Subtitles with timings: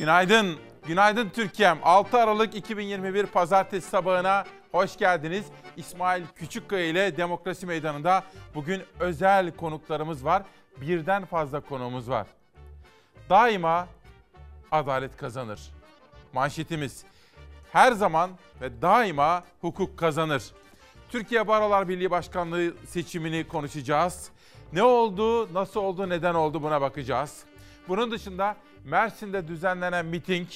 [0.00, 0.56] Günaydın.
[0.86, 1.78] Günaydın Türkiye'm.
[1.82, 5.46] 6 Aralık 2021 Pazartesi sabahına hoş geldiniz.
[5.76, 8.24] İsmail Küçükkaya ile Demokrasi Meydanı'nda
[8.54, 10.42] bugün özel konuklarımız var.
[10.80, 12.26] Birden fazla konuğumuz var.
[13.30, 13.88] Daima
[14.70, 15.60] adalet kazanır.
[16.32, 17.04] Manşetimiz
[17.72, 18.30] her zaman
[18.60, 20.44] ve daima hukuk kazanır.
[21.08, 24.30] Türkiye Barolar Birliği Başkanlığı seçimini konuşacağız.
[24.72, 27.44] Ne oldu, nasıl oldu, neden oldu buna bakacağız.
[27.88, 30.48] Bunun dışında Mersin'de düzenlenen miting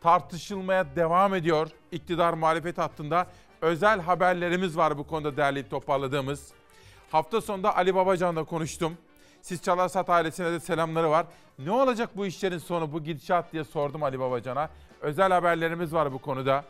[0.00, 1.68] tartışılmaya devam ediyor.
[1.92, 3.26] İktidar muhalefet hattında
[3.60, 6.52] özel haberlerimiz var bu konuda derleyip toparladığımız.
[7.10, 8.96] Hafta sonunda Ali Babacan'la konuştum.
[9.42, 11.26] Siz Çalarsat ailesine de selamları var.
[11.58, 14.70] Ne olacak bu işlerin sonu, bu gidişat diye sordum Ali Babacan'a.
[15.00, 16.64] Özel haberlerimiz var bu konuda.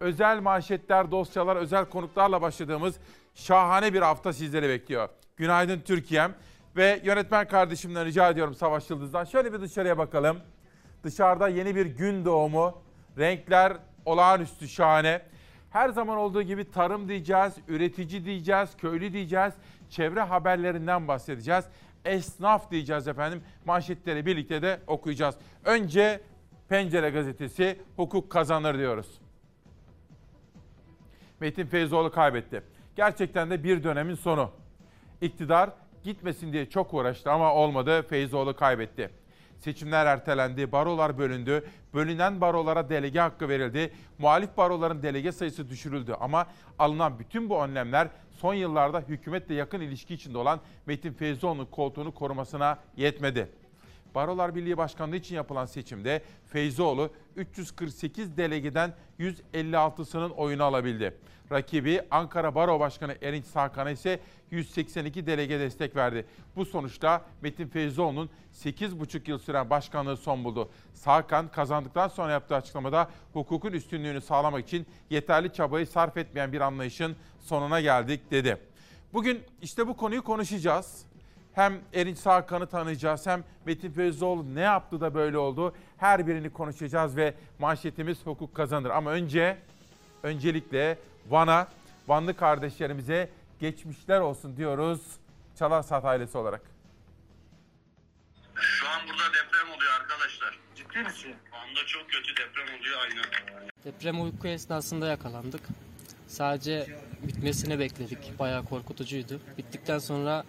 [0.00, 2.94] Özel manşetler, dosyalar, özel konuklarla başladığımız
[3.34, 5.08] şahane bir hafta sizleri bekliyor.
[5.36, 6.34] Günaydın Türkiye'm
[6.76, 9.24] ve yönetmen kardeşimden rica ediyorum Savaş Yıldız'dan.
[9.24, 10.38] Şöyle bir dışarıya bakalım.
[11.04, 12.82] Dışarıda yeni bir gün doğumu.
[13.18, 15.22] Renkler olağanüstü şahane.
[15.70, 19.54] Her zaman olduğu gibi tarım diyeceğiz, üretici diyeceğiz, köylü diyeceğiz,
[19.90, 21.64] çevre haberlerinden bahsedeceğiz.
[22.04, 23.42] Esnaf diyeceğiz efendim.
[23.64, 25.34] Manşetleri birlikte de okuyacağız.
[25.64, 26.20] Önce
[26.68, 29.20] Pencere gazetesi hukuk kazanır diyoruz.
[31.40, 32.62] Metin Feyzoğlu kaybetti.
[32.96, 34.50] Gerçekten de bir dönemin sonu.
[35.20, 35.70] İktidar
[36.04, 38.02] gitmesin diye çok uğraştı ama olmadı.
[38.02, 39.10] Feyzoğlu kaybetti.
[39.58, 46.46] Seçimler ertelendi, barolar bölündü, bölünen barolara delege hakkı verildi, muhalif baroların delege sayısı düşürüldü ama
[46.78, 52.78] alınan bütün bu önlemler son yıllarda hükümetle yakın ilişki içinde olan Metin Feyzoğlu'nun koltuğunu korumasına
[52.96, 53.48] yetmedi.
[54.14, 61.14] Barolar Birliği Başkanlığı için yapılan seçimde Feyzoğlu 348 delegeden 156'sının oyunu alabildi.
[61.54, 64.20] Rakibi Ankara Baro Başkanı Erinç Sakan'a ise
[64.50, 66.26] 182 delege destek verdi.
[66.56, 70.68] Bu sonuçta Metin Feyzoğlu'nun 8,5 yıl süren başkanlığı son buldu.
[70.94, 77.16] Sakan kazandıktan sonra yaptığı açıklamada hukukun üstünlüğünü sağlamak için yeterli çabayı sarf etmeyen bir anlayışın
[77.40, 78.58] sonuna geldik dedi.
[79.12, 81.06] Bugün işte bu konuyu konuşacağız.
[81.52, 85.74] Hem Erinç Sakan'ı tanıyacağız hem Metin Feyzoğlu ne yaptı da böyle oldu.
[85.96, 88.90] Her birini konuşacağız ve manşetimiz hukuk kazanır.
[88.90, 89.58] Ama önce
[90.24, 90.98] öncelikle
[91.28, 91.68] Van'a,
[92.08, 93.30] Vanlı kardeşlerimize
[93.60, 95.00] geçmişler olsun diyoruz
[95.58, 96.60] Çalarsat ailesi olarak.
[98.54, 100.58] Şu an burada deprem oluyor arkadaşlar.
[100.74, 101.34] Ciddi misin?
[101.52, 103.24] Van'da çok kötü deprem oluyor aynen.
[103.84, 105.60] Deprem uyku esnasında yakalandık.
[106.28, 106.86] Sadece
[107.22, 108.38] bitmesini bekledik.
[108.38, 109.40] Bayağı korkutucuydu.
[109.58, 110.44] Bittikten sonra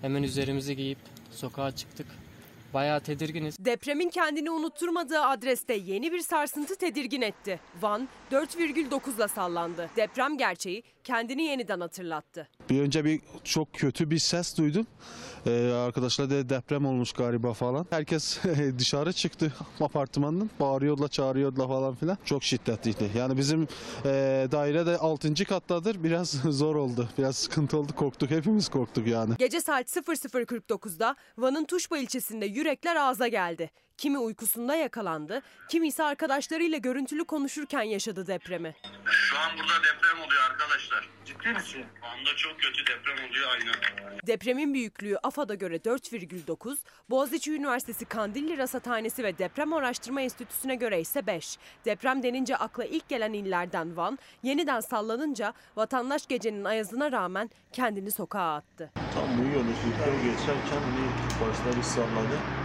[0.00, 0.98] hemen üzerimizi giyip
[1.30, 2.06] sokağa çıktık.
[2.74, 3.56] Bayağı tedirginiz.
[3.60, 7.60] Depremin kendini unutturmadığı adreste yeni bir sarsıntı tedirgin etti.
[7.80, 9.90] Van 4,9'la sallandı.
[9.96, 12.48] Deprem gerçeği kendini yeniden hatırlattı.
[12.70, 14.86] Bir önce bir çok kötü bir ses duydum.
[15.46, 17.86] Ee, arkadaşlar da deprem olmuş galiba falan.
[17.90, 18.38] Herkes
[18.78, 20.50] dışarı çıktı apartmandan.
[20.60, 22.18] Bağırıyorlar, çağırıyorlar falan filan.
[22.24, 23.10] Çok şiddetliydi.
[23.16, 23.68] Yani bizim
[24.04, 25.34] e, daire de 6.
[25.44, 26.04] kattadır.
[26.04, 27.08] Biraz zor oldu.
[27.18, 27.92] Biraz sıkıntı oldu.
[27.96, 28.30] Korktuk.
[28.30, 29.34] Hepimiz korktuk yani.
[29.38, 33.70] Gece saat 00.49'da Van'ın Tuşba ilçesinde yürekler ağza geldi.
[33.98, 38.74] Kimi uykusunda yakalandı, kimi ise arkadaşlarıyla görüntülü konuşurken yaşadı depremi.
[39.04, 41.08] Şu an burada deprem oluyor arkadaşlar.
[41.24, 41.84] Ciddi misin?
[42.02, 43.74] Van'da çok kötü deprem oluyor aynen.
[44.26, 46.76] Depremin büyüklüğü AFAD'a göre 4,9,
[47.10, 51.58] Boğaziçi Üniversitesi Kandilli Rasathanesi ve Deprem Araştırma Enstitüsü'ne göre ise 5.
[51.84, 58.54] Deprem denince akla ilk gelen illerden Van, yeniden sallanınca vatandaş gecenin ayazına rağmen kendini sokağa
[58.54, 58.90] attı.
[59.14, 59.68] Tam uyuyordu.
[59.86, 62.63] Uykuya geçerken bir başta bir salladı.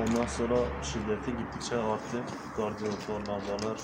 [0.00, 2.22] Ondan sonra şiddeti gittikçe arttı.
[2.56, 3.80] Gardiyan tornadolar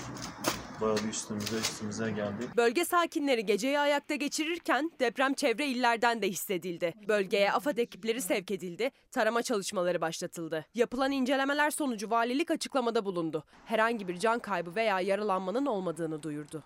[0.81, 2.47] bayağı bir üstümüze üstümüze geldi.
[2.57, 6.93] Bölge sakinleri geceyi ayakta geçirirken deprem çevre illerden de hissedildi.
[7.07, 10.65] Bölgeye AFAD ekipleri sevk edildi, tarama çalışmaları başlatıldı.
[10.73, 13.43] Yapılan incelemeler sonucu valilik açıklamada bulundu.
[13.65, 16.63] Herhangi bir can kaybı veya yaralanmanın olmadığını duyurdu.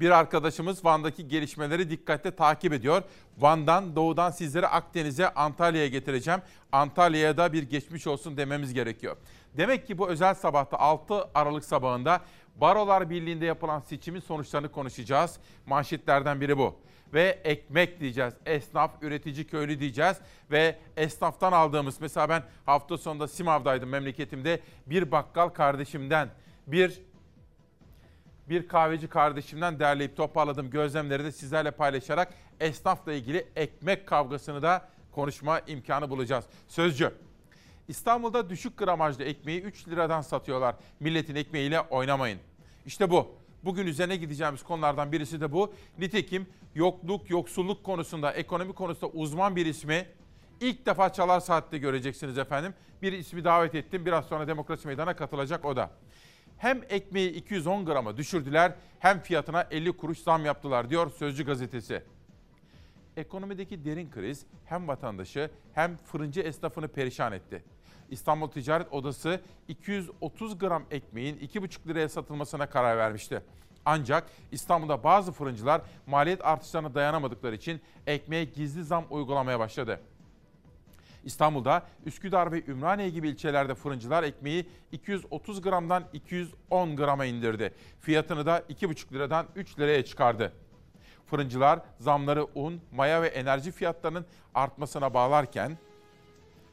[0.00, 3.02] Bir arkadaşımız Van'daki gelişmeleri dikkatle takip ediyor.
[3.38, 6.40] Van'dan doğudan sizleri Akdeniz'e Antalya'ya getireceğim.
[6.72, 9.16] Antalya'ya da bir geçmiş olsun dememiz gerekiyor.
[9.56, 12.20] Demek ki bu özel sabahta 6 Aralık sabahında
[12.56, 15.38] Barolar Birliği'nde yapılan seçimin sonuçlarını konuşacağız.
[15.66, 16.76] Manşetlerden biri bu.
[17.14, 18.34] Ve ekmek diyeceğiz.
[18.46, 20.16] Esnaf, üretici, köylü diyeceğiz.
[20.50, 24.60] Ve esnaftan aldığımız, mesela ben hafta sonunda Simav'daydım memleketimde.
[24.86, 26.28] Bir bakkal kardeşimden,
[26.66, 27.00] bir
[28.48, 35.60] bir kahveci kardeşimden derleyip toparladığım gözlemleri de sizlerle paylaşarak esnafla ilgili ekmek kavgasını da konuşma
[35.60, 36.44] imkanı bulacağız.
[36.68, 37.12] Sözcü.
[37.88, 40.76] İstanbul'da düşük gramajlı ekmeği 3 liradan satıyorlar.
[41.00, 42.38] Milletin ekmeğiyle oynamayın.
[42.86, 43.34] İşte bu.
[43.64, 45.74] Bugün üzerine gideceğimiz konulardan birisi de bu.
[45.98, 50.06] Nitekim yokluk, yoksulluk konusunda, ekonomi konusunda uzman bir ismi
[50.60, 52.74] İlk defa Çalar Saat'te göreceksiniz efendim.
[53.02, 54.06] Bir ismi davet ettim.
[54.06, 55.90] Biraz sonra Demokrasi Meydanı'na katılacak o da.
[56.58, 62.02] Hem ekmeği 210 grama düşürdüler hem fiyatına 50 kuruş zam yaptılar diyor Sözcü gazetesi.
[63.16, 67.64] Ekonomideki derin kriz hem vatandaşı hem fırıncı esnafını perişan etti.
[68.10, 73.42] İstanbul Ticaret Odası 230 gram ekmeğin 2,5 liraya satılmasına karar vermişti.
[73.84, 80.00] Ancak İstanbul'da bazı fırıncılar maliyet artışlarına dayanamadıkları için ekmeğe gizli zam uygulamaya başladı.
[81.26, 87.74] İstanbul'da Üsküdar ve Ümraniye gibi ilçelerde fırıncılar ekmeği 230 gramdan 210 grama indirdi.
[88.00, 90.52] Fiyatını da 2,5 liradan 3 liraya çıkardı.
[91.26, 95.78] Fırıncılar zamları un, maya ve enerji fiyatlarının artmasına bağlarken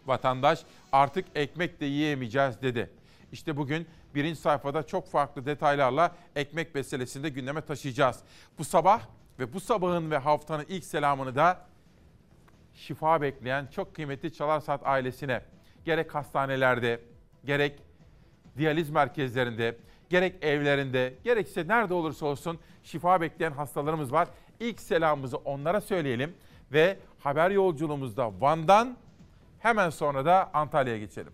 [0.05, 2.89] vatandaş artık ekmek de yiyemeyeceğiz dedi.
[3.31, 8.19] İşte bugün birinci sayfada çok farklı detaylarla ekmek meselesini de gündeme taşıyacağız.
[8.57, 9.01] Bu sabah
[9.39, 11.72] ve bu sabahın ve haftanın ilk selamını da
[12.73, 15.41] şifa bekleyen çok kıymetli Çalar Saat ailesine
[15.85, 16.99] gerek hastanelerde,
[17.45, 17.81] gerek
[18.57, 19.77] diyaliz merkezlerinde,
[20.09, 24.27] gerek evlerinde, gerekse nerede olursa olsun şifa bekleyen hastalarımız var.
[24.59, 26.35] İlk selamımızı onlara söyleyelim
[26.71, 28.97] ve haber yolculuğumuzda Van'dan
[29.59, 31.33] hemen sonra da Antalya'ya geçelim.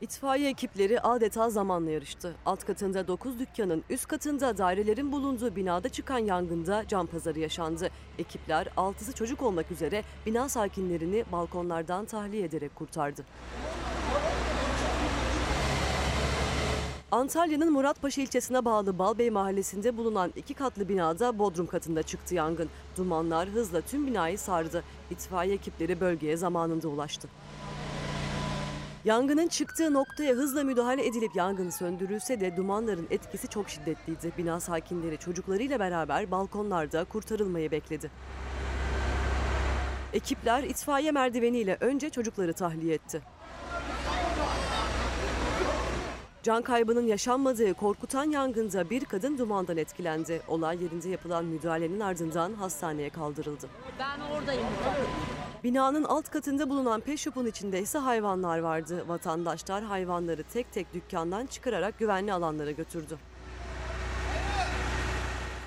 [0.00, 2.34] İtfaiye ekipleri adeta zamanla yarıştı.
[2.46, 7.90] Alt katında 9 dükkanın, üst katında dairelerin bulunduğu binada çıkan yangında can pazarı yaşandı.
[8.18, 13.24] Ekipler 6'sı çocuk olmak üzere bina sakinlerini balkonlardan tahliye ederek kurtardı.
[17.10, 22.68] Antalya'nın Muratpaşa ilçesine bağlı Balbey mahallesinde bulunan iki katlı binada bodrum katında çıktı yangın.
[22.96, 24.84] Dumanlar hızla tüm binayı sardı.
[25.10, 27.28] İtfaiye ekipleri bölgeye zamanında ulaştı.
[29.06, 34.32] Yangının çıktığı noktaya hızla müdahale edilip yangın söndürülse de dumanların etkisi çok şiddetliydi.
[34.38, 38.10] Bina sakinleri çocuklarıyla beraber balkonlarda kurtarılmayı bekledi.
[40.12, 43.22] Ekipler itfaiye merdiveniyle önce çocukları tahliye etti.
[46.42, 50.42] Can kaybının yaşanmadığı korkutan yangında bir kadın dumandan etkilendi.
[50.48, 53.68] Olay yerinde yapılan müdahalenin ardından hastaneye kaldırıldı.
[53.98, 54.66] Ben oradayım.
[55.66, 59.04] Binanın alt katında bulunan pet shop'un içinde ise hayvanlar vardı.
[59.08, 63.18] Vatandaşlar hayvanları tek tek dükkandan çıkararak güvenli alanlara götürdü.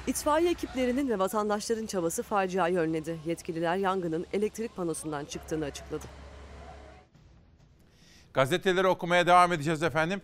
[0.07, 3.19] İtfaiye ekiplerinin ve vatandaşların çabası faciayı önledi.
[3.25, 6.05] Yetkililer yangının elektrik panosundan çıktığını açıkladı.
[8.33, 10.21] Gazeteleri okumaya devam edeceğiz efendim.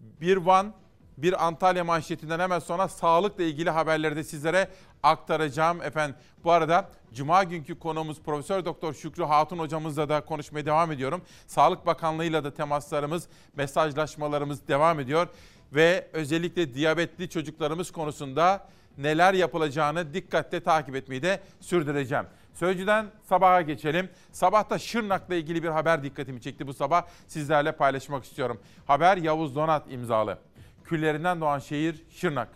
[0.00, 0.72] Bir Van,
[1.18, 4.68] bir Antalya manşetinden hemen sonra sağlıkla ilgili haberleri de sizlere
[5.02, 6.16] aktaracağım efendim.
[6.44, 11.22] Bu arada Cuma günkü konuğumuz Profesör Doktor Şükrü Hatun hocamızla da konuşmaya devam ediyorum.
[11.46, 15.28] Sağlık Bakanlığı'yla da temaslarımız, mesajlaşmalarımız devam ediyor.
[15.72, 18.68] Ve özellikle diyabetli çocuklarımız konusunda
[18.98, 22.24] neler yapılacağını dikkatle takip etmeyi de sürdüreceğim.
[22.54, 24.08] Sözcüden sabaha geçelim.
[24.32, 27.02] Sabahta Şırnak'la ilgili bir haber dikkatimi çekti bu sabah.
[27.26, 28.60] Sizlerle paylaşmak istiyorum.
[28.86, 30.38] Haber Yavuz Donat imzalı.
[30.86, 32.48] Küllerinden doğan şehir Şırnak.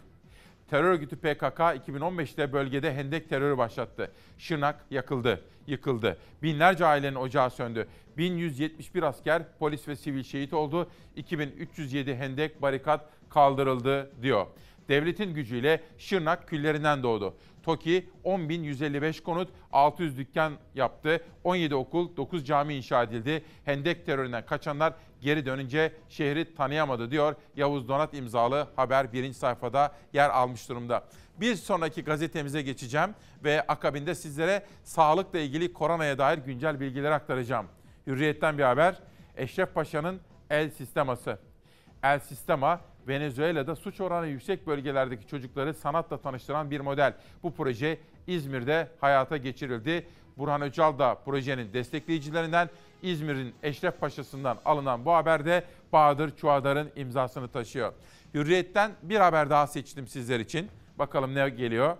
[0.70, 4.12] Terör örgütü PKK 2015'te bölgede hendek terörü başlattı.
[4.38, 6.18] Şırnak yakıldı, yıkıldı.
[6.42, 7.88] Binlerce ailenin ocağı söndü.
[8.16, 10.90] 1171 asker, polis ve sivil şehit oldu.
[11.16, 14.46] 2307 hendek barikat kaldırıldı diyor.
[14.88, 17.34] Devletin gücüyle Şırnak küllerinden doğdu.
[17.62, 21.24] TOKİ 10.155 konut, 600 dükkan yaptı.
[21.44, 23.44] 17 okul, 9 cami inşa edildi.
[23.64, 27.34] Hendek teröründen kaçanlar geri dönünce şehri tanıyamadı diyor.
[27.56, 31.04] Yavuz Donat imzalı haber birinci sayfada yer almış durumda.
[31.40, 33.10] Bir sonraki gazetemize geçeceğim
[33.44, 37.66] ve akabinde sizlere sağlıkla ilgili koronaya dair güncel bilgileri aktaracağım.
[38.06, 39.00] Hürriyet'ten bir haber.
[39.36, 41.38] Eşref Paşa'nın El Sisteması.
[42.02, 47.14] El Sistema Venezuela'da suç oranı yüksek bölgelerdeki çocukları sanatla tanıştıran bir model.
[47.42, 50.06] Bu proje İzmir'de hayata geçirildi.
[50.38, 52.70] Burhan Öcal da projenin destekleyicilerinden
[53.02, 57.92] İzmir'in Eşref Paşa'sından alınan bu haberde Bahadır Çuadar'ın imzasını taşıyor.
[58.34, 60.68] Hürriyet'ten bir haber daha seçtim sizler için.
[60.98, 61.96] Bakalım ne geliyor?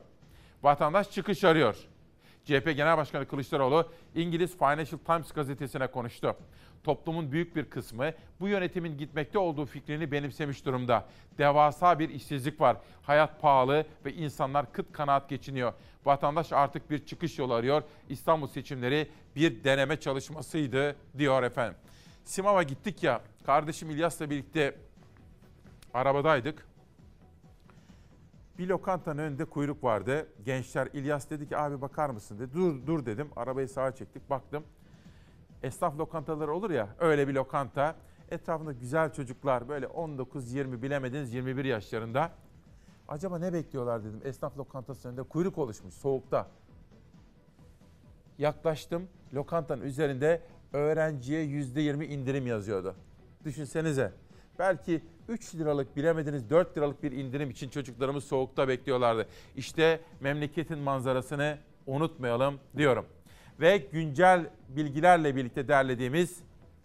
[0.63, 1.77] Vatandaş çıkış arıyor.
[2.45, 6.37] CHP Genel Başkanı Kılıçdaroğlu İngiliz Financial Times gazetesine konuştu.
[6.85, 11.07] Toplumun büyük bir kısmı bu yönetimin gitmekte olduğu fikrini benimsemiş durumda.
[11.39, 12.77] Devasa bir işsizlik var.
[13.03, 15.73] Hayat pahalı ve insanlar kıt kanaat geçiniyor.
[16.05, 17.83] Vatandaş artık bir çıkış yolu arıyor.
[18.09, 21.79] İstanbul seçimleri bir deneme çalışmasıydı diyor efendim.
[22.25, 23.21] Simav'a gittik ya.
[23.47, 24.77] Kardeşim İlyas'la birlikte
[25.95, 26.67] arabadaydık.
[28.59, 30.29] Bir lokantanın önünde kuyruk vardı.
[30.45, 32.55] Gençler İlyas dedi ki abi bakar mısın dedi.
[32.55, 33.29] Dur dur dedim.
[33.37, 34.31] Arabayı sağa çektik.
[34.31, 34.65] Baktım.
[35.63, 37.95] Esnaf lokantaları olur ya öyle bir lokanta.
[38.31, 42.31] Etrafında güzel çocuklar böyle 19-20 bilemediniz 21 yaşlarında.
[43.09, 44.21] Acaba ne bekliyorlar dedim.
[44.25, 46.47] Esnaf lokantası önünde kuyruk oluşmuş soğukta.
[48.39, 49.09] Yaklaştım.
[49.35, 52.95] Lokantanın üzerinde öğrenciye %20 indirim yazıyordu.
[53.45, 54.13] Düşünsenize.
[54.59, 59.27] Belki 3 liralık bilemediniz 4 liralık bir indirim için çocuklarımız soğukta bekliyorlardı.
[59.57, 63.07] İşte memleketin manzarasını unutmayalım diyorum.
[63.61, 66.41] Ve güncel bilgilerle birlikte derlediğimiz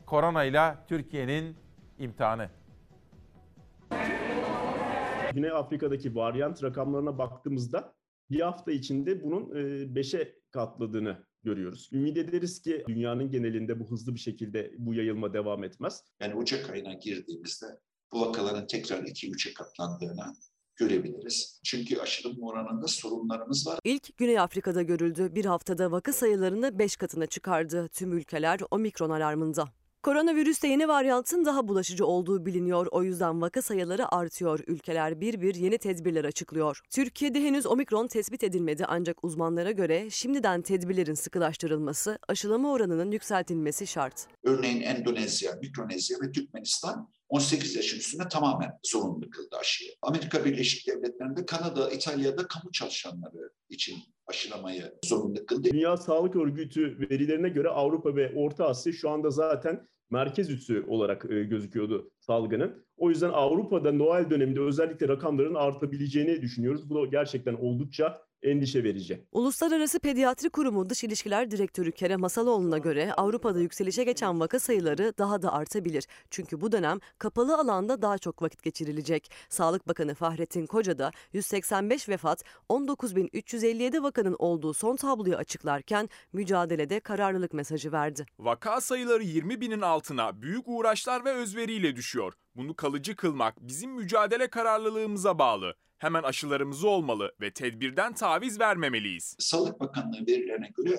[0.06, 1.56] koronayla Türkiye'nin
[2.00, 2.50] imtihanı.
[5.34, 7.94] Güney Afrika'daki varyant rakamlarına baktığımızda
[8.30, 9.50] bir hafta içinde bunun
[9.96, 11.90] 5'e katladığını görüyoruz.
[11.94, 16.04] Ümit ederiz ki dünyanın genelinde bu hızlı bir şekilde bu yayılma devam etmez.
[16.22, 17.66] Yani Ocak ayına girdiğimizde
[18.12, 20.36] bu vakaların tekrar 2-3'e katlandığını
[20.76, 21.60] görebiliriz.
[21.64, 23.80] Çünkü aşılama oranında sorunlarımız var.
[23.84, 25.36] İlk Güney Afrika'da görüldü.
[25.36, 27.88] Bir haftada vaka sayılarını 5 katına çıkardı.
[27.94, 29.66] Tüm ülkeler omikron alarmında.
[30.06, 32.88] Koronavirüste yeni varyantın daha bulaşıcı olduğu biliniyor.
[32.92, 34.60] O yüzden vaka sayıları artıyor.
[34.68, 36.82] Ülkeler bir bir yeni tedbirler açıklıyor.
[36.90, 44.28] Türkiye'de henüz omikron tespit edilmedi ancak uzmanlara göre şimdiden tedbirlerin sıkılaştırılması, aşılama oranının yükseltilmesi şart.
[44.44, 49.92] Örneğin Endonezya, Mikronezya ve Türkmenistan 18 yaşın üstüne tamamen zorunlu kıldı aşıyı.
[50.02, 55.70] Amerika Birleşik Devletleri'nde, Kanada, İtalya'da kamu çalışanları için aşılamayı zorunlu kıldı.
[55.74, 61.26] Dünya Sağlık Örgütü verilerine göre Avrupa ve Orta Asya şu anda zaten merkez üssü olarak
[61.32, 62.86] e, gözüküyordu salgının.
[62.98, 66.90] O yüzden Avrupa'da Noel döneminde özellikle rakamların artabileceğini düşünüyoruz.
[66.90, 69.22] Bu da gerçekten oldukça endişe verici.
[69.32, 75.42] Uluslararası Pediatri Kurumu Dış İlişkiler Direktörü Kerem Masaloğlu'na göre Avrupa'da yükselişe geçen vaka sayıları daha
[75.42, 76.08] da artabilir.
[76.30, 79.32] Çünkü bu dönem kapalı alanda daha çok vakit geçirilecek.
[79.50, 87.54] Sağlık Bakanı Fahrettin Koca da 185 vefat, 19.357 vakanın olduğu son tabloyu açıklarken mücadelede kararlılık
[87.54, 88.26] mesajı verdi.
[88.40, 92.34] Vaka sayıları 20 binin altına büyük uğraşlar ve özveriyle düşüyor.
[92.56, 95.76] Bunu kalıcı kılmak bizim mücadele kararlılığımıza bağlı.
[95.98, 99.36] Hemen aşılarımız olmalı ve tedbirden taviz vermemeliyiz.
[99.40, 100.98] Sağlık Bakanlığı verilerine göre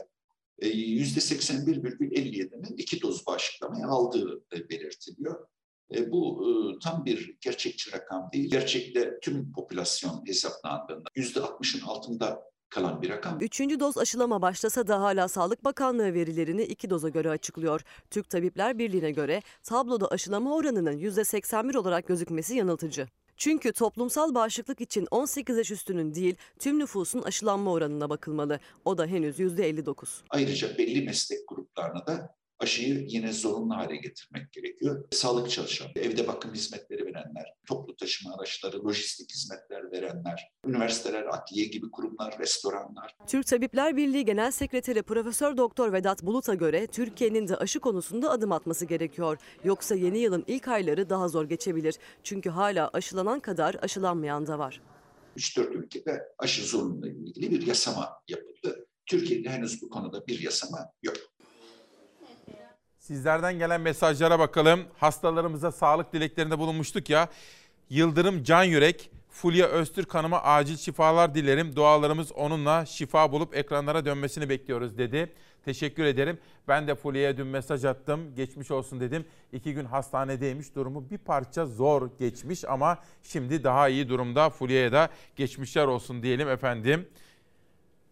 [0.62, 5.46] %81,57'nin iki doz bağışıklamayı aldığı belirtiliyor.
[5.94, 6.48] E, bu e,
[6.78, 8.50] tam bir gerçekçi rakam değil.
[8.50, 13.40] Gerçekte tüm popülasyon hesaplandığında %60'ın altında kalan bir rakam.
[13.40, 17.80] Üçüncü doz aşılama başlasa da hala Sağlık Bakanlığı verilerini iki doza göre açıklıyor.
[18.10, 23.08] Türk Tabipler Birliği'ne göre tabloda aşılama oranının %81 olarak gözükmesi yanıltıcı.
[23.36, 28.60] Çünkü toplumsal bağışıklık için 18 yaş üstünün değil tüm nüfusun aşılanma oranına bakılmalı.
[28.84, 30.22] O da henüz %59.
[30.30, 35.04] Ayrıca belli meslek gruplarına da aşıyı yine zorunlu hale getirmek gerekiyor.
[35.10, 41.90] Sağlık çalışanları, evde bakım hizmetleri verenler, toplu taşıma araçları, lojistik hizmetler verenler, üniversiteler, adliye gibi
[41.90, 43.16] kurumlar, restoranlar.
[43.26, 48.52] Türk Tabipler Birliği Genel Sekreteri Profesör Doktor Vedat Bulut'a göre Türkiye'nin de aşı konusunda adım
[48.52, 49.38] atması gerekiyor.
[49.64, 51.94] Yoksa yeni yılın ilk ayları daha zor geçebilir.
[52.22, 54.80] Çünkü hala aşılanan kadar aşılanmayan da var.
[55.36, 58.86] 3-4 ülkede aşı zorunluluğu ilgili bir yasama yapıldı.
[59.06, 61.16] Türkiye'de henüz bu konuda bir yasama yok.
[63.06, 64.84] Sizlerden gelen mesajlara bakalım.
[64.98, 67.28] Hastalarımıza sağlık dileklerinde bulunmuştuk ya.
[67.90, 71.76] Yıldırım Can Yürek, Fulya Öztürk Hanım'a acil şifalar dilerim.
[71.76, 75.32] Dualarımız onunla şifa bulup ekranlara dönmesini bekliyoruz dedi.
[75.64, 76.38] Teşekkür ederim.
[76.68, 78.34] Ben de Fulya'ya dün mesaj attım.
[78.34, 79.24] Geçmiş olsun dedim.
[79.52, 80.74] İki gün hastanedeymiş.
[80.74, 84.50] Durumu bir parça zor geçmiş ama şimdi daha iyi durumda.
[84.50, 87.08] Fulya'ya da geçmişler olsun diyelim efendim.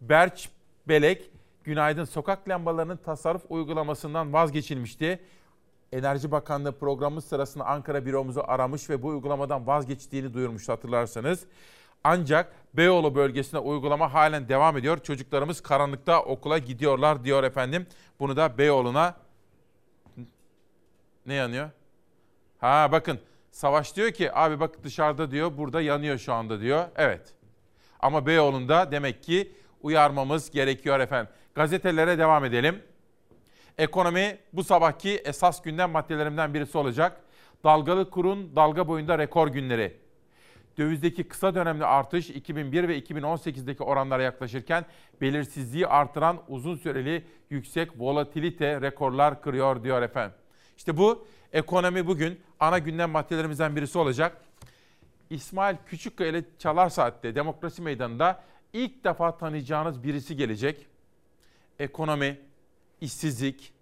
[0.01, 0.49] Berç
[0.89, 1.31] Belek,
[1.65, 5.21] Günaydın sokak lambalarının tasarruf uygulamasından vazgeçilmişti.
[5.93, 11.47] Enerji Bakanlığı programı sırasında Ankara büromuzu aramış ve bu uygulamadan vazgeçtiğini duyurmuştu hatırlarsanız.
[12.05, 14.99] Ancak Beyoğlu bölgesinde uygulama halen devam ediyor.
[14.99, 17.87] Çocuklarımız karanlıkta okula gidiyorlar diyor efendim.
[18.21, 19.15] Bunu da Beyoğlu'na
[21.27, 21.71] ne yanıyor?
[22.59, 26.85] Ha bakın Savaş diyor ki abi bak dışarıda diyor burada yanıyor şu anda diyor.
[26.97, 27.35] Evet.
[28.01, 29.53] Ama Beyoğlu'nda demek ki
[29.83, 31.33] uyarmamız gerekiyor efendim.
[31.55, 32.83] Gazetelere devam edelim.
[33.79, 37.21] Ekonomi bu sabahki esas gündem maddelerimden birisi olacak.
[37.65, 39.97] Dalgalı kurun dalga boyunda rekor günleri.
[40.79, 44.85] Dövizdeki kısa dönemli artış 2001 ve 2018'deki oranlara yaklaşırken
[45.21, 50.37] belirsizliği artıran uzun süreli yüksek volatilite rekorlar kırıyor diyor efendim.
[50.77, 54.37] İşte bu ekonomi bugün ana gündem maddelerimizden birisi olacak.
[55.31, 58.43] İsmail Küçükkaya ile Çalar Saat'te Demokrasi Meydanı'nda
[58.73, 60.94] ilk defa tanıyacağınız birisi gelecek.
[61.79, 62.41] Ekonomi,
[63.01, 63.73] işsizlik,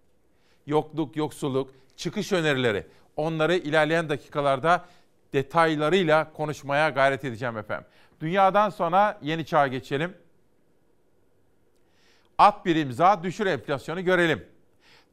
[0.67, 4.85] yokluk, yoksulluk, çıkış önerileri onları ilerleyen dakikalarda
[5.33, 7.87] detaylarıyla konuşmaya gayret edeceğim efendim.
[8.21, 10.15] Dünyadan sonra yeni çağa geçelim.
[12.39, 14.45] At bir imza, düşür enflasyonu görelim.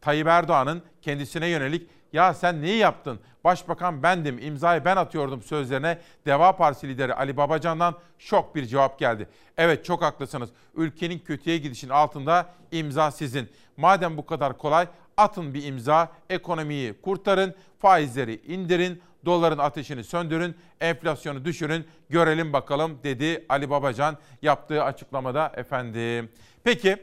[0.02, 3.20] Tayyip Erdoğan'ın kendisine yönelik Ya sen neyi yaptın?
[3.44, 9.28] Başbakan bendim, imzayı ben atıyordum sözlerine Deva Partisi lideri Ali Babacan'dan şok bir cevap geldi.
[9.58, 10.50] Evet çok haklısınız.
[10.76, 13.50] Ülkenin kötüye gidişin altında imza sizin.
[13.78, 14.88] Madem bu kadar kolay
[15.18, 23.46] atın bir imza, ekonomiyi kurtarın, faizleri indirin, doların ateşini söndürün, enflasyonu düşürün, görelim bakalım dedi
[23.50, 26.30] Ali Babacan yaptığı açıklamada efendim.
[26.64, 26.98] Peki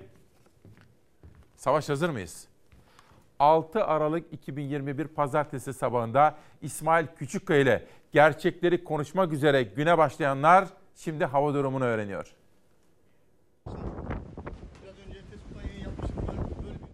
[1.56, 2.48] savaş hazır mıyız?
[3.38, 11.54] 6 Aralık 2021 Pazartesi sabahında İsmail Küçükkaya ile gerçekleri konuşmak üzere güne başlayanlar şimdi hava
[11.54, 12.34] durumunu öğreniyor.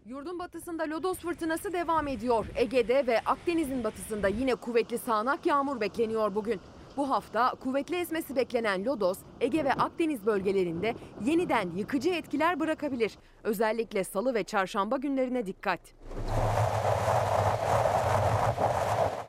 [0.06, 2.46] Yurdun batısında lodos fırtınası devam ediyor.
[2.54, 6.60] Ege'de ve Akdeniz'in batısında yine kuvvetli sağanak yağmur bekleniyor bugün.
[6.96, 10.94] Bu hafta kuvvetli esmesi beklenen lodos Ege ve Akdeniz bölgelerinde
[11.24, 13.18] yeniden yıkıcı etkiler bırakabilir.
[13.44, 15.80] Özellikle salı ve çarşamba günlerine dikkat.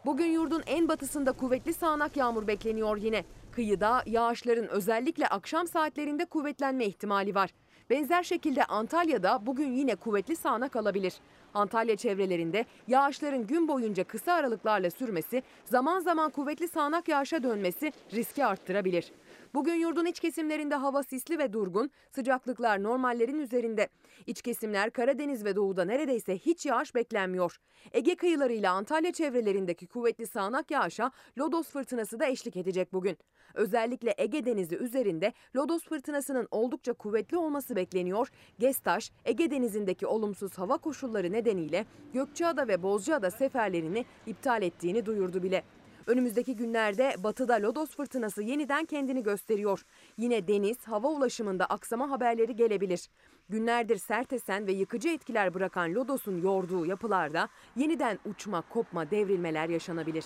[0.05, 3.23] Bugün yurdun en batısında kuvvetli sağanak yağmur bekleniyor yine.
[3.51, 7.49] Kıyıda yağışların özellikle akşam saatlerinde kuvvetlenme ihtimali var.
[7.89, 11.13] Benzer şekilde Antalya'da bugün yine kuvvetli sağanak alabilir.
[11.53, 18.45] Antalya çevrelerinde yağışların gün boyunca kısa aralıklarla sürmesi, zaman zaman kuvvetli sağanak yağışa dönmesi riski
[18.45, 19.11] arttırabilir.
[19.53, 23.87] Bugün yurdun iç kesimlerinde hava sisli ve durgun, sıcaklıklar normallerin üzerinde.
[24.27, 27.57] İç kesimler Karadeniz ve doğuda neredeyse hiç yağış beklenmiyor.
[27.91, 33.17] Ege kıyılarıyla Antalya çevrelerindeki kuvvetli sağanak yağışa lodos fırtınası da eşlik edecek bugün.
[33.53, 38.29] Özellikle Ege Denizi üzerinde lodos fırtınasının oldukça kuvvetli olması bekleniyor.
[38.59, 45.63] Gestaş, Ege Denizi'ndeki olumsuz hava koşulları nedeniyle Gökçeada ve Bozcaada seferlerini iptal ettiğini duyurdu bile.
[46.07, 49.85] Önümüzdeki günlerde batıda lodos fırtınası yeniden kendini gösteriyor.
[50.17, 53.09] Yine deniz, hava ulaşımında aksama haberleri gelebilir.
[53.49, 60.25] Günlerdir sert esen ve yıkıcı etkiler bırakan lodosun yorduğu yapılarda yeniden uçma, kopma, devrilmeler yaşanabilir.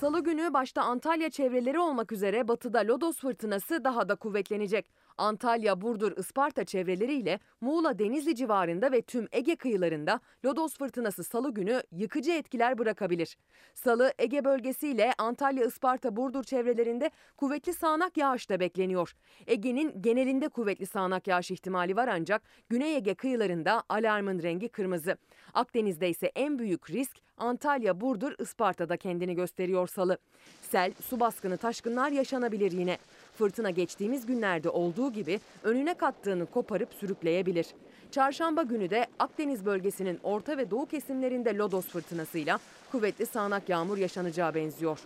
[0.00, 4.90] Salı günü başta Antalya çevreleri olmak üzere batıda lodos fırtınası daha da kuvvetlenecek.
[5.18, 11.82] Antalya, Burdur, Isparta çevreleriyle Muğla, Denizli civarında ve tüm Ege kıyılarında lodos fırtınası salı günü
[11.92, 13.36] yıkıcı etkiler bırakabilir.
[13.74, 19.14] Salı Ege bölgesiyle Antalya, Isparta, Burdur çevrelerinde kuvvetli sağanak yağış da bekleniyor.
[19.46, 25.16] Ege'nin genelinde kuvvetli sağanak yağış ihtimali var ancak Güney Ege kıyılarında alarmın rengi kırmızı.
[25.54, 30.18] Akdeniz'de ise en büyük risk Antalya, Burdur, Isparta'da kendini gösteriyor salı.
[30.62, 32.98] Sel, su baskını, taşkınlar yaşanabilir yine.
[33.38, 37.66] Fırtına geçtiğimiz günlerde olduğu gibi önüne kattığını koparıp sürükleyebilir.
[38.10, 42.58] Çarşamba günü de Akdeniz bölgesinin orta ve doğu kesimlerinde lodos fırtınasıyla
[42.92, 44.98] kuvvetli sağanak yağmur yaşanacağı benziyor.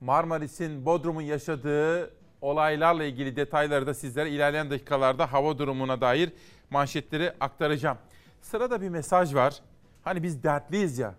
[0.00, 6.32] Marmaris'in, Bodrum'un yaşadığı olaylarla ilgili detayları da sizlere ilerleyen dakikalarda hava durumuna dair
[6.70, 7.98] manşetleri aktaracağım.
[8.40, 9.60] Sırada bir mesaj var.
[10.02, 11.14] Hani biz dertliyiz ya.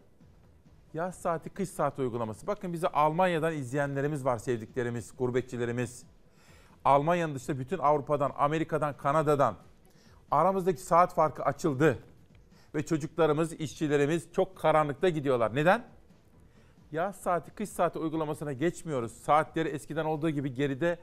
[0.94, 2.48] Yaz saati, kış saati uygulaması.
[2.48, 6.04] Bakın bizi Almanya'dan izleyenlerimiz var, sevdiklerimiz, gurbetçilerimiz.
[6.86, 9.56] Almanya'nın dışında bütün Avrupa'dan, Amerika'dan, Kanada'dan
[10.32, 12.00] aramızdaki saat farkı açıldı.
[12.76, 15.56] Ve çocuklarımız, işçilerimiz çok karanlıkta gidiyorlar.
[15.56, 15.84] Neden?
[16.92, 19.12] Yaz saati, kış saati uygulamasına geçmiyoruz.
[19.12, 21.00] Saatleri eskiden olduğu gibi geride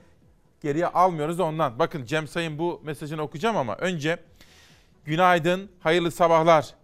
[0.61, 1.79] geriye almıyoruz ondan.
[1.79, 4.19] Bakın Cem Sayın bu mesajını okuyacağım ama önce
[5.05, 6.75] günaydın, hayırlı sabahlar.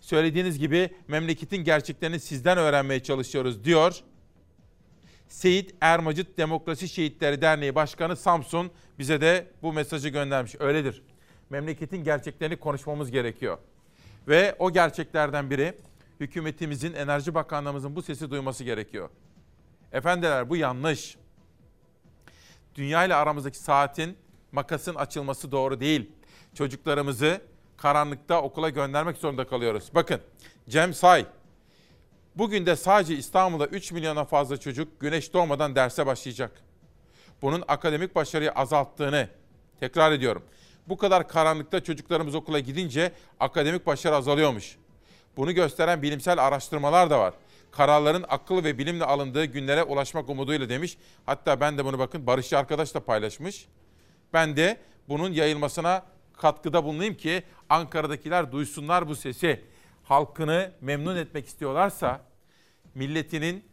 [0.00, 4.00] Söylediğiniz gibi memleketin gerçeklerini sizden öğrenmeye çalışıyoruz diyor.
[5.28, 10.54] Seyit Ermacıt Demokrasi Şehitleri Derneği Başkanı Samsun bize de bu mesajı göndermiş.
[10.58, 11.02] Öyledir.
[11.50, 13.58] Memleketin gerçeklerini konuşmamız gerekiyor.
[14.28, 15.74] Ve o gerçeklerden biri
[16.20, 19.08] hükümetimizin, Enerji Bakanlığımızın bu sesi duyması gerekiyor.
[19.92, 21.16] Efendiler bu yanlış.
[22.74, 24.16] Dünya ile aramızdaki saatin,
[24.52, 26.10] makasın açılması doğru değil.
[26.54, 27.40] Çocuklarımızı
[27.82, 29.90] karanlıkta okula göndermek zorunda kalıyoruz.
[29.94, 30.20] Bakın
[30.68, 31.26] Cem Say,
[32.36, 36.62] bugün de sadece İstanbul'da 3 milyona fazla çocuk güneş doğmadan derse başlayacak.
[37.42, 39.28] Bunun akademik başarıyı azalttığını
[39.80, 40.42] tekrar ediyorum.
[40.88, 44.76] Bu kadar karanlıkta çocuklarımız okula gidince akademik başarı azalıyormuş.
[45.36, 47.34] Bunu gösteren bilimsel araştırmalar da var.
[47.70, 50.98] Kararların akıl ve bilimle alındığı günlere ulaşmak umuduyla demiş.
[51.26, 53.68] Hatta ben de bunu bakın Barışçı arkadaş da paylaşmış.
[54.32, 56.02] Ben de bunun yayılmasına
[56.40, 59.64] katkıda bulunayım ki Ankara'dakiler duysunlar bu sesi.
[60.02, 62.20] Halkını memnun etmek istiyorlarsa,
[62.94, 63.64] milletinin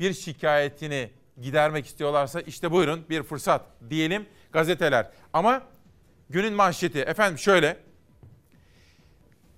[0.00, 1.10] bir şikayetini
[1.42, 5.10] gidermek istiyorlarsa işte buyurun bir fırsat diyelim gazeteler.
[5.32, 5.62] Ama
[6.30, 7.76] günün manşeti efendim şöyle.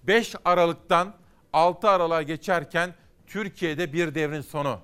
[0.02, 1.14] 5 Aralık'tan
[1.52, 2.94] 6 Aralık'a geçerken
[3.26, 4.80] Türkiye'de bir devrin sonu.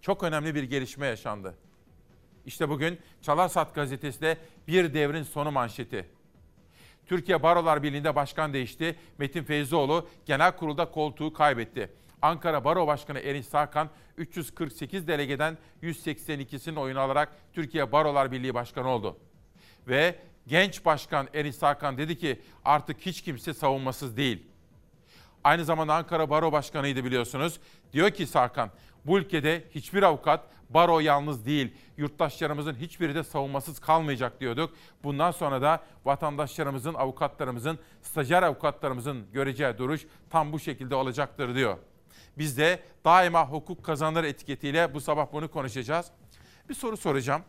[0.00, 1.54] Çok önemli bir gelişme yaşandı.
[2.46, 6.21] İşte bugün Çalarsat gazetesinde bir devrin sonu manşeti.
[7.06, 8.96] Türkiye Barolar Birliği'nde başkan değişti.
[9.18, 11.90] Metin Feyzoğlu genel kurulda koltuğu kaybetti.
[12.22, 19.16] Ankara Baro Başkanı Erinç Sakan 348 delegeden 182'sinin oyunu alarak Türkiye Barolar Birliği Başkanı oldu.
[19.88, 24.46] Ve genç başkan Erinç Sakan dedi ki artık hiç kimse savunmasız değil.
[25.44, 27.60] Aynı zamanda Ankara Baro Başkanı'ydı biliyorsunuz.
[27.92, 28.70] Diyor ki Sakan,
[29.06, 31.74] bu ülkede hiçbir avukat baro yalnız değil.
[31.96, 34.74] Yurttaşlarımızın hiçbiri de savunmasız kalmayacak diyorduk.
[35.04, 41.78] Bundan sonra da vatandaşlarımızın, avukatlarımızın, stajyer avukatlarımızın göreceği duruş tam bu şekilde olacaktır diyor.
[42.38, 46.06] Biz de daima hukuk kazanır etiketiyle bu sabah bunu konuşacağız.
[46.68, 47.42] Bir soru soracağım.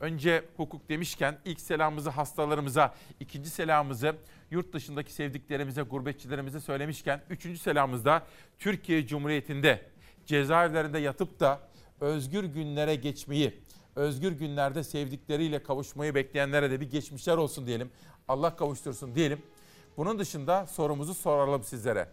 [0.00, 4.16] Önce hukuk demişken ilk selamımızı hastalarımıza, ikinci selamımızı
[4.50, 8.22] yurt dışındaki sevdiklerimize, gurbetçilerimize söylemişken üçüncü selamımızda
[8.58, 9.93] Türkiye Cumhuriyeti'nde
[10.26, 11.60] cezaevlerinde yatıp da
[12.00, 13.60] özgür günlere geçmeyi,
[13.96, 17.90] özgür günlerde sevdikleriyle kavuşmayı bekleyenlere de bir geçmişler olsun diyelim.
[18.28, 19.42] Allah kavuştursun diyelim.
[19.96, 22.08] Bunun dışında sorumuzu soralım sizlere.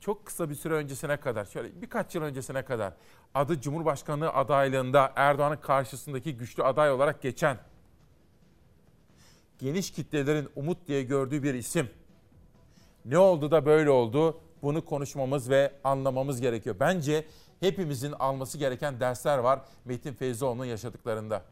[0.00, 2.92] Çok kısa bir süre öncesine kadar, şöyle birkaç yıl öncesine kadar
[3.34, 7.58] adı Cumhurbaşkanlığı adaylığında Erdoğan'ın karşısındaki güçlü aday olarak geçen
[9.58, 11.90] geniş kitlelerin umut diye gördüğü bir isim.
[13.04, 14.40] Ne oldu da böyle oldu?
[14.62, 16.76] Bunu konuşmamız ve anlamamız gerekiyor.
[16.80, 17.24] Bence
[17.60, 21.42] hepimizin alması gereken dersler var Metin Feyzoğlu'nun yaşadıklarında.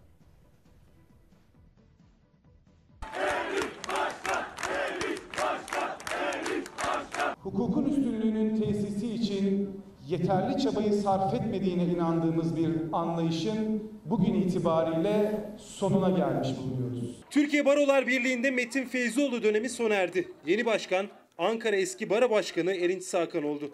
[7.47, 9.71] hukukun üstünlüğünün tesisi için
[10.09, 17.17] yeterli çabayı sarf etmediğine inandığımız bir anlayışın bugün itibariyle sonuna gelmiş bulunuyoruz.
[17.31, 20.29] Türkiye Barolar Birliği'nde Metin Feyzoğlu dönemi sona erdi.
[20.47, 21.07] Yeni başkan
[21.39, 23.71] Ankara eski bara başkanı Erinç Sakan oldu.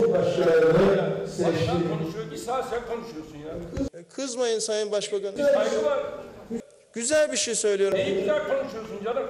[0.00, 1.70] Başkanı seçti.
[1.88, 3.58] konuşuyor ki sen konuşuyorsun ya.
[4.08, 5.36] Kızmayın Sayın Başbakan.
[5.36, 6.02] Saygı var.
[6.92, 7.98] Güzel bir şey söylüyorum.
[7.98, 9.24] Neyi güzel konuşuyorsun canım?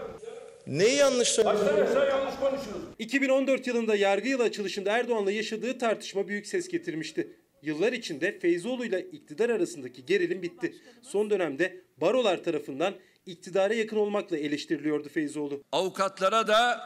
[0.67, 1.67] Neyi yanlış söylüyorsun?
[1.67, 2.95] Baksana sen yanlış konuşuyorsun.
[2.99, 7.29] 2014 yılında yargı yılı açılışında Erdoğan'la yaşadığı tartışma büyük ses getirmişti.
[7.63, 10.75] Yıllar içinde Feyzoğlu ile iktidar arasındaki gerilim bitti.
[11.03, 12.95] Son dönemde barolar tarafından
[13.27, 15.63] iktidara yakın olmakla eleştiriliyordu Feyzoğlu.
[15.73, 16.81] Avukatlara da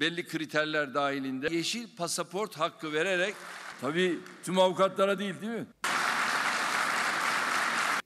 [0.00, 3.34] belli kriterler dahilinde yeşil pasaport hakkı vererek
[3.80, 5.66] tabii tüm avukatlara değil değil mi?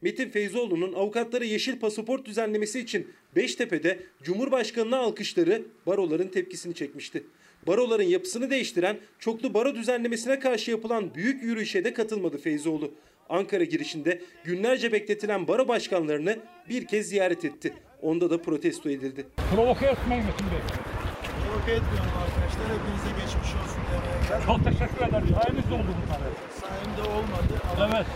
[0.03, 7.25] Metin Feyzoğlu'nun avukatlara yeşil pasaport düzenlemesi için Beştepe'de Cumhurbaşkanı'na alkışları baroların tepkisini çekmişti.
[7.67, 12.95] Baroların yapısını değiştiren çoklu baro düzenlemesine karşı yapılan büyük yürüyüşe de katılmadı Feyzoğlu.
[13.29, 17.75] Ankara girişinde günlerce bekletilen baro başkanlarını bir kez ziyaret etti.
[18.03, 19.27] Onda da protesto edildi.
[19.55, 20.59] Provoke etmeyin Metin Bey.
[21.47, 22.65] Provoke etmiyorum arkadaşlar.
[22.79, 23.81] Hepinize geçmiş olsun.
[24.47, 25.37] Çok teşekkür ederim.
[25.43, 26.21] Sayenizde oldu bunlar.
[26.61, 28.07] Sayemde olmadı ama Evet.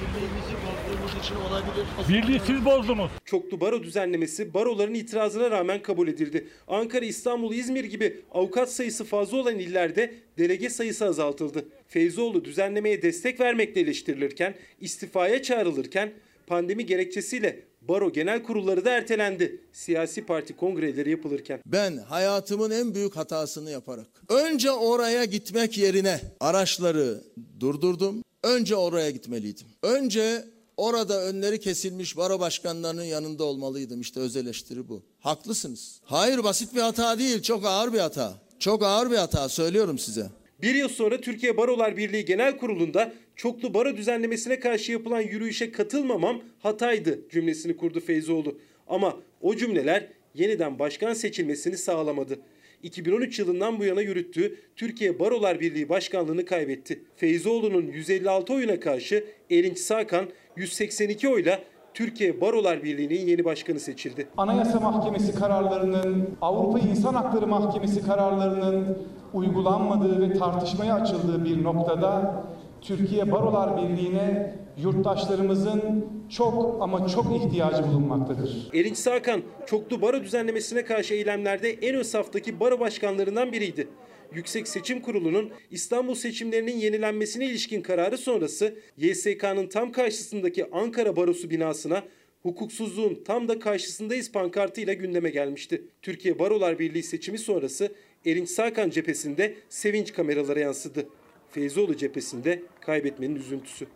[0.00, 1.86] Birliğimizi bozduğumuz için olabilir.
[2.08, 3.10] Birliği siz bozdunuz.
[3.24, 6.48] Çoklu baro düzenlemesi baroların itirazına rağmen kabul edildi.
[6.68, 11.64] Ankara, İstanbul, İzmir gibi avukat sayısı fazla olan illerde delege sayısı azaltıldı.
[11.88, 16.12] Feyzoğlu düzenlemeye destek vermekle eleştirilirken, istifaya çağrılırken
[16.46, 19.60] pandemi gerekçesiyle baro genel kurulları da ertelendi.
[19.72, 21.60] Siyasi parti kongreleri yapılırken.
[21.66, 27.20] Ben hayatımın en büyük hatasını yaparak önce oraya gitmek yerine araçları
[27.60, 28.22] durdurdum.
[28.42, 29.66] Önce oraya gitmeliydim.
[29.82, 30.44] Önce
[30.76, 34.00] orada önleri kesilmiş baro başkanlarının yanında olmalıydım.
[34.00, 35.02] İşte öz eleştiri bu.
[35.20, 36.00] Haklısınız.
[36.04, 38.34] Hayır basit bir hata değil, çok ağır bir hata.
[38.58, 40.26] Çok ağır bir hata söylüyorum size.
[40.62, 46.42] Bir yıl sonra Türkiye Barolar Birliği Genel Kurulu'nda çoklu baro düzenlemesine karşı yapılan yürüyüşe katılmamam
[46.58, 48.58] hataydı cümlesini kurdu Feyzoğlu.
[48.88, 52.38] Ama o cümleler yeniden başkan seçilmesini sağlamadı.
[52.82, 57.04] 2013 yılından bu yana yürüttüğü Türkiye Barolar Birliği Başkanlığını kaybetti.
[57.16, 60.24] Feyzoğlu'nun 156 oyuna karşı Erinç Sakan
[60.56, 61.58] 182 oyla
[61.94, 64.28] Türkiye Barolar Birliği'nin yeni başkanı seçildi.
[64.36, 68.98] Anayasa Mahkemesi kararlarının, Avrupa İnsan Hakları Mahkemesi kararlarının
[69.34, 72.34] uygulanmadığı ve tartışmaya açıldığı bir noktada
[72.82, 78.68] Türkiye Barolar Birliği'ne yurttaşlarımızın çok ama çok ihtiyacı bulunmaktadır.
[78.74, 83.88] Erinç Sakan çoklu baro düzenlemesine karşı eylemlerde en ön saftaki baro başkanlarından biriydi.
[84.34, 92.02] Yüksek Seçim Kurulu'nun İstanbul seçimlerinin yenilenmesine ilişkin kararı sonrası YSK'nın tam karşısındaki Ankara Barosu binasına
[92.42, 95.84] hukuksuzluğun tam da karşısındayız pankartıyla gündeme gelmişti.
[96.02, 97.92] Türkiye Barolar Birliği seçimi sonrası
[98.26, 101.06] Erinç Sakan cephesinde sevinç kameralara yansıdı.
[101.50, 103.86] Feyzoğlu cephesinde kaybetmenin üzüntüsü.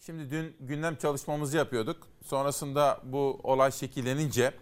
[0.00, 2.06] Şimdi dün gündem çalışmamızı yapıyorduk.
[2.24, 4.52] Sonrasında bu olay şekillenince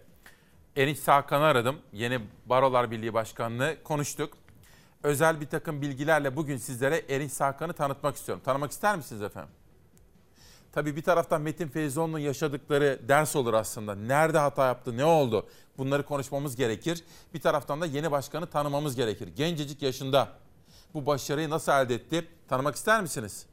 [0.76, 1.78] Erinç Sakan'ı aradım.
[1.92, 4.36] Yeni Barolar Birliği Başkanlığı konuştuk.
[5.02, 8.42] Özel bir takım bilgilerle bugün sizlere Erinç Sakan'ı tanıtmak istiyorum.
[8.44, 9.50] Tanımak ister misiniz efendim?
[10.72, 13.94] Tabii bir taraftan Metin Feyzoğlu'nun yaşadıkları ders olur aslında.
[13.94, 15.46] Nerede hata yaptı, ne oldu?
[15.78, 17.04] Bunları konuşmamız gerekir.
[17.34, 19.28] Bir taraftan da yeni başkanı tanımamız gerekir.
[19.36, 20.28] Gencecik yaşında
[20.94, 22.26] bu başarıyı nasıl elde etti?
[22.48, 23.46] Tanımak ister misiniz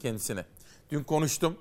[0.00, 0.44] kendisini?
[0.90, 1.58] Dün konuştum.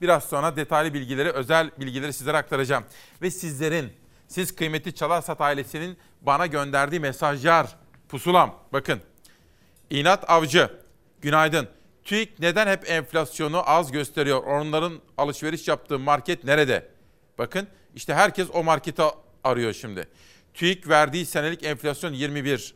[0.00, 2.84] Biraz sonra detaylı bilgileri, özel bilgileri sizlere aktaracağım.
[3.22, 3.92] Ve sizlerin,
[4.28, 7.76] siz kıymetli Çalarsat ailesinin bana gönderdiği mesajlar,
[8.08, 8.58] pusulam.
[8.72, 9.00] Bakın,
[9.90, 10.70] İnat Avcı,
[11.20, 11.68] günaydın.
[12.04, 14.42] TÜİK neden hep enflasyonu az gösteriyor?
[14.42, 16.88] Onların alışveriş yaptığı market nerede?
[17.38, 19.02] Bakın işte herkes o marketi
[19.44, 20.08] arıyor şimdi.
[20.54, 22.74] TÜİK verdiği senelik enflasyon 21.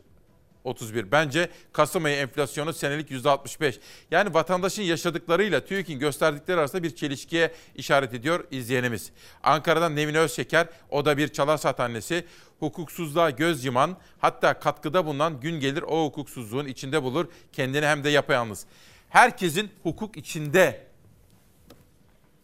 [0.68, 1.12] 31.
[1.12, 3.78] Bence Kasım ayı enflasyonu senelik %65.
[4.10, 9.10] Yani vatandaşın yaşadıklarıyla TÜİK'in gösterdikleri arasında bir çelişkiye işaret ediyor izleyenimiz.
[9.42, 12.24] Ankara'dan Nevin Özşeker, o da bir çalar annesi.
[12.60, 18.08] Hukuksuzluğa göz yuman, hatta katkıda bulunan gün gelir o hukuksuzluğun içinde bulur kendini hem de
[18.08, 18.66] yapayalnız.
[19.08, 20.86] Herkesin hukuk içinde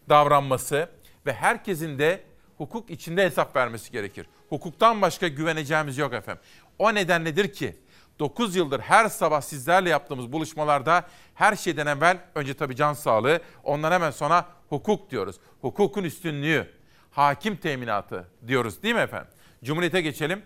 [0.09, 0.89] davranması
[1.25, 2.23] ve herkesin de
[2.57, 4.27] hukuk içinde hesap vermesi gerekir.
[4.49, 6.43] Hukuktan başka güveneceğimiz yok efendim.
[6.79, 7.75] O nedenledir ki
[8.19, 13.91] 9 yıldır her sabah sizlerle yaptığımız buluşmalarda her şeyden evvel önce tabii can sağlığı, ondan
[13.91, 15.35] hemen sonra hukuk diyoruz.
[15.61, 16.73] Hukukun üstünlüğü,
[17.11, 19.27] hakim teminatı diyoruz değil mi efendim?
[19.63, 20.41] Cumhuriyete geçelim.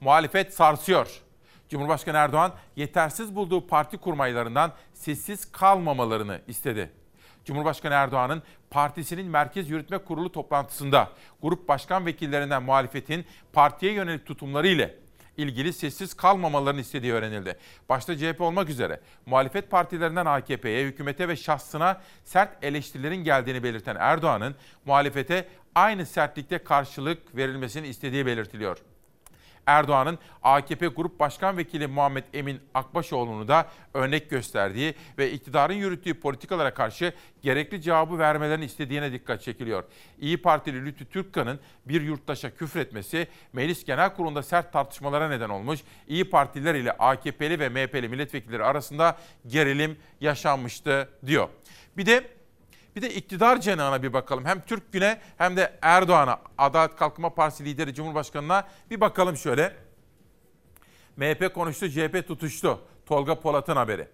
[0.00, 1.20] Muhalefet sarsıyor.
[1.68, 6.90] Cumhurbaşkanı Erdoğan yetersiz bulduğu parti kurmaylarından sessiz kalmamalarını istedi.
[7.44, 11.10] Cumhurbaşkanı Erdoğan'ın partisinin Merkez Yürütme Kurulu toplantısında
[11.42, 15.05] grup başkan vekillerinden muhalefetin partiye yönelik tutumları ile
[15.36, 17.56] ilgili sessiz kalmamalarını istediği öğrenildi.
[17.88, 24.54] Başta CHP olmak üzere muhalefet partilerinden AKP'ye, hükümete ve şahsına sert eleştirilerin geldiğini belirten Erdoğan'ın
[24.84, 28.78] muhalefete aynı sertlikte karşılık verilmesini istediği belirtiliyor.
[29.66, 36.74] Erdoğan'ın AKP Grup Başkan Vekili Muhammed Emin Akbaşoğlu'nu da örnek gösterdiği ve iktidarın yürüttüğü politikalara
[36.74, 39.84] karşı gerekli cevabı vermelerini istediğine dikkat çekiliyor.
[40.20, 45.80] İyi Partili Lütfü Türkkan'ın bir yurttaşa küfretmesi Meclis Genel Kurulu'nda sert tartışmalara neden olmuş.
[46.08, 51.48] İyi Partililer ile AKP'li ve MHP'li milletvekilleri arasında gerilim yaşanmıştı diyor.
[51.96, 52.35] Bir de
[52.96, 54.44] bir de iktidar cenahına bir bakalım.
[54.44, 59.76] Hem Türk Güne hem de Erdoğan'a, Adalet Kalkınma Partisi lideri Cumhurbaşkanı'na bir bakalım şöyle.
[61.16, 62.80] MHP konuştu, CHP tutuştu.
[63.06, 64.08] Tolga Polat'ın haberi.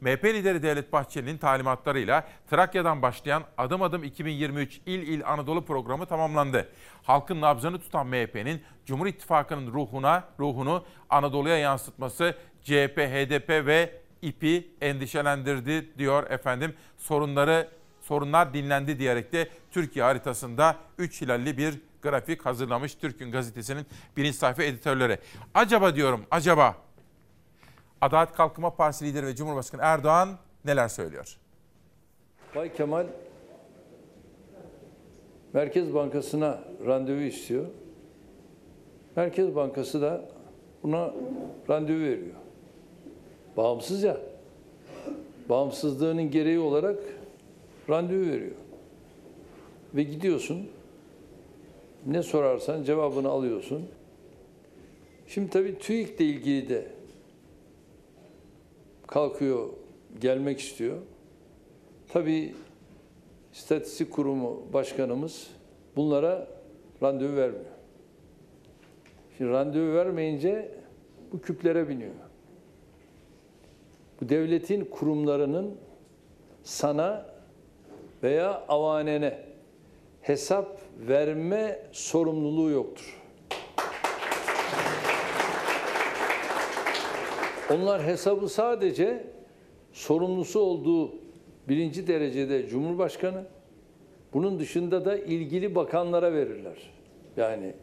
[0.00, 6.68] MHP lideri Devlet Bahçeli'nin talimatlarıyla Trakya'dan başlayan Adım Adım 2023 İl İl Anadolu programı tamamlandı.
[7.02, 15.98] Halkın nabzını tutan MHP'nin Cumhur İttifakı'nın ruhuna, ruhunu Anadolu'ya yansıtması CHP, HDP ve İP'i endişelendirdi
[15.98, 16.74] diyor efendim.
[16.98, 17.77] Sorunları
[18.08, 24.62] sorunlar dinlendi diyerek de Türkiye haritasında 3 hilalli bir grafik hazırlamış Türk'ün gazetesinin birinci sayfa
[24.62, 25.18] editörleri.
[25.54, 26.76] Acaba diyorum, acaba
[28.00, 30.28] Adalet Kalkınma Partisi lideri ve Cumhurbaşkanı Erdoğan
[30.64, 31.36] neler söylüyor?
[32.54, 33.06] Bay Kemal
[35.52, 37.66] Merkez Bankası'na randevu istiyor.
[39.16, 40.24] Merkez Bankası da
[40.82, 41.10] buna
[41.68, 42.36] randevu veriyor.
[43.56, 44.16] Bağımsız ya.
[45.48, 46.98] Bağımsızlığının gereği olarak
[47.88, 48.56] randevu veriyor.
[49.94, 50.68] Ve gidiyorsun.
[52.06, 53.88] Ne sorarsan cevabını alıyorsun.
[55.26, 56.86] Şimdi tabii TÜİK'le ilgili de
[59.06, 59.68] kalkıyor,
[60.20, 60.96] gelmek istiyor.
[62.08, 62.54] Tabii
[63.52, 65.50] İstatistik Kurumu Başkanımız
[65.96, 66.48] bunlara
[67.02, 67.64] randevu vermiyor.
[69.36, 70.72] Şimdi randevu vermeyince
[71.32, 72.12] bu küplere biniyor.
[74.20, 75.76] Bu devletin kurumlarının
[76.62, 77.37] sana
[78.22, 79.38] veya avanene
[80.20, 83.18] hesap verme sorumluluğu yoktur.
[87.74, 89.26] Onlar hesabı sadece
[89.92, 91.12] sorumlusu olduğu
[91.68, 93.44] birinci derecede Cumhurbaşkanı,
[94.32, 96.90] bunun dışında da ilgili bakanlara verirler.
[97.36, 97.74] Yani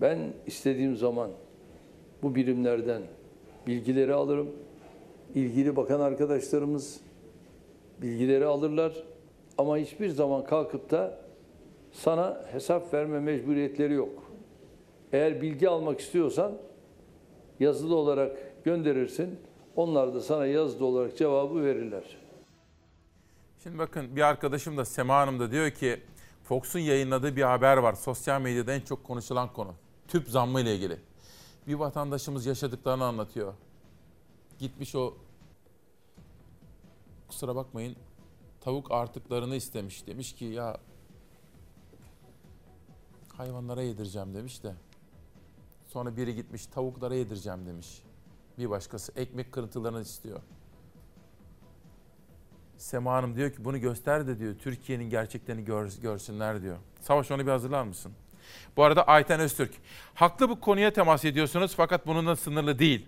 [0.00, 1.30] ben istediğim zaman
[2.22, 3.02] bu birimlerden
[3.66, 4.50] bilgileri alırım.
[5.34, 7.00] İlgili bakan arkadaşlarımız
[8.02, 8.92] bilgileri alırlar.
[9.60, 11.20] Ama hiçbir zaman kalkıp da
[11.92, 14.22] sana hesap verme mecburiyetleri yok.
[15.12, 16.52] Eğer bilgi almak istiyorsan
[17.60, 19.40] yazılı olarak gönderirsin.
[19.76, 22.16] Onlar da sana yazılı olarak cevabı verirler.
[23.62, 26.00] Şimdi bakın bir arkadaşım da Sema Hanım da diyor ki
[26.42, 27.94] Fox'un yayınladığı bir haber var.
[27.94, 29.74] Sosyal medyada en çok konuşulan konu.
[30.08, 30.96] Tüp zammı ile ilgili.
[31.66, 33.54] Bir vatandaşımız yaşadıklarını anlatıyor.
[34.58, 35.14] Gitmiş o
[37.28, 37.96] kusura bakmayın
[38.60, 40.06] tavuk artıklarını istemiş.
[40.06, 40.76] Demiş ki ya
[43.36, 44.74] hayvanlara yedireceğim demiş de.
[45.86, 48.02] Sonra biri gitmiş tavuklara yedireceğim demiş.
[48.58, 50.40] Bir başkası ekmek kırıntılarını istiyor.
[52.76, 56.76] Sema Hanım diyor ki bunu göster de diyor Türkiye'nin gerçeklerini gör, görsünler diyor.
[57.00, 58.12] Savaş onu bir hazırlar mısın?
[58.76, 59.74] Bu arada Ayten Öztürk.
[60.14, 63.06] Haklı bu konuya temas ediyorsunuz fakat bununla sınırlı değil.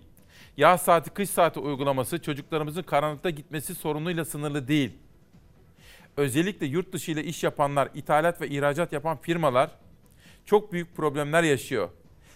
[0.57, 4.99] Yaz saati kış saati uygulaması çocuklarımızın karanlıkta gitmesi sorunuyla sınırlı değil.
[6.17, 9.71] Özellikle yurt dışı ile iş yapanlar, ithalat ve ihracat yapan firmalar
[10.47, 11.89] çok büyük problemler yaşıyor.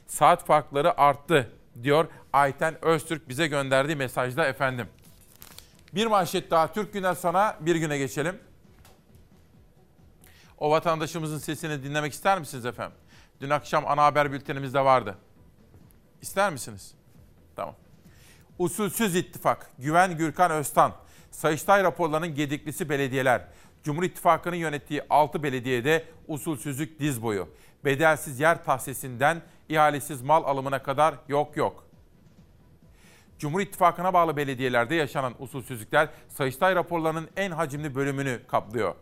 [0.07, 1.51] Saat farkları arttı
[1.83, 4.89] diyor Ayten Öztürk bize gönderdiği mesajda efendim.
[5.95, 8.39] Bir manşet daha Türk günden sonra bir güne geçelim.
[10.59, 12.97] O vatandaşımızın sesini dinlemek ister misiniz efendim?
[13.41, 15.19] Dün akşam ana haber bültenimizde vardı.
[16.23, 16.95] İster misiniz?
[17.57, 17.75] Tamam.
[18.59, 19.71] Usulsüz ittifak.
[19.79, 20.93] Güven Gürkan Öztan.
[21.31, 23.49] Sayıştay raporlarının gediklisi belediyeler.
[23.87, 27.49] Cumhur İttifakı'nın yönettiği 6 belediyede usulsüzlük diz boyu.
[27.85, 31.87] Bedelsiz yer tahsisinden ihalesiz mal alımına kadar yok yok.
[33.39, 38.95] Cumhur İttifakı'na bağlı belediyelerde yaşanan usulsüzlükler Sayıştay raporlarının en hacimli bölümünü kaplıyor.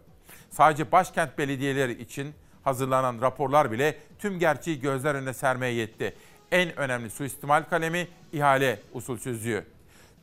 [0.51, 6.14] Sadece başkent belediyeleri için hazırlanan raporlar bile tüm gerçeği gözler önüne sermeye yetti.
[6.51, 9.74] En önemli suistimal kalemi ihale usulsüzlüğü.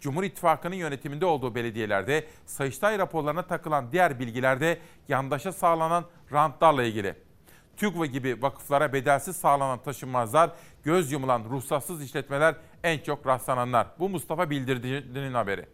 [0.02, 7.16] Cumhur İttifakı'nın yönetiminde olduğu belediyelerde Sayıştay raporlarına takılan diğer bilgilerde yandaşa sağlanan rantlarla ilgili.
[7.78, 10.52] TÜGVA gibi vakıflara bedelsiz sağlanan taşınmazlar,
[10.84, 13.88] göz yumulan ruhsatsız işletmeler en çok rastlananlar.
[14.00, 15.66] Bu Mustafa Bildirdi'nin haberi.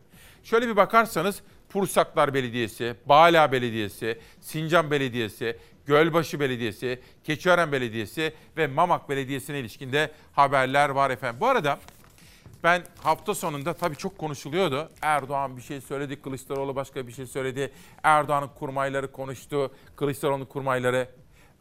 [0.43, 9.09] Şöyle bir bakarsanız Pursaklar Belediyesi, Bağla Belediyesi, Sincan Belediyesi, Gölbaşı Belediyesi, Keçiören Belediyesi ve Mamak
[9.09, 11.41] Belediyesi'ne ilişkinde haberler var efendim.
[11.41, 11.79] Bu arada
[12.63, 14.89] ben hafta sonunda tabii çok konuşuluyordu.
[15.01, 17.71] Erdoğan bir şey söyledi, Kılıçdaroğlu başka bir şey söyledi.
[18.03, 21.09] Erdoğan'ın kurmayları konuştu, Kılıçdaroğlu'nun kurmayları.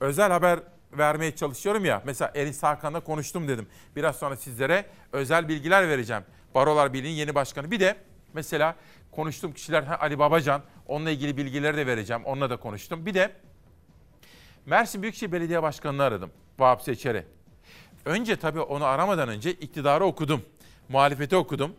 [0.00, 0.60] Özel haber
[0.92, 2.02] vermeye çalışıyorum ya.
[2.04, 3.66] Mesela Enis Hakan'la konuştum dedim.
[3.96, 6.22] Biraz sonra sizlere özel bilgiler vereceğim.
[6.54, 7.70] Barolar Birliği'nin yeni başkanı.
[7.70, 7.96] Bir de
[8.32, 8.74] mesela
[9.12, 10.62] konuştuğum kişiler Ali Babacan.
[10.86, 12.24] Onunla ilgili bilgileri de vereceğim.
[12.24, 13.06] Onunla da konuştum.
[13.06, 13.32] Bir de
[14.66, 16.30] Mersin Büyükşehir Belediye Başkanı'nı aradım.
[16.58, 17.26] Vahap Seçer'i.
[18.04, 20.42] Önce tabii onu aramadan önce iktidarı okudum.
[20.88, 21.72] Muhalefeti okudum.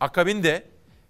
[0.00, 0.66] Akabinde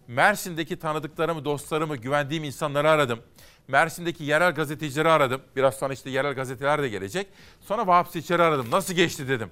[0.08, 3.20] Mersin'deki tanıdıklarımı, dostlarımı, güvendiğim insanları aradım.
[3.68, 5.42] Mersin'deki yerel gazetecileri aradım.
[5.56, 7.26] Biraz sonra işte yerel gazeteler de gelecek.
[7.60, 8.70] Sonra Vahap Seçer'i aradım.
[8.70, 9.50] Nasıl geçti dedim.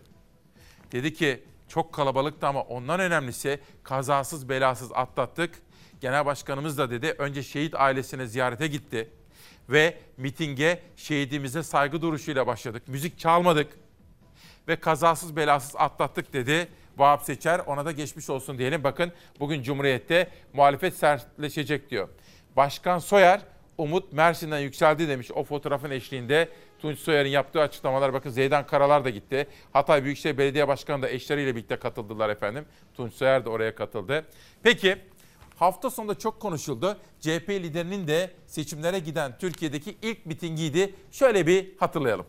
[0.92, 5.55] Dedi ki çok kalabalıktı ama ondan önemlisi kazasız belasız atlattık.
[6.01, 9.11] Genel başkanımız da dedi önce şehit ailesine ziyarete gitti.
[9.68, 12.88] Ve mitinge şehidimize saygı duruşuyla başladık.
[12.88, 13.79] Müzik çalmadık
[14.68, 16.68] ve kazasız belasız atlattık dedi.
[16.98, 18.84] Vahap Seçer ona da geçmiş olsun diyelim.
[18.84, 22.08] Bakın bugün Cumhuriyet'te muhalefet sertleşecek diyor.
[22.56, 23.40] Başkan Soyer
[23.78, 26.48] Umut Mersin'den yükseldi demiş o fotoğrafın eşliğinde.
[26.78, 29.46] Tunç Soyer'in yaptığı açıklamalar bakın Zeydan Karalar da gitti.
[29.72, 32.64] Hatay Büyükşehir Belediye Başkanı da eşleriyle birlikte katıldılar efendim.
[32.94, 34.26] Tunç Soyer de oraya katıldı.
[34.62, 34.96] Peki
[35.56, 36.96] hafta sonunda çok konuşuldu.
[37.20, 40.94] CHP liderinin de seçimlere giden Türkiye'deki ilk mitingiydi.
[41.11, 42.26] Şöyle bir hatırlayalım.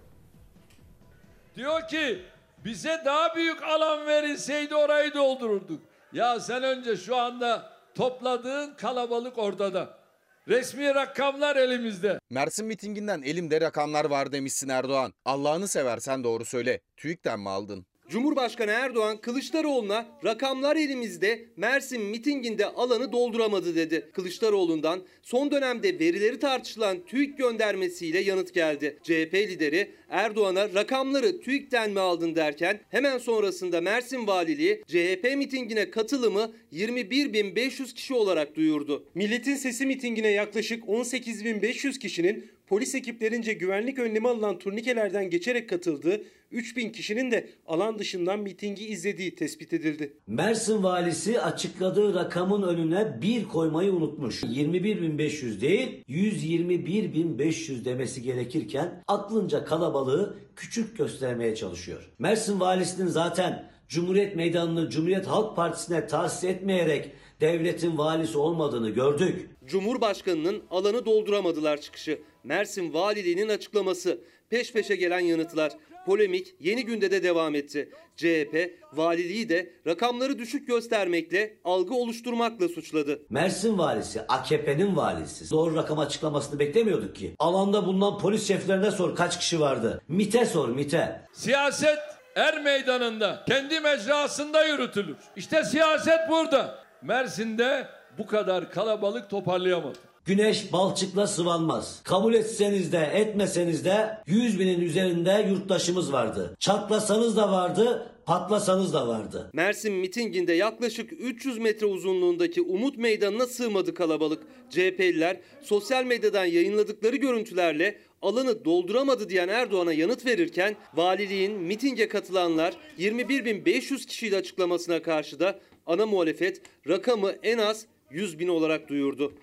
[1.55, 2.19] Diyor ki
[2.65, 5.82] bize daha büyük alan verilseydi orayı doldururduk.
[6.13, 10.00] Ya sen önce şu anda topladığın kalabalık ortada.
[10.48, 12.19] Resmi rakamlar elimizde.
[12.30, 15.13] Mersin mitinginden elimde rakamlar var demişsin Erdoğan.
[15.26, 16.82] Allah'ını seversen doğru söyle.
[16.98, 17.86] TÜİK'ten mi aldın?
[18.10, 24.10] Cumhurbaşkanı Erdoğan Kılıçdaroğlu'na rakamlar elimizde Mersin mitinginde alanı dolduramadı dedi.
[24.13, 29.00] Kılıçdaroğlu'ndan son dönemde verileri tartışılan TÜİK göndermesiyle yanıt geldi.
[29.04, 36.52] CHP lideri Erdoğan'a rakamları TÜİK'ten mi aldın derken hemen sonrasında Mersin Valiliği CHP mitingine katılımı
[36.74, 39.06] 21.500 kişi olarak duyurdu.
[39.15, 46.89] Milletin Sesi mitingine yaklaşık 18.500 kişinin polis ekiplerince güvenlik önlemi alınan turnikelerden geçerek katıldığı 3000
[46.89, 50.13] kişinin de alan dışından mitingi izlediği tespit edildi.
[50.27, 54.43] Mersin valisi açıkladığı rakamın önüne bir koymayı unutmuş.
[54.43, 62.10] 21.500 değil 121.500 demesi gerekirken aklınca kalabalığı küçük göstermeye çalışıyor.
[62.19, 67.11] Mersin valisinin zaten Cumhuriyet Meydanı'nı Cumhuriyet Halk Partisi'ne tahsis etmeyerek
[67.41, 69.49] devletin valisi olmadığını gördük.
[69.65, 72.20] Cumhurbaşkanının alanı dolduramadılar çıkışı.
[72.43, 74.19] Mersin Valiliğinin açıklaması.
[74.49, 75.71] Peş peşe gelen yanıtlar.
[76.05, 77.89] Polemik yeni günde de devam etti.
[78.15, 83.19] CHP valiliği de rakamları düşük göstermekle, algı oluşturmakla suçladı.
[83.29, 85.51] Mersin valisi AKP'nin valisi.
[85.51, 87.35] Doğru rakam açıklamasını beklemiyorduk ki.
[87.39, 90.01] Alanda bulunan polis şeflerine sor kaç kişi vardı.
[90.07, 91.21] MIT'e sor MIT'e.
[91.33, 91.99] Siyaset
[92.35, 95.17] er meydanında, kendi mecrasında yürütülür.
[95.35, 96.83] İşte siyaset burada.
[97.01, 97.87] Mersin'de
[98.17, 100.09] bu kadar kalabalık toparlayamadı.
[100.30, 102.01] Güneş balçıkla sıvanmaz.
[102.03, 106.55] Kabul etseniz de etmeseniz de 100 binin üzerinde yurttaşımız vardı.
[106.59, 109.49] Çatlasanız da vardı, Patlasanız da vardı.
[109.53, 114.43] Mersin mitinginde yaklaşık 300 metre uzunluğundaki Umut Meydanı'na sığmadı kalabalık.
[114.69, 124.05] CHP'liler sosyal medyadan yayınladıkları görüntülerle alanı dolduramadı diyen Erdoğan'a yanıt verirken valiliğin mitinge katılanlar 21.500
[124.05, 129.34] kişiyle açıklamasına karşı da ana muhalefet rakamı en az 100 bin olarak duyurdu.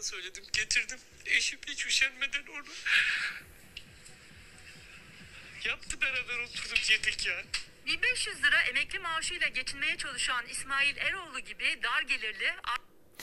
[0.00, 0.98] Söyledim getirdim.
[1.26, 2.68] Eşim hiç üşenmeden onu.
[5.64, 7.44] Yaptı beraber oturduk yedik ya.
[7.86, 12.54] 1500 lira emekli maaşıyla geçinmeye çalışan İsmail Eroğlu gibi dar gelirli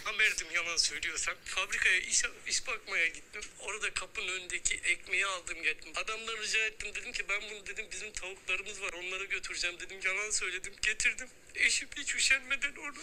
[0.04, 1.36] Haberdim yalan söylüyorsam.
[1.46, 3.42] Fabrikaya iş, iş bakmaya gittim.
[3.60, 5.92] Orada kapının önündeki ekmeği aldım geldim.
[5.96, 10.00] Adamdan rica ettim dedim ki ben bunu dedim bizim tavuklarımız var onları götüreceğim dedim.
[10.04, 11.28] Yalan söyledim getirdim.
[11.56, 13.02] Eşim hiç üşenmeden onu.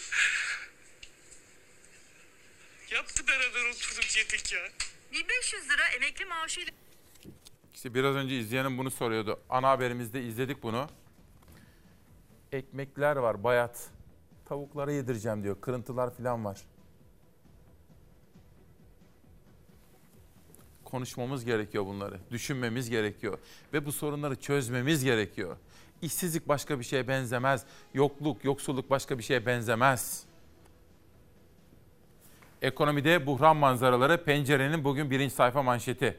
[2.90, 4.60] Yaptı beraber oturduk yedik ya.
[5.12, 6.72] 1500 lira emekli maaşıyla
[7.74, 9.40] İşte biraz önce izleyenim bunu soruyordu.
[9.48, 10.88] Ana haberimizde izledik bunu.
[12.52, 13.90] Ekmekler var bayat.
[14.44, 15.60] Tavuklara yedireceğim diyor.
[15.60, 16.60] Kırıntılar falan var.
[20.84, 22.20] Konuşmamız gerekiyor bunları.
[22.30, 23.38] Düşünmemiz gerekiyor.
[23.72, 25.56] Ve bu sorunları çözmemiz gerekiyor.
[26.02, 27.64] İşsizlik başka bir şeye benzemez.
[27.94, 30.24] Yokluk, yoksulluk başka bir şeye benzemez.
[32.62, 36.18] Ekonomide buhran manzaraları pencerenin bugün birinci sayfa manşeti.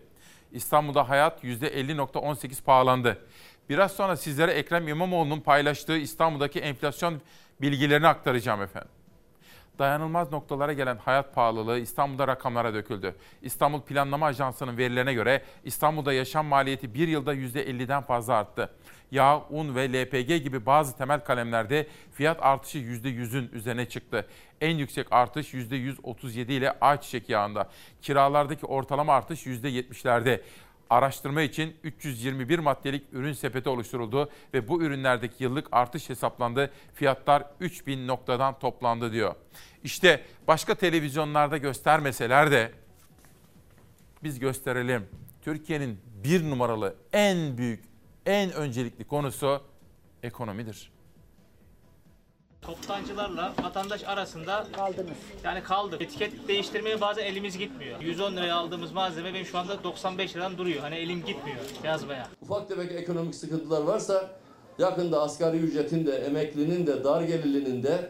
[0.52, 3.26] İstanbul'da hayat %50.18 pahalandı.
[3.70, 7.22] Biraz sonra sizlere Ekrem İmamoğlu'nun paylaştığı İstanbul'daki enflasyon
[7.62, 8.92] bilgilerini aktaracağım efendim.
[9.80, 13.16] Dayanılmaz noktalara gelen hayat pahalılığı İstanbul'da rakamlara döküldü.
[13.42, 18.70] İstanbul Planlama Ajansı'nın verilerine göre İstanbul'da yaşam maliyeti bir yılda %50'den fazla arttı.
[19.12, 24.28] Yağ, un ve LPG gibi bazı temel kalemlerde fiyat artışı %100'ün üzerine çıktı.
[24.62, 27.70] En yüksek artış %137 ile ayçiçek yağında.
[28.02, 30.42] Kiralardaki ortalama artış %70'lerde.
[30.90, 36.72] Araştırma için 321 maddelik ürün sepeti oluşturuldu ve bu ürünlerdeki yıllık artış hesaplandı.
[36.94, 39.36] Fiyatlar 3000 noktadan toplandı diyor.
[39.84, 42.72] İşte başka televizyonlarda göstermeseler de
[44.24, 45.08] biz gösterelim.
[45.42, 47.84] Türkiye'nin bir numaralı en büyük,
[48.26, 49.62] en öncelikli konusu
[50.24, 50.93] ekonomidir.
[52.66, 55.18] Toptancılarla vatandaş arasında kaldınız.
[55.44, 56.02] Yani kaldık.
[56.02, 58.02] Etiket değiştirmeye bazen elimiz gitmiyor.
[58.02, 60.82] 110 liraya aldığımız malzeme benim şu anda 95 liradan duruyor.
[60.82, 62.28] Hani elim gitmiyor yazmaya.
[62.42, 64.30] Ufak tefek ekonomik sıkıntılar varsa
[64.80, 68.10] yakında asgari ücretin de, emeklinin de, dar gelirlinin de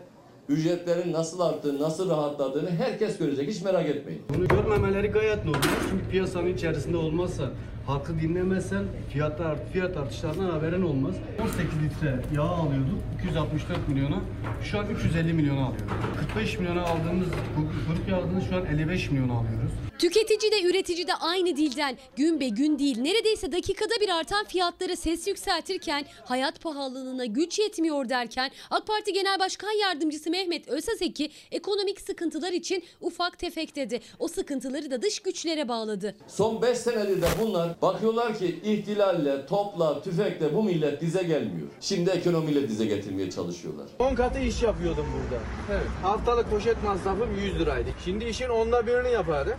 [0.49, 3.49] ücretlerin nasıl arttığını, nasıl rahatladığını herkes görecek.
[3.49, 4.21] Hiç merak etmeyin.
[4.35, 5.61] Bunu görmemeleri gayet normal.
[5.89, 7.49] Çünkü piyasanın içerisinde olmazsa,
[7.85, 11.15] halkı dinlemezsen fiyatlar, fiyat artışlarından haberin olmaz.
[11.41, 14.21] 18 litre yağ alıyorduk 264 milyona.
[14.63, 15.87] Şu an 350 milyona alıyoruz.
[16.19, 19.71] 45 milyona aldığımız kuyruk yağını şu an 55 milyona alıyoruz.
[20.03, 24.95] Tüketici de üretici de aynı dilden gün be gün değil neredeyse dakikada bir artan fiyatlara
[24.95, 32.01] ses yükseltirken hayat pahalılığına güç yetmiyor derken AK Parti Genel Başkan Yardımcısı Mehmet Özaseki ekonomik
[32.01, 34.01] sıkıntılar için ufak tefek dedi.
[34.19, 36.15] O sıkıntıları da dış güçlere bağladı.
[36.27, 41.67] Son 5 senedir de bunlar bakıyorlar ki ihtilalle, topla, tüfekle bu millet dize gelmiyor.
[41.81, 43.87] Şimdi ekonomiyle dize getirmeye çalışıyorlar.
[43.99, 45.43] 10 katı iş yapıyordum burada.
[45.71, 45.87] Evet.
[46.01, 47.89] Haftalık poşet masrafım 100 liraydı.
[48.05, 49.57] Şimdi işin onda birini yaparım.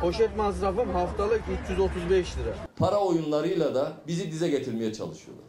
[0.00, 2.54] Poşet masrafım haftalık 335 lira.
[2.78, 5.46] Para oyunlarıyla da bizi dize getirmeye çalışıyorlar.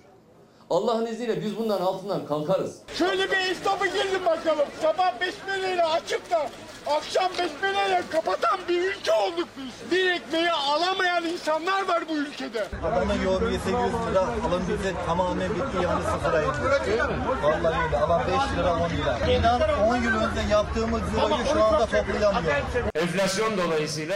[0.70, 2.78] Allah'ın izniyle biz bundan altından kalkarız.
[2.98, 4.66] Şöyle bir esnafa girdim bakalım.
[4.82, 6.50] Sabah besmeleyle açıp da
[6.88, 9.92] akşam besmeleyle kapatan bir ülke olduk biz.
[9.92, 12.68] Bir ekmeği alamayan insanlar var bu ülkede.
[12.84, 17.04] Adamın yoğurdu 800 lira, alım bize tamamen bitti yani sıfıra indi.
[17.44, 19.32] Vallahi öyle, alan 5 lira 10 lira.
[19.32, 22.54] İnan 10 yıl önce yaptığımız lirayı şu anda toplayamıyor.
[22.96, 24.16] Enflasyon dolayısıyla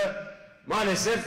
[0.67, 1.19] maalesef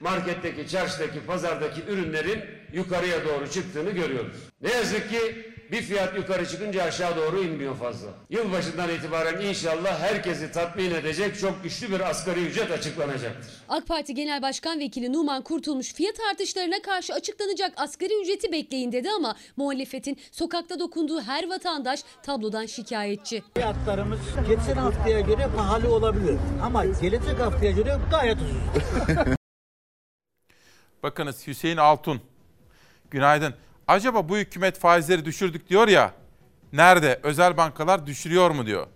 [0.00, 4.36] marketteki, çarşıdaki, pazardaki ürünlerin yukarıya doğru çıktığını görüyoruz.
[4.62, 8.08] Ne yazık ki bir fiyat yukarı çıkınca aşağı doğru inmiyor fazla.
[8.30, 13.52] Yılbaşından itibaren inşallah herkesi tatmin edecek çok güçlü bir asgari ücret açıklanacaktır.
[13.68, 19.08] AK Parti Genel Başkan Vekili Numan Kurtulmuş fiyat artışlarına karşı açıklanacak asgari ücreti bekleyin dedi
[19.10, 23.42] ama muhalefetin sokakta dokunduğu her vatandaş tablodan şikayetçi.
[23.54, 28.84] Fiyatlarımız geçen haftaya göre pahalı olabilir ama gelecek haftaya göre gayet ucuz.
[31.02, 32.20] Bakınız Hüseyin Altun.
[33.10, 33.54] Günaydın.
[33.88, 36.12] Acaba bu hükümet faizleri düşürdük diyor ya.
[36.72, 37.20] Nerede?
[37.22, 38.86] Özel bankalar düşürüyor mu diyor.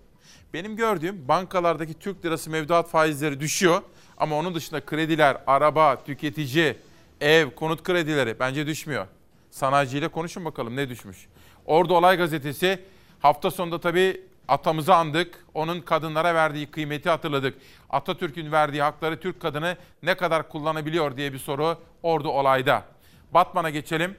[0.55, 3.83] Benim gördüğüm bankalardaki Türk lirası mevduat faizleri düşüyor.
[4.17, 6.77] Ama onun dışında krediler, araba, tüketici,
[7.21, 9.07] ev, konut kredileri bence düşmüyor.
[9.51, 11.27] Sanayiciyle konuşun bakalım ne düşmüş.
[11.67, 12.81] Orada Olay Gazetesi
[13.21, 15.45] hafta sonunda tabii atamızı andık.
[15.55, 17.55] Onun kadınlara verdiği kıymeti hatırladık.
[17.91, 22.85] Atatürk'ün verdiği hakları Türk kadını ne kadar kullanabiliyor diye bir soru orada olayda.
[23.35, 24.17] Batman'a geçelim.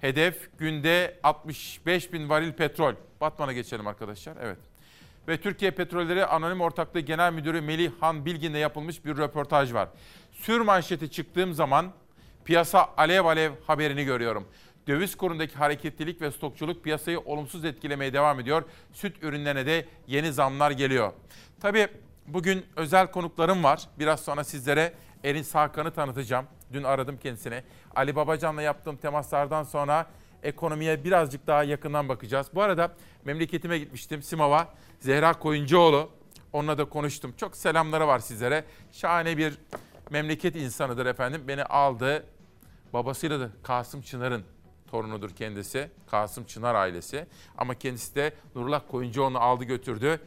[0.00, 2.94] Hedef günde 65 bin varil petrol.
[3.20, 4.36] Batman'a geçelim arkadaşlar.
[4.40, 4.58] Evet.
[5.28, 9.88] Ve Türkiye Petrolleri Anonim Ortaklığı Genel Müdürü Melih Han Bilgin'le yapılmış bir röportaj var.
[10.32, 11.92] Sür manşeti çıktığım zaman
[12.44, 14.48] piyasa alev alev haberini görüyorum.
[14.86, 18.62] Döviz kurundaki hareketlilik ve stokçuluk piyasayı olumsuz etkilemeye devam ediyor.
[18.92, 21.12] Süt ürünlerine de yeni zamlar geliyor.
[21.60, 21.88] Tabii
[22.26, 23.80] bugün özel konuklarım var.
[23.98, 24.92] Biraz sonra sizlere
[25.24, 26.46] Erin Sakan'ı tanıtacağım.
[26.72, 27.62] Dün aradım kendisini.
[27.96, 30.06] Ali Babacan'la yaptığım temaslardan sonra
[30.42, 32.46] ekonomiye birazcık daha yakından bakacağız.
[32.54, 32.92] Bu arada
[33.24, 34.68] memleketime gitmiştim Simav'a.
[35.00, 36.10] Zehra Koyuncuoğlu.
[36.52, 37.34] Onunla da konuştum.
[37.36, 38.64] Çok selamları var sizlere.
[38.92, 39.58] Şahane bir
[40.10, 41.44] memleket insanıdır efendim.
[41.48, 42.26] Beni aldı.
[42.92, 44.44] Babasıyla da Kasım Çınar'ın
[44.90, 45.90] torunudur kendisi.
[46.06, 47.26] Kasım Çınar ailesi.
[47.58, 50.20] Ama kendisi de Nurullah Koyuncuoğlu'nu aldı götürdü.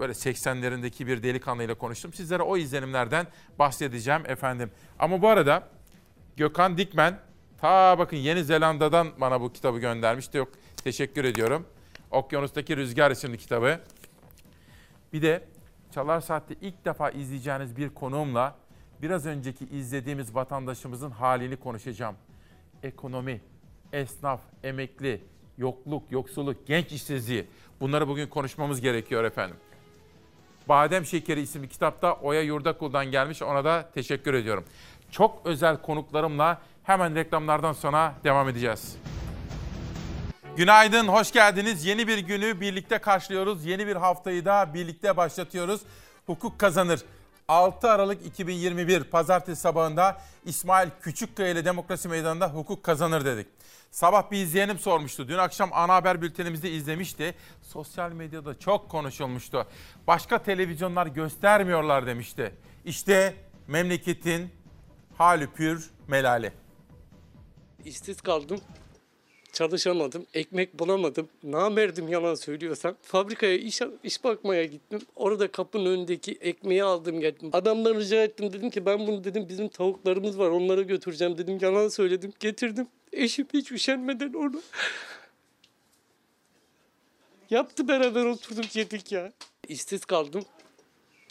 [0.00, 2.12] Böyle 80'lerindeki bir delikanlıyla konuştum.
[2.12, 3.26] Sizlere o izlenimlerden
[3.58, 4.70] bahsedeceğim efendim.
[4.98, 5.68] Ama bu arada
[6.36, 7.18] Gökhan Dikmen
[7.60, 10.38] ta bakın Yeni Zelanda'dan bana bu kitabı göndermişti.
[10.38, 10.48] Yok
[10.84, 11.66] teşekkür ediyorum.
[12.10, 13.80] Okyanustaki Rüzgar isimli kitabı.
[15.12, 15.44] Bir de
[15.94, 18.56] Çalar Saat'te ilk defa izleyeceğiniz bir konuğumla
[19.02, 22.16] biraz önceki izlediğimiz vatandaşımızın halini konuşacağım.
[22.82, 23.40] Ekonomi,
[23.92, 25.24] esnaf, emekli,
[25.58, 27.46] yokluk, yoksulluk, genç işsizliği
[27.80, 29.56] bunları bugün konuşmamız gerekiyor efendim.
[30.70, 33.42] Badem Şekeri isimli kitapta Oya Yurdakul'dan gelmiş.
[33.42, 34.64] Ona da teşekkür ediyorum.
[35.10, 38.96] Çok özel konuklarımla hemen reklamlardan sonra devam edeceğiz.
[40.56, 41.84] Günaydın, hoş geldiniz.
[41.84, 43.64] Yeni bir günü birlikte karşılıyoruz.
[43.64, 45.80] Yeni bir haftayı da birlikte başlatıyoruz.
[46.26, 47.00] Hukuk kazanır.
[47.48, 53.46] 6 Aralık 2021 Pazartesi sabahında İsmail Küçükkaya ile Demokrasi Meydanı'nda hukuk kazanır dedik.
[53.90, 55.28] Sabah bir izleyenim sormuştu.
[55.28, 57.34] Dün akşam ana haber bültenimizde izlemişti.
[57.62, 59.66] Sosyal medyada çok konuşulmuştu.
[60.06, 62.54] Başka televizyonlar göstermiyorlar demişti.
[62.84, 63.34] İşte
[63.68, 64.50] memleketin
[65.18, 66.52] hali pür melali.
[67.84, 68.60] İşsiz kaldım.
[69.52, 70.26] Çalışamadım.
[70.34, 71.28] Ekmek bulamadım.
[71.42, 72.96] Namerdim yalan söylüyorsam.
[73.02, 75.00] Fabrikaya iş, iş bakmaya gittim.
[75.16, 77.50] Orada kapının önündeki ekmeği aldım geldim.
[77.52, 78.52] Adamdan rica ettim.
[78.52, 81.58] Dedim ki ben bunu dedim bizim tavuklarımız var onlara götüreceğim dedim.
[81.60, 82.32] Yalan söyledim.
[82.40, 82.88] Getirdim.
[83.12, 84.62] Eşim hiç üşenmeden onu
[87.50, 89.32] yaptı beraber oturduk yedik ya.
[89.68, 90.44] İşsiz kaldım.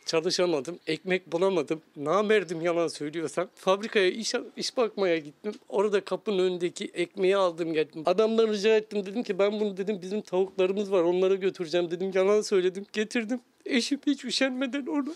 [0.05, 1.82] Çalışamadım, ekmek bulamadım.
[1.95, 3.49] Namerdim yalan söylüyorsam.
[3.55, 5.53] Fabrikaya iş, iş bakmaya gittim.
[5.69, 8.03] Orada kapının önündeki ekmeği aldım geldim.
[8.05, 9.05] Adamdan rica ettim.
[9.05, 12.11] Dedim ki ben bunu dedim bizim tavuklarımız var onlara götüreceğim dedim.
[12.13, 12.86] Yalan söyledim.
[12.93, 13.41] Getirdim.
[13.65, 15.15] Eşim hiç üşenmeden onu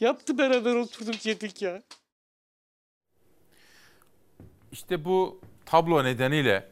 [0.00, 1.82] yaptı beraber oturduk yedik ya.
[4.72, 6.68] İşte bu tablo nedeniyle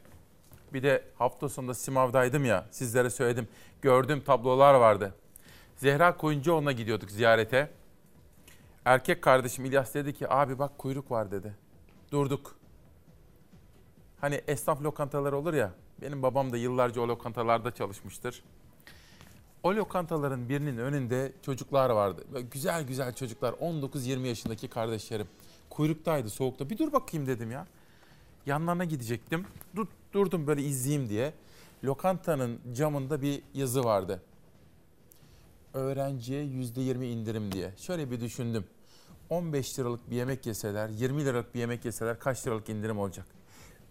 [0.72, 3.48] bir de hafta sonunda Simav'daydım ya sizlere söyledim.
[3.82, 5.14] Gördüğüm tablolar vardı.
[5.76, 7.70] Zehra Koyuncuoğlu'na gidiyorduk ziyarete.
[8.84, 11.54] Erkek kardeşim İlyas dedi ki abi bak kuyruk var dedi.
[12.10, 12.56] Durduk.
[14.20, 15.72] Hani esnaf lokantaları olur ya.
[16.02, 18.42] Benim babam da yıllarca o lokantalarda çalışmıştır.
[19.62, 22.24] O lokantaların birinin önünde çocuklar vardı.
[22.32, 23.52] Böyle güzel güzel çocuklar.
[23.52, 25.26] 19-20 yaşındaki kardeşlerim.
[25.70, 26.70] Kuyruktaydı soğukta.
[26.70, 27.66] Bir dur bakayım dedim ya.
[28.46, 29.46] Yanlarına gidecektim.
[29.76, 31.32] Dur, durdum böyle izleyeyim diye.
[31.84, 34.22] Lokantanın camında bir yazı vardı.
[35.74, 37.72] Öğrenciye %20 indirim diye.
[37.76, 38.64] Şöyle bir düşündüm.
[39.30, 43.26] 15 liralık bir yemek yeseler, 20 liralık bir yemek yeseler kaç liralık indirim olacak?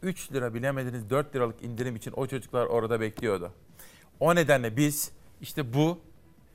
[0.01, 3.51] 3 lira bilemediniz 4 liralık indirim için o çocuklar orada bekliyordu.
[4.19, 5.99] O nedenle biz işte bu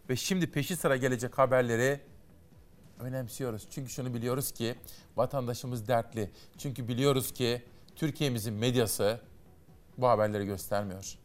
[0.08, 2.00] ve şimdi peşi sıra gelecek haberleri
[3.00, 3.66] önemsiyoruz.
[3.70, 4.74] Çünkü şunu biliyoruz ki
[5.16, 6.30] vatandaşımız dertli.
[6.58, 7.62] Çünkü biliyoruz ki
[7.98, 9.20] Türkiye'mizin medyası
[9.98, 11.18] bu haberleri göstermiyor.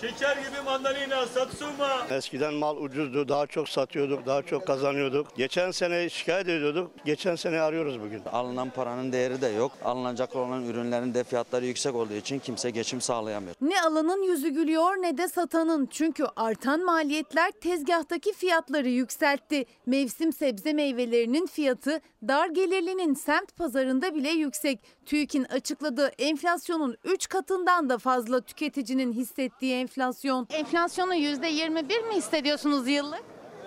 [0.00, 2.06] Şeker gibi mandalina satsuma.
[2.10, 5.36] Eskiden mal ucuzdu, daha çok satıyorduk, daha çok kazanıyorduk.
[5.36, 8.22] Geçen sene şikayet ediyorduk, geçen sene arıyoruz bugün.
[8.32, 9.72] Alınan paranın değeri de yok.
[9.84, 13.54] Alınacak olan ürünlerin de fiyatları yüksek olduğu için kimse geçim sağlayamıyor.
[13.60, 15.86] Ne alanın yüzü gülüyor ne de satanın.
[15.86, 19.64] Çünkü artan maliyetler tezgahtaki fiyatları yükseltti.
[19.86, 24.78] Mevsim sebze meyvelerinin fiyatı dar gelirlinin semt pazarında bile yüksek.
[25.06, 30.46] TÜİK'in açıkladığı enflasyonun 3 katından da fazla tüketicinin hissettiği enflasyon.
[30.50, 33.22] Enflasyonu %21 mi hissediyorsunuz yıllık?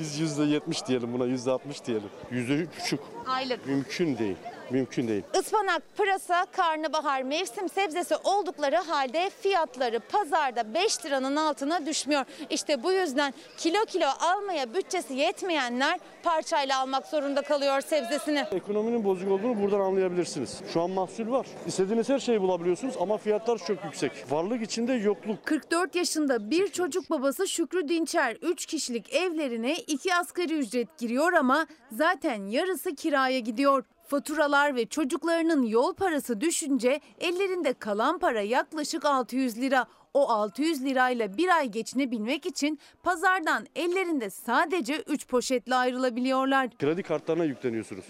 [0.00, 2.08] Biz yüzde yetmiş diyelim buna yüzde altmış diyelim.
[2.30, 3.00] Yüzde üç buçuk.
[3.26, 3.66] Aylık.
[3.66, 4.36] Mümkün değil.
[4.70, 5.22] Mümkün değil.
[5.40, 12.24] Ispanak, pırasa, karnabahar mevsim sebzesi oldukları halde fiyatları pazarda 5 liranın altına düşmüyor.
[12.50, 18.44] İşte bu yüzden kilo kilo almaya bütçesi yetmeyenler parçayla almak zorunda kalıyor sebzesini.
[18.52, 20.60] Ekonominin bozuk olduğunu buradan anlayabilirsiniz.
[20.72, 21.46] Şu an mahsul var.
[21.66, 24.12] İstediğiniz her şeyi bulabiliyorsunuz ama fiyatlar çok yüksek.
[24.30, 25.46] Varlık içinde yokluk.
[25.46, 31.66] 44 yaşında bir çocuk babası Şükrü Dinçer 3 kişilik evlerine 2 asgari ücret giriyor ama
[31.92, 33.84] zaten yarısı kiraya gidiyor.
[34.08, 39.86] Faturalar ve çocuklarının yol parası düşünce ellerinde kalan para yaklaşık 600 lira.
[40.14, 46.70] O 600 lirayla bir ay geçinebilmek için pazardan ellerinde sadece 3 poşetle ayrılabiliyorlar.
[46.78, 48.04] Kredi kartlarına yükleniyorsunuz.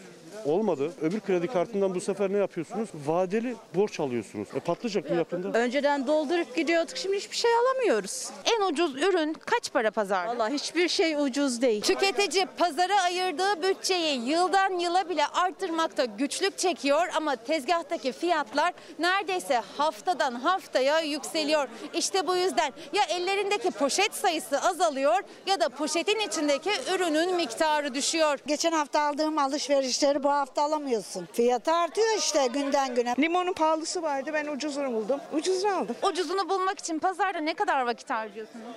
[0.44, 0.92] Olmadı.
[1.02, 2.88] Öbür kredi kartından bu sefer ne yapıyorsunuz?
[3.06, 4.48] Vadeli borç alıyorsunuz.
[4.54, 5.58] E patlayacak mı yakında?
[5.58, 8.28] Önceden doldurup gidiyorduk şimdi hiçbir şey alamıyoruz.
[8.44, 10.38] En ucuz ürün kaç para pazarda?
[10.38, 11.82] Valla hiçbir şey ucuz değil.
[11.82, 20.34] Tüketici pazara ayırdığı bütçeyi yıldan yıla bile arttırmakta güçlük çekiyor ama tezgahtaki fiyatlar neredeyse haftadan
[20.34, 21.68] haftaya yükseliyor.
[21.94, 28.38] İşte bu yüzden ya ellerindeki poşet sayısı azalıyor ya da poşetin içindeki ürünün miktarı düşüyor.
[28.46, 31.28] Geçen hafta aldığım alışverişleri bu hafta alamıyorsun.
[31.32, 33.14] Fiyatı artıyor işte günden güne.
[33.18, 35.20] Limonun pahalısı vardı ben ucuzunu buldum.
[35.32, 35.96] Ucuzunu aldım.
[36.02, 38.76] Ucuzunu bulmak için pazarda ne kadar vakit harcıyorsunuz?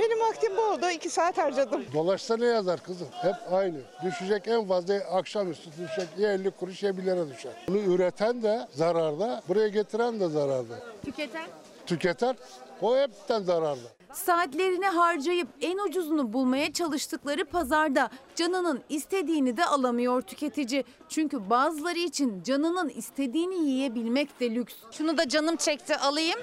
[0.00, 0.90] Benim vaktim bu oldu.
[0.90, 1.84] iki saat harcadım.
[1.94, 3.08] Dolaşsa ne yazar kızım?
[3.22, 3.78] Hep aynı.
[4.04, 7.52] Düşecek en fazla akşamüstü düşecek ya 50 kuruş ya 1 lira düşer.
[7.68, 10.74] Bunu üreten de zararda, buraya getiren de zararda.
[11.04, 11.46] Tüketen?
[11.86, 12.36] Tüketen
[12.82, 13.88] o hepten zararda.
[14.12, 20.84] Saatlerini harcayıp en ucuzunu bulmaya çalıştıkları pazarda canının istediğini de alamıyor tüketici.
[21.08, 24.74] Çünkü bazıları için canının istediğini yiyebilmek de lüks.
[24.90, 26.38] Şunu da canım çekti alayım.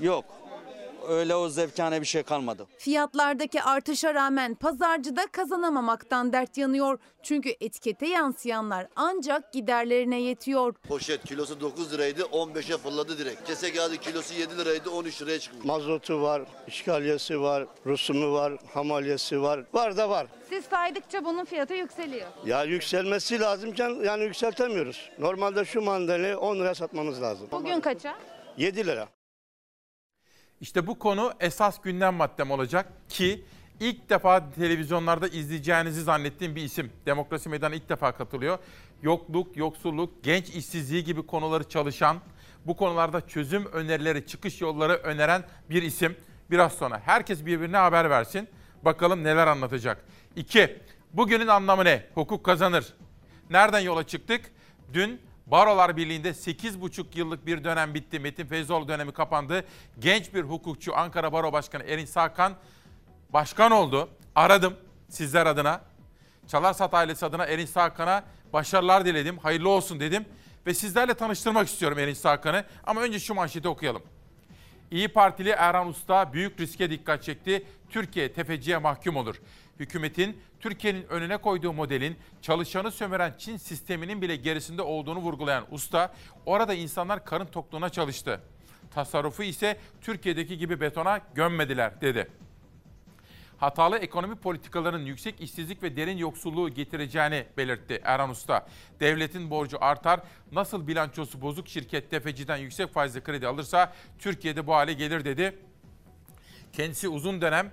[0.00, 0.24] Yok.
[1.08, 2.66] Öyle o zevkane bir şey kalmadı.
[2.78, 6.98] Fiyatlardaki artışa rağmen pazarcı da kazanamamaktan dert yanıyor.
[7.22, 10.72] Çünkü etikete yansıyanlar ancak giderlerine yetiyor.
[10.88, 13.44] Poşet kilosu 9 liraydı 15'e fırladı direkt.
[13.46, 15.64] Kese kağıdı kilosu 7 liraydı 13 liraya çıkmış.
[15.64, 19.60] Mazotu var, işgaliyesi var, rusumu var, hamalyesi var.
[19.72, 20.26] Var da var.
[20.48, 22.26] Siz saydıkça bunun fiyatı yükseliyor.
[22.46, 25.10] Ya yükselmesi lazımken yani yükseltemiyoruz.
[25.18, 27.48] Normalde şu mandalini 10 liraya satmamız lazım.
[27.52, 28.14] Bugün kaça?
[28.56, 29.08] 7 lira.
[30.64, 33.44] İşte bu konu esas gündem maddem olacak ki
[33.80, 36.92] ilk defa televizyonlarda izleyeceğinizi zannettiğim bir isim.
[37.06, 38.58] Demokrasi Meydanı ilk defa katılıyor.
[39.02, 42.16] Yokluk, yoksulluk, genç işsizliği gibi konuları çalışan,
[42.66, 46.16] bu konularda çözüm önerileri, çıkış yolları öneren bir isim.
[46.50, 48.48] Biraz sonra herkes birbirine haber versin.
[48.82, 50.04] Bakalım neler anlatacak.
[50.36, 50.78] 2.
[51.12, 52.06] Bugünün anlamı ne?
[52.14, 52.94] Hukuk kazanır.
[53.50, 54.52] Nereden yola çıktık?
[54.92, 55.20] Dün
[55.54, 58.18] Barolar Birliği'nde 8,5 yıllık bir dönem bitti.
[58.18, 59.64] Metin Feyzoğlu dönemi kapandı.
[59.98, 62.52] Genç bir hukukçu Ankara Baro Başkanı Erin Sakan
[63.30, 64.08] başkan oldu.
[64.34, 64.76] Aradım
[65.08, 65.80] sizler adına.
[66.48, 69.38] Çalarsat ailesi adına Erin Sakan'a başarılar diledim.
[69.38, 70.24] Hayırlı olsun dedim.
[70.66, 72.64] Ve sizlerle tanıştırmak istiyorum Erin Sakan'ı.
[72.84, 74.02] Ama önce şu manşeti okuyalım.
[74.90, 77.66] İyi Partili Erhan Usta büyük riske dikkat çekti.
[77.90, 79.40] Türkiye tefeciye mahkum olur.
[79.80, 86.14] Hükümetin Türkiye'nin önüne koyduğu modelin çalışanı sömüren Çin sisteminin bile gerisinde olduğunu vurgulayan usta,
[86.46, 88.40] orada insanlar karın tokluğuna çalıştı.
[88.90, 92.30] Tasarrufu ise Türkiye'deki gibi betona gömmediler dedi.
[93.56, 98.66] Hatalı ekonomi politikalarının yüksek işsizlik ve derin yoksulluğu getireceğini belirtti Erhan Usta.
[99.00, 100.20] Devletin borcu artar,
[100.52, 105.58] nasıl bilançosu bozuk şirket tefeciden yüksek faizli kredi alırsa Türkiye'de bu hale gelir dedi.
[106.72, 107.72] Kendisi uzun dönem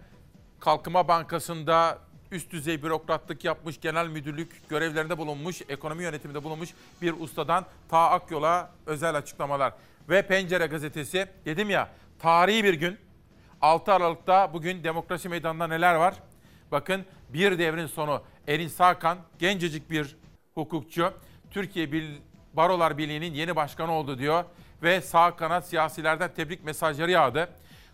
[0.61, 1.97] Kalkınma Bankası'nda
[2.31, 6.69] üst düzey bürokratlık yapmış, genel müdürlük görevlerinde bulunmuş, ekonomi yönetiminde bulunmuş
[7.01, 9.73] bir ustadan Ta Akyol'a özel açıklamalar.
[10.09, 11.89] Ve Pencere Gazetesi, dedim ya
[12.19, 12.97] tarihi bir gün.
[13.61, 16.15] 6 Aralık'ta bugün Demokrasi Meydanı'nda neler var?
[16.71, 20.15] Bakın bir devrin sonu Erin Sakan, gencecik bir
[20.53, 21.13] hukukçu.
[21.51, 22.15] Türkiye Bil
[22.53, 24.43] Barolar Birliği'nin yeni başkanı oldu diyor.
[24.83, 27.49] Ve sağ kanat siyasilerden tebrik mesajları yağdı.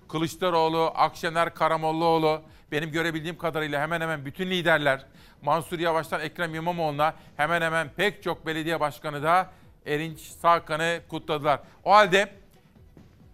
[0.10, 2.42] Kılıçdaroğlu, Akşener, Karamollaoğlu,
[2.72, 5.06] benim görebildiğim kadarıyla hemen hemen bütün liderler,
[5.42, 9.52] Mansur Yavaş'tan Ekrem İmamoğlu'na hemen hemen pek çok belediye başkanı da
[9.86, 11.60] Erinç Sakan'ı kutladılar.
[11.84, 12.34] O halde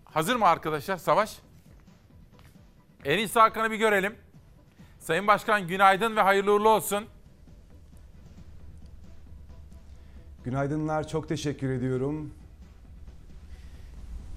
[0.05, 1.37] hazır mı arkadaşlar Savaş?
[3.05, 4.15] Erinç Sakan'ı bir görelim.
[4.99, 7.05] Sayın Başkan günaydın ve hayırlı uğurlu olsun.
[10.43, 12.33] Günaydınlar, çok teşekkür ediyorum.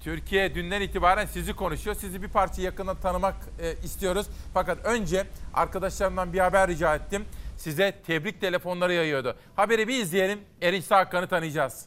[0.07, 1.95] Türkiye dünden itibaren sizi konuşuyor.
[1.95, 4.27] Sizi bir parça yakından tanımak e, istiyoruz.
[4.53, 7.25] Fakat önce arkadaşlarımdan bir haber rica ettim.
[7.57, 9.35] Size tebrik telefonları yayıyordu.
[9.55, 10.39] Haberi bir izleyelim.
[10.61, 11.85] Erinç Sakan'ı tanıyacağız.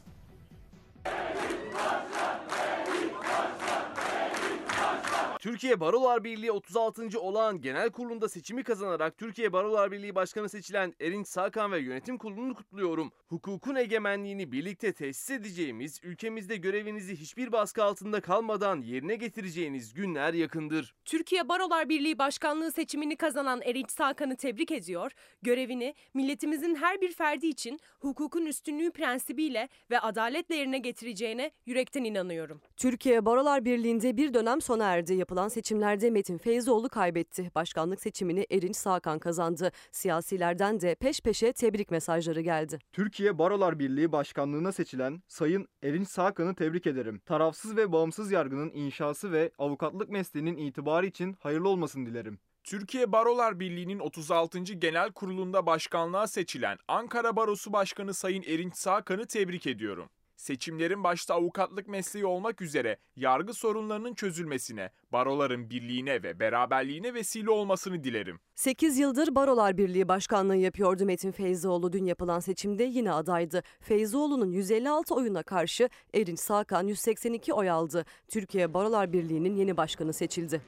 [5.41, 7.19] Türkiye Barolar Birliği 36.
[7.19, 12.55] olağan genel kurulunda seçimi kazanarak Türkiye Barolar Birliği Başkanı seçilen Erinç Sakan ve yönetim kurulunu
[12.55, 13.11] kutluyorum.
[13.27, 20.95] Hukukun egemenliğini birlikte tesis edeceğimiz, ülkemizde görevinizi hiçbir baskı altında kalmadan yerine getireceğiniz günler yakındır.
[21.05, 25.11] Türkiye Barolar Birliği Başkanlığı seçimini kazanan Erinç Sakan'ı tebrik ediyor,
[25.41, 32.61] görevini milletimizin her bir ferdi için hukukun üstünlüğü prensibiyle ve adaletle yerine getireceğine yürekten inanıyorum.
[32.77, 35.13] Türkiye Barolar Birliği'nde bir dönem sona erdi.
[35.31, 37.51] Yapılan seçimlerde Metin Feyzoğlu kaybetti.
[37.55, 39.71] Başkanlık seçimini Erinç Sağkan kazandı.
[39.91, 42.79] Siyasilerden de peş peşe tebrik mesajları geldi.
[42.93, 47.21] Türkiye Barolar Birliği Başkanlığına seçilen Sayın Erinç Sağkan'ı tebrik ederim.
[47.25, 52.39] Tarafsız ve bağımsız yargının inşası ve avukatlık mesleğinin itibarı için hayırlı olmasını dilerim.
[52.63, 54.59] Türkiye Barolar Birliği'nin 36.
[54.59, 60.09] Genel Kurulu'nda başkanlığa seçilen Ankara Barosu Başkanı Sayın Erinç Sağkan'ı tebrik ediyorum.
[60.41, 68.03] Seçimlerin başta avukatlık mesleği olmak üzere yargı sorunlarının çözülmesine, baroların birliğine ve beraberliğine vesile olmasını
[68.03, 68.39] dilerim.
[68.55, 71.93] 8 yıldır Barolar Birliği Başkanlığı yapıyordu Metin Feyzoğlu.
[71.93, 73.63] Dün yapılan seçimde yine adaydı.
[73.79, 78.05] Feyzoğlu'nun 156 oyuna karşı Erinç Sağkan 182 oy aldı.
[78.27, 80.61] Türkiye Barolar Birliği'nin yeni başkanı seçildi.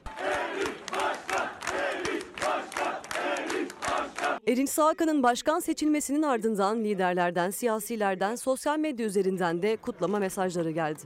[4.46, 11.00] Erinç Sağkan'ın başkan seçilmesinin ardından liderlerden, siyasilerden, sosyal medya üzerinden de kutlama mesajları geldi.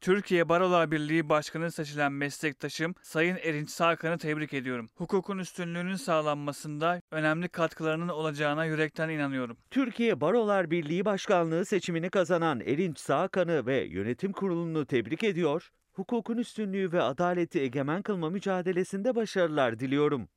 [0.00, 4.88] Türkiye Barolar Birliği Başkanı seçilen meslektaşım Sayın Erinç Sağkan'ı tebrik ediyorum.
[4.94, 9.56] Hukukun üstünlüğünün sağlanmasında önemli katkılarının olacağına yürekten inanıyorum.
[9.70, 16.92] Türkiye Barolar Birliği Başkanlığı seçimini kazanan Erinç Sağkan'ı ve yönetim kurulunu tebrik ediyor, hukukun üstünlüğü
[16.92, 20.28] ve adaleti egemen kılma mücadelesinde başarılar diliyorum.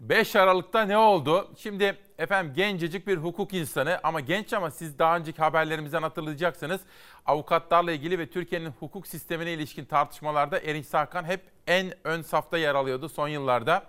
[0.00, 1.50] 5 Aralık'ta ne oldu?
[1.56, 6.80] Şimdi efendim gencecik bir hukuk insanı ama genç ama siz daha önceki haberlerimizden hatırlayacaksınız.
[7.26, 12.74] Avukatlarla ilgili ve Türkiye'nin hukuk sistemine ilişkin tartışmalarda Erinç Sakan hep en ön safta yer
[12.74, 13.84] alıyordu son yıllarda.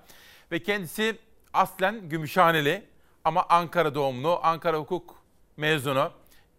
[0.52, 1.18] Ve kendisi
[1.54, 2.86] aslen Gümüşhaneli
[3.24, 5.16] ama Ankara doğumlu, Ankara hukuk
[5.58, 6.12] mezunu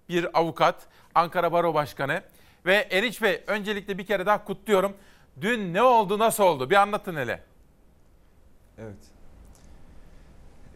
[0.08, 2.22] bir avukat, Ankara Baro Başkanı.
[2.66, 4.96] Ve Erinç Bey öncelikle bir kere daha kutluyorum.
[5.40, 6.70] Dün ne oldu, nasıl oldu?
[6.70, 7.42] Bir anlatın hele.
[8.78, 9.19] Evet.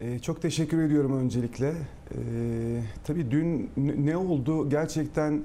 [0.01, 1.67] Ee, çok teşekkür ediyorum öncelikle.
[1.67, 5.41] Ee, tabii dün ne oldu gerçekten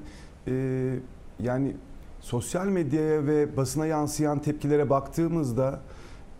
[0.48, 0.94] e,
[1.40, 1.76] yani
[2.20, 5.80] sosyal medyaya ve basına yansıyan tepkilere baktığımızda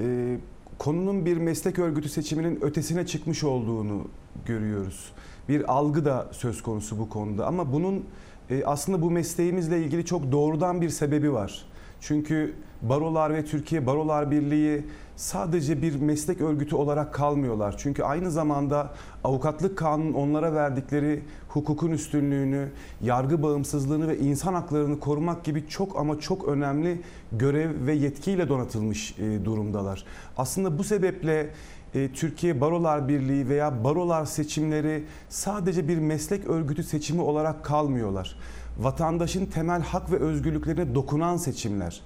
[0.00, 0.36] e,
[0.78, 4.08] konunun bir meslek örgütü seçiminin ötesine çıkmış olduğunu
[4.46, 5.12] görüyoruz.
[5.48, 8.04] Bir algı da söz konusu bu konuda ama bunun
[8.50, 11.66] e, aslında bu mesleğimizle ilgili çok doğrudan bir sebebi var.
[12.00, 14.84] Çünkü barolar ve Türkiye Barolar Birliği
[15.20, 17.74] sadece bir meslek örgütü olarak kalmıyorlar.
[17.78, 18.90] Çünkü aynı zamanda
[19.24, 22.68] avukatlık kanunun onlara verdikleri hukukun üstünlüğünü,
[23.02, 27.00] yargı bağımsızlığını ve insan haklarını korumak gibi çok ama çok önemli
[27.32, 30.04] görev ve yetkiyle donatılmış e, durumdalar.
[30.36, 31.50] Aslında bu sebeple
[31.94, 38.36] e, Türkiye Barolar Birliği veya barolar seçimleri sadece bir meslek örgütü seçimi olarak kalmıyorlar.
[38.78, 42.00] Vatandaşın temel hak ve özgürlüklerine dokunan seçimler.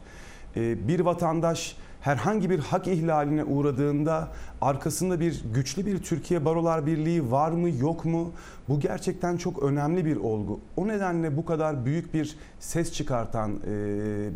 [0.56, 4.28] E, bir vatandaş herhangi bir hak ihlaline uğradığında
[4.60, 8.32] arkasında bir güçlü bir Türkiye Barolar Birliği var mı yok mu?
[8.68, 10.60] Bu gerçekten çok önemli bir olgu.
[10.76, 13.62] O nedenle bu kadar büyük bir ses çıkartan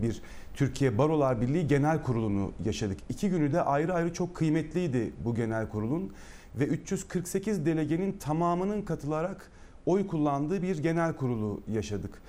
[0.03, 0.23] bir
[0.55, 2.99] Türkiye Barolar Birliği Genel Kurulu'nu yaşadık.
[3.09, 6.13] İki günü de ayrı ayrı çok kıymetliydi bu genel kurulun
[6.55, 9.51] ve 348 delegenin tamamının katılarak
[9.87, 12.23] oy kullandığı bir genel kurulu yaşadık.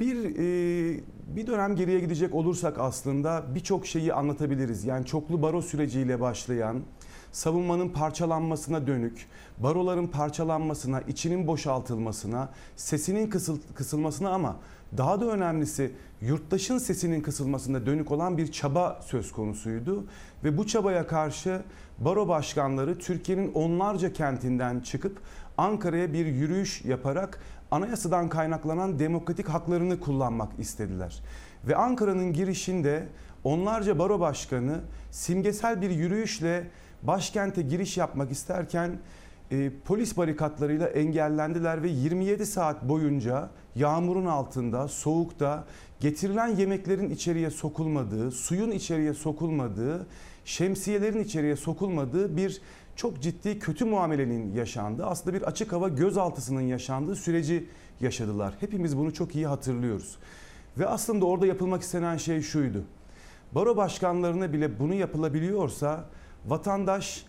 [0.00, 0.34] Bir
[1.36, 4.84] bir dönem geriye gidecek olursak aslında birçok şeyi anlatabiliriz.
[4.84, 6.80] Yani çoklu baro süreciyle başlayan,
[7.32, 9.26] savunmanın parçalanmasına dönük,
[9.58, 14.56] baroların parçalanmasına, içinin boşaltılmasına, sesinin kısıl, kısılmasına ama
[14.96, 20.04] daha da önemlisi yurttaşın sesinin kısılmasına dönük olan bir çaba söz konusuydu.
[20.44, 21.62] Ve bu çabaya karşı
[21.98, 25.18] baro başkanları Türkiye'nin onlarca kentinden çıkıp
[25.58, 27.40] Ankara'ya bir yürüyüş yaparak
[27.74, 31.22] anayasadan kaynaklanan demokratik haklarını kullanmak istediler.
[31.68, 33.08] Ve Ankara'nın girişinde
[33.44, 36.70] onlarca baro başkanı simgesel bir yürüyüşle
[37.02, 38.98] başkente giriş yapmak isterken
[39.50, 45.64] e, polis barikatlarıyla engellendiler ve 27 saat boyunca yağmurun altında, soğukta
[46.00, 50.06] getirilen yemeklerin içeriye sokulmadığı, suyun içeriye sokulmadığı,
[50.44, 52.60] şemsiyelerin içeriye sokulmadığı bir
[52.96, 57.68] çok ciddi kötü muamelenin yaşandığı, aslında bir açık hava gözaltısının yaşandığı süreci
[58.00, 58.54] yaşadılar.
[58.60, 60.18] Hepimiz bunu çok iyi hatırlıyoruz.
[60.78, 62.84] Ve aslında orada yapılmak istenen şey şuydu.
[63.52, 66.04] Baro başkanlarına bile bunu yapılabiliyorsa
[66.46, 67.26] vatandaş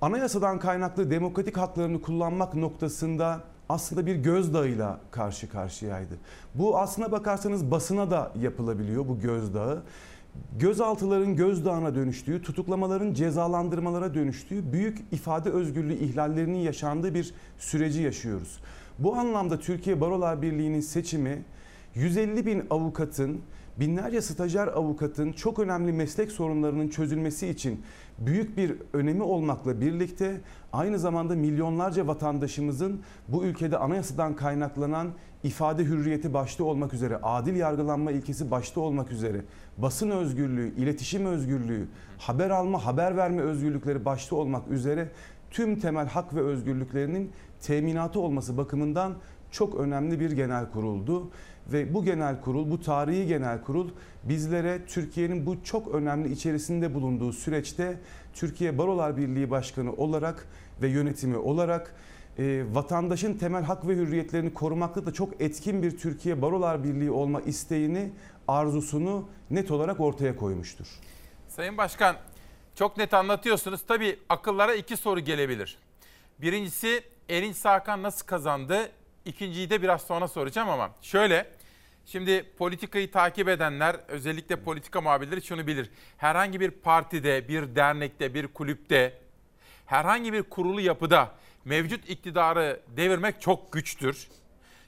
[0.00, 6.14] anayasadan kaynaklı demokratik haklarını kullanmak noktasında aslında bir gözdağıyla karşı karşıyaydı.
[6.54, 9.82] Bu aslına bakarsanız basına da yapılabiliyor bu gözdağı.
[10.58, 18.60] Gözaltıların gözdağına dönüştüğü, tutuklamaların cezalandırmalara dönüştüğü büyük ifade özgürlüğü ihlallerinin yaşandığı bir süreci yaşıyoruz.
[18.98, 21.42] Bu anlamda Türkiye Barolar Birliği'nin seçimi
[21.94, 23.40] 150 bin avukatın,
[23.80, 27.82] binlerce stajyer avukatın çok önemli meslek sorunlarının çözülmesi için
[28.18, 30.40] büyük bir önemi olmakla birlikte
[30.72, 35.08] aynı zamanda milyonlarca vatandaşımızın bu ülkede anayasadan kaynaklanan
[35.44, 39.40] ifade hürriyeti başta olmak üzere, adil yargılanma ilkesi başta olmak üzere,
[39.78, 45.08] basın özgürlüğü, iletişim özgürlüğü, haber alma, haber verme özgürlükleri başta olmak üzere
[45.50, 47.30] tüm temel hak ve özgürlüklerinin
[47.60, 49.14] teminatı olması bakımından
[49.50, 51.30] çok önemli bir genel kuruldu.
[51.72, 53.90] Ve bu genel kurul, bu tarihi genel kurul
[54.24, 57.96] bizlere Türkiye'nin bu çok önemli içerisinde bulunduğu süreçte
[58.34, 60.46] Türkiye Barolar Birliği Başkanı olarak
[60.82, 61.94] ve yönetimi olarak
[62.38, 67.40] e, vatandaşın temel hak ve hürriyetlerini korumakta da çok etkin bir Türkiye Barolar Birliği olma
[67.40, 68.12] isteğini,
[68.48, 70.86] arzusunu net olarak ortaya koymuştur.
[71.48, 72.16] Sayın Başkan
[72.74, 73.80] çok net anlatıyorsunuz.
[73.88, 75.78] Tabii akıllara iki soru gelebilir.
[76.38, 78.90] Birincisi Erinç Sakan nasıl kazandı?
[79.24, 81.46] İkinciyi de biraz sonra soracağım ama şöyle.
[82.06, 85.90] Şimdi politikayı takip edenler özellikle politika muhabirleri şunu bilir.
[86.16, 89.18] Herhangi bir partide, bir dernekte, bir kulüpte,
[89.86, 91.32] herhangi bir kurulu yapıda
[91.68, 94.28] mevcut iktidarı devirmek çok güçtür.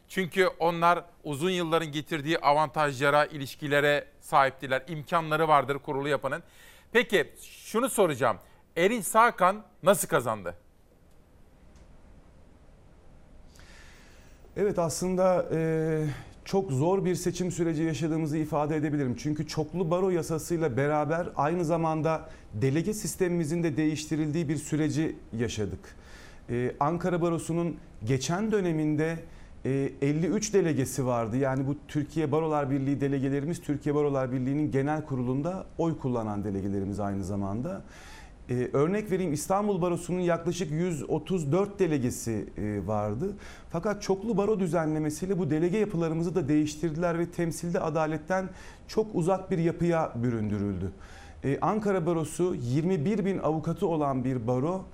[0.09, 4.83] Çünkü onlar uzun yılların getirdiği avantajlara, ilişkilere sahiptiler.
[4.89, 6.43] imkanları vardır kurulu yapanın.
[6.93, 8.37] Peki şunu soracağım.
[8.77, 10.55] Erin Sakan nasıl kazandı?
[14.57, 16.05] Evet aslında e,
[16.45, 19.17] çok zor bir seçim süreci yaşadığımızı ifade edebilirim.
[19.17, 26.00] Çünkü çoklu baro yasasıyla beraber aynı zamanda delege sistemimizin de değiştirildiği bir süreci yaşadık.
[26.51, 29.19] Ee, Ankara Barosu'nun geçen döneminde
[29.65, 31.37] 53 e, delegesi vardı.
[31.37, 37.25] Yani bu Türkiye Barolar Birliği delegelerimiz Türkiye Barolar Birliği'nin genel kurulunda oy kullanan delegelerimiz aynı
[37.25, 37.83] zamanda.
[38.51, 43.37] Ee, örnek vereyim İstanbul Barosu'nun yaklaşık 134 delegesi e, vardı.
[43.71, 48.49] Fakat çoklu baro düzenlemesiyle bu delege yapılarımızı da değiştirdiler ve temsilde adaletten
[48.89, 50.93] çok uzak bir yapıya büründürüldü.
[51.45, 54.85] Ee, Ankara Barosu 21 bin avukatı olan bir baro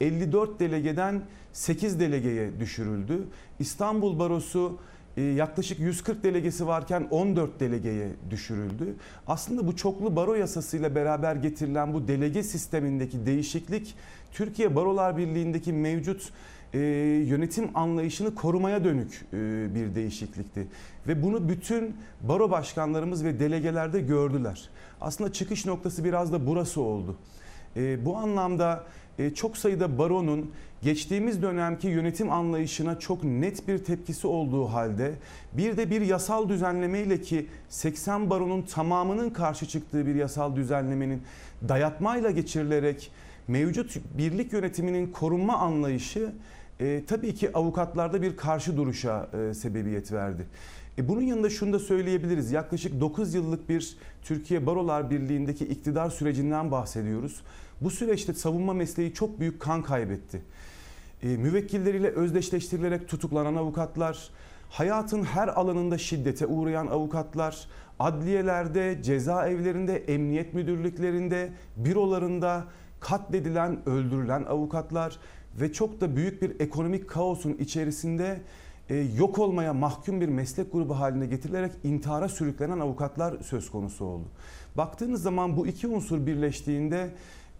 [0.00, 1.22] 54 delegeden
[1.52, 3.26] 8 delegeye düşürüldü.
[3.58, 4.78] İstanbul Barosu
[5.16, 8.94] e, yaklaşık 140 delegesi varken 14 delegeye düşürüldü.
[9.26, 13.94] Aslında bu çoklu baro yasasıyla beraber getirilen bu delege sistemindeki değişiklik
[14.32, 16.32] Türkiye Barolar Birliği'ndeki mevcut
[16.74, 16.78] e,
[17.26, 19.36] yönetim anlayışını korumaya dönük e,
[19.74, 20.66] bir değişiklikti.
[21.08, 24.68] Ve bunu bütün baro başkanlarımız ve delegelerde gördüler.
[25.00, 27.16] Aslında çıkış noktası biraz da burası oldu.
[27.76, 28.84] E, bu anlamda
[29.34, 30.50] çok sayıda baronun
[30.82, 35.12] geçtiğimiz dönemki yönetim anlayışına çok net bir tepkisi olduğu halde
[35.52, 41.22] bir de bir yasal düzenlemeyle ki 80 baronun tamamının karşı çıktığı bir yasal düzenlemenin
[41.68, 43.10] dayatmayla geçirilerek
[43.48, 46.32] mevcut birlik yönetiminin korunma anlayışı
[46.80, 50.46] e, tabii ki avukatlarda bir karşı duruşa e, sebebiyet verdi.
[50.98, 52.52] E, bunun yanında şunu da söyleyebiliriz.
[52.52, 57.42] Yaklaşık 9 yıllık bir Türkiye Barolar Birliği'ndeki iktidar sürecinden bahsediyoruz.
[57.80, 60.42] Bu süreçte savunma mesleği çok büyük kan kaybetti.
[61.22, 64.30] E, müvekkilleriyle özdeşleştirilerek tutuklanan avukatlar,
[64.70, 67.68] hayatın her alanında şiddete uğrayan avukatlar,
[67.98, 72.64] adliyelerde, cezaevlerinde, emniyet müdürlüklerinde, bürolarında
[73.00, 75.18] katledilen, öldürülen avukatlar
[75.60, 78.40] ve çok da büyük bir ekonomik kaosun içerisinde
[78.88, 84.26] e, yok olmaya mahkum bir meslek grubu haline getirilerek intihara sürüklenen avukatlar söz konusu oldu.
[84.76, 87.10] Baktığınız zaman bu iki unsur birleştiğinde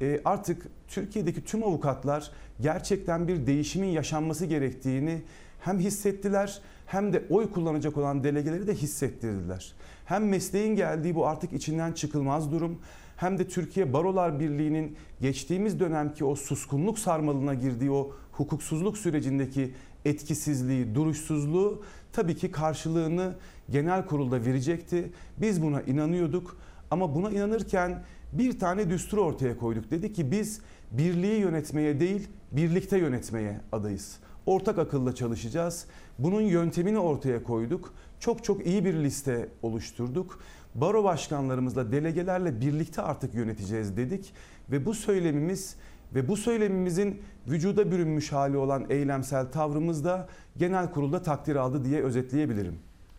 [0.00, 2.30] e, artık Türkiye'deki tüm avukatlar
[2.60, 5.22] gerçekten bir değişimin yaşanması gerektiğini
[5.60, 9.72] hem hissettiler hem de oy kullanacak olan delegeleri de hissettirdiler.
[10.04, 12.78] Hem mesleğin geldiği bu artık içinden çıkılmaz durum
[13.16, 19.74] hem de Türkiye Barolar Birliği'nin geçtiğimiz dönemki o suskunluk sarmalına girdiği o hukuksuzluk sürecindeki
[20.04, 21.82] etkisizliği, duruşsuzluğu
[22.12, 23.34] tabii ki karşılığını
[23.70, 25.12] genel kurulda verecekti.
[25.38, 26.56] Biz buna inanıyorduk
[26.90, 28.04] ama buna inanırken
[28.38, 29.90] bir tane düstur ortaya koyduk.
[29.90, 30.60] Dedi ki biz
[30.92, 34.18] birliği yönetmeye değil birlikte yönetmeye adayız.
[34.46, 35.86] Ortak akılla çalışacağız.
[36.18, 37.94] Bunun yöntemini ortaya koyduk.
[38.20, 40.40] Çok çok iyi bir liste oluşturduk.
[40.74, 44.32] Baro başkanlarımızla, delegelerle birlikte artık yöneteceğiz dedik
[44.70, 45.76] ve bu söylemimiz
[46.14, 52.02] ve bu söylemimizin vücuda bürünmüş hali olan eylemsel tavrımız da genel kurulda takdir aldı diye
[52.02, 52.78] özetleyebilirim.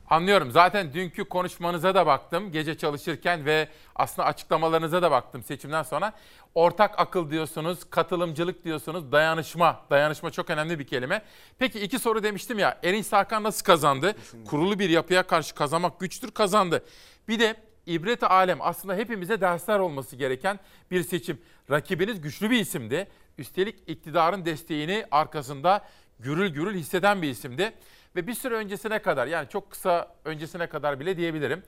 [0.10, 0.51] Anlıyorum.
[0.51, 6.14] Zaten dünkü konuşmanıza da baktım gece çalışırken ve aslında açıklamalarınıza da baktım seçimden sonra.
[6.55, 9.82] Ortak akıl diyorsunuz, katılımcılık diyorsunuz, dayanışma.
[9.89, 11.22] Dayanışma çok önemli bir kelime.
[11.60, 12.80] Peki iki soru demiştim ya.
[12.84, 14.14] Erin Sakan nasıl kazandı?
[14.14, 14.49] Kesinlikle.
[14.49, 16.86] Kurulu bir yapıya karşı kazanmak güçtür, kazandı.
[17.28, 17.55] Bir de
[17.86, 20.60] ibret alem aslında hepimize dersler olması gereken
[20.91, 21.41] bir seçim.
[21.72, 23.08] Rakibiniz güçlü bir isimdi.
[23.38, 25.86] Üstelik iktidarın desteğini arkasında
[26.20, 27.74] gürül gürül hisseden bir isimdi.
[28.18, 31.63] Ve bir süre öncesine kadar yani çok kısa öncesine kadar bile diyebilirim.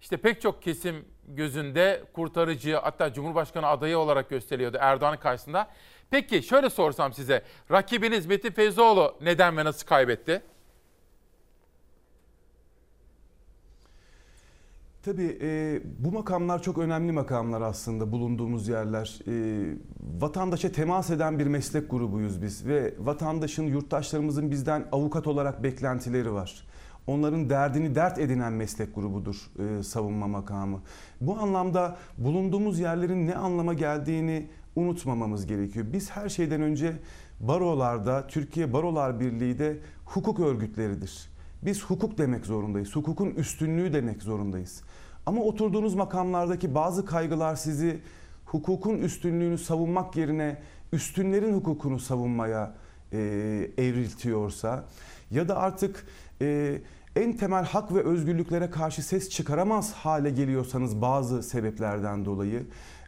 [0.00, 5.68] İşte pek çok kesim gözünde kurtarıcı hatta Cumhurbaşkanı adayı olarak gösteriliyordu Erdoğan'ın karşısında.
[6.10, 10.42] Peki şöyle sorsam size rakibiniz Metin Feyzoğlu neden ve nasıl kaybetti?
[15.04, 19.20] Tabii e, bu makamlar çok önemli makamlar aslında bulunduğumuz yerler.
[19.28, 19.64] E,
[20.20, 26.66] vatandaşa temas eden bir meslek grubuyuz biz ve vatandaşın, yurttaşlarımızın bizden avukat olarak beklentileri var.
[27.06, 30.80] Onların derdini dert edinen meslek grubudur e, savunma makamı.
[31.20, 35.86] Bu anlamda bulunduğumuz yerlerin ne anlama geldiğini unutmamamız gerekiyor.
[35.92, 36.92] Biz her şeyden önce
[37.40, 41.33] barolarda, Türkiye Barolar Birliği de hukuk örgütleridir.
[41.64, 42.96] Biz hukuk demek zorundayız.
[42.96, 44.82] Hukukun üstünlüğü demek zorundayız.
[45.26, 48.00] Ama oturduğunuz makamlardaki bazı kaygılar sizi
[48.46, 50.56] hukukun üstünlüğünü savunmak yerine
[50.92, 52.74] üstünlerin hukukunu savunmaya
[53.12, 53.18] e,
[53.78, 54.84] evriltiyorsa
[55.30, 56.06] ya da artık
[56.40, 56.78] e,
[57.16, 62.66] en temel hak ve özgürlüklere karşı ses çıkaramaz hale geliyorsanız bazı sebeplerden dolayı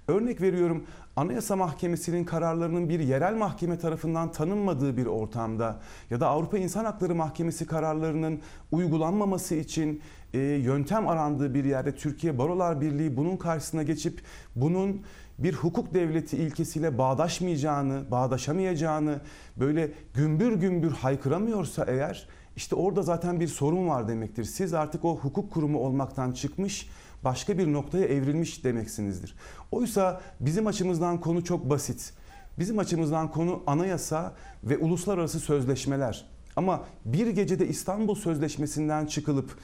[0.08, 0.84] örnek veriyorum
[1.16, 5.80] Anayasa Mahkemesi'nin kararlarının bir yerel mahkeme tarafından tanınmadığı bir ortamda
[6.10, 8.40] ya da Avrupa İnsan Hakları Mahkemesi kararlarının
[8.72, 10.02] uygulanmaması için
[10.34, 14.22] e, yöntem arandığı bir yerde Türkiye Barolar Birliği bunun karşısına geçip
[14.56, 15.02] bunun
[15.38, 19.20] bir hukuk devleti ilkesiyle bağdaşmayacağını, bağdaşamayacağını
[19.56, 24.44] böyle gümbür gümbür haykıramıyorsa eğer işte orada zaten bir sorun var demektir.
[24.44, 26.88] Siz artık o hukuk kurumu olmaktan çıkmış,
[27.26, 29.34] başka bir noktaya evrilmiş demeksinizdir.
[29.72, 32.12] Oysa bizim açımızdan konu çok basit.
[32.58, 36.24] Bizim açımızdan konu anayasa ve uluslararası sözleşmeler.
[36.56, 39.58] Ama bir gecede İstanbul Sözleşmesi'nden çıkılıp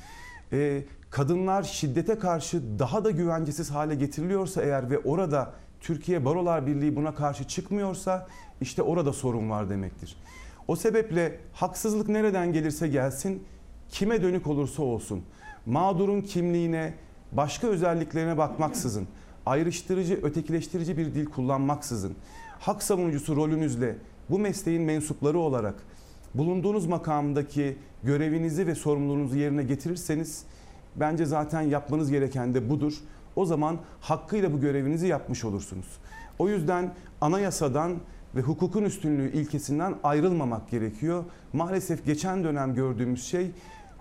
[0.52, 6.96] e, kadınlar şiddete karşı daha da güvencesiz hale getiriliyorsa eğer ve orada Türkiye Barolar Birliği
[6.96, 8.26] buna karşı çıkmıyorsa
[8.60, 10.16] işte orada sorun var demektir.
[10.68, 13.42] O sebeple haksızlık nereden gelirse gelsin,
[13.88, 15.22] kime dönük olursa olsun,
[15.66, 16.94] mağdurun kimliğine,
[17.32, 19.08] başka özelliklerine bakmaksızın,
[19.46, 22.12] ayrıştırıcı, ötekileştirici bir dil kullanmaksızın,
[22.60, 23.96] hak savunucusu rolünüzle
[24.30, 25.74] bu mesleğin mensupları olarak
[26.34, 30.44] bulunduğunuz makamdaki görevinizi ve sorumluluğunuzu yerine getirirseniz
[30.96, 32.94] bence zaten yapmanız gereken de budur.
[33.36, 35.86] O zaman hakkıyla bu görevinizi yapmış olursunuz.
[36.38, 37.96] O yüzden anayasadan
[38.36, 41.24] ve hukukun üstünlüğü ilkesinden ayrılmamak gerekiyor.
[41.52, 43.50] Maalesef geçen dönem gördüğümüz şey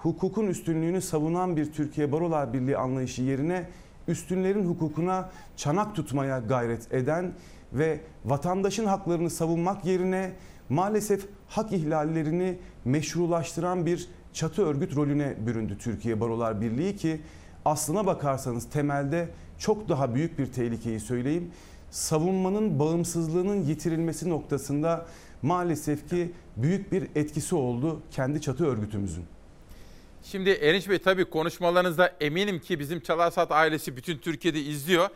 [0.04, 3.68] hukukun üstünlüğünü savunan bir Türkiye Barolar Birliği anlayışı yerine
[4.08, 7.34] üstünlerin hukukuna çanak tutmaya gayret eden
[7.74, 10.32] ve vatandaşın haklarını savunmak yerine
[10.70, 17.22] maalesef hak ihlallerini meşrulaştıran bir çatı örgüt rolüne büründü Türkiye Barolar Birliği ki
[17.66, 21.52] aslına bakarsanız temelde çok daha büyük bir tehlikeyi söyleyeyim.
[21.92, 25.06] Savunmanın bağımsızlığının yitirilmesi noktasında
[25.42, 29.24] maalesef ki büyük bir etkisi oldu kendi çatı örgütümüzün.
[30.24, 35.10] Şimdi Erinç Bey tabii konuşmalarınızda eminim ki bizim Çalarsat ailesi bütün Türkiye'de izliyor.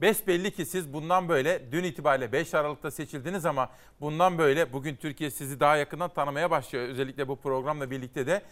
[0.00, 5.30] Besbelli ki siz bundan böyle dün itibariyle 5 Aralık'ta seçildiniz ama bundan böyle bugün Türkiye
[5.30, 6.88] sizi daha yakından tanımaya başlıyor.
[6.88, 8.42] Özellikle bu programla birlikte de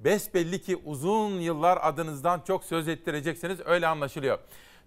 [0.00, 4.38] besbelli ki uzun yıllar adınızdan çok söz ettireceksiniz öyle anlaşılıyor.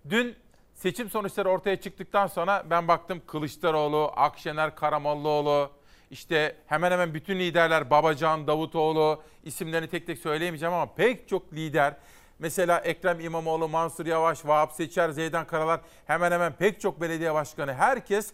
[0.10, 0.36] Dün
[0.74, 5.72] seçim sonuçları ortaya çıktıktan sonra ben baktım Kılıçdaroğlu, Akşener Karamollaoğlu,
[6.12, 11.96] işte hemen hemen bütün liderler Babacan, Davutoğlu isimlerini tek tek söyleyemeyeceğim ama pek çok lider
[12.40, 17.74] Mesela Ekrem İmamoğlu, Mansur Yavaş, Vahap Seçer, Zeydan Karalar hemen hemen pek çok belediye başkanı
[17.74, 18.32] herkes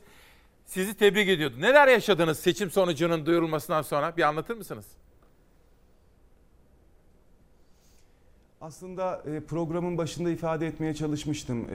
[0.65, 1.55] sizi tebrik ediyordu.
[1.59, 4.85] Neler yaşadınız seçim sonucunun duyurulmasından sonra bir anlatır mısınız?
[8.61, 11.67] Aslında e, programın başında ifade etmeye çalışmıştım.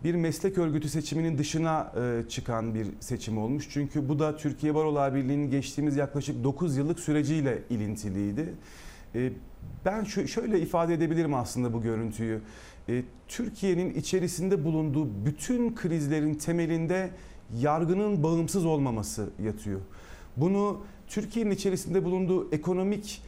[0.00, 3.68] E, bir meslek örgütü seçiminin dışına e, çıkan bir seçim olmuş.
[3.70, 8.54] Çünkü bu da Türkiye Barolar Birliği'nin geçtiğimiz yaklaşık 9 yıllık süreciyle ilintiliydi.
[9.84, 12.40] Ben şöyle ifade edebilirim aslında bu görüntüyü.
[13.28, 17.10] Türkiye'nin içerisinde bulunduğu bütün krizlerin temelinde
[17.60, 19.80] yargının bağımsız olmaması yatıyor.
[20.36, 23.22] Bunu Türkiye'nin içerisinde bulunduğu ekonomik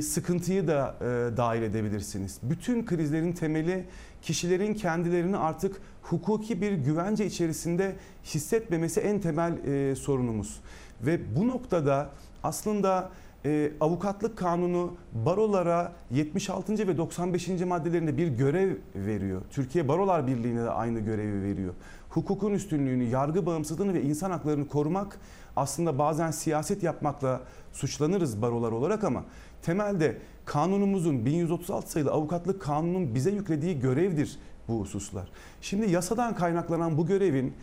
[0.00, 0.96] sıkıntıyı da
[1.36, 2.38] dahil edebilirsiniz.
[2.42, 3.84] Bütün krizlerin temeli
[4.22, 10.60] kişilerin kendilerini artık hukuki bir güvence içerisinde hissetmemesi en temel e, sorunumuz.
[11.02, 12.10] Ve bu noktada
[12.42, 13.10] aslında
[13.44, 16.88] e, avukatlık kanunu barolara 76.
[16.88, 17.48] ve 95.
[17.48, 19.42] maddelerinde bir görev veriyor.
[19.50, 21.74] Türkiye Barolar Birliği'ne de aynı görevi veriyor.
[22.10, 25.18] Hukukun üstünlüğünü, yargı bağımsızlığını ve insan haklarını korumak
[25.56, 27.40] aslında bazen siyaset yapmakla
[27.72, 29.24] suçlanırız barolar olarak ama
[29.62, 34.38] temelde kanunumuzun 1136 sayılı avukatlık kanunun bize yüklediği görevdir
[34.68, 35.28] bu hususlar.
[35.60, 37.54] Şimdi yasadan kaynaklanan bu görevin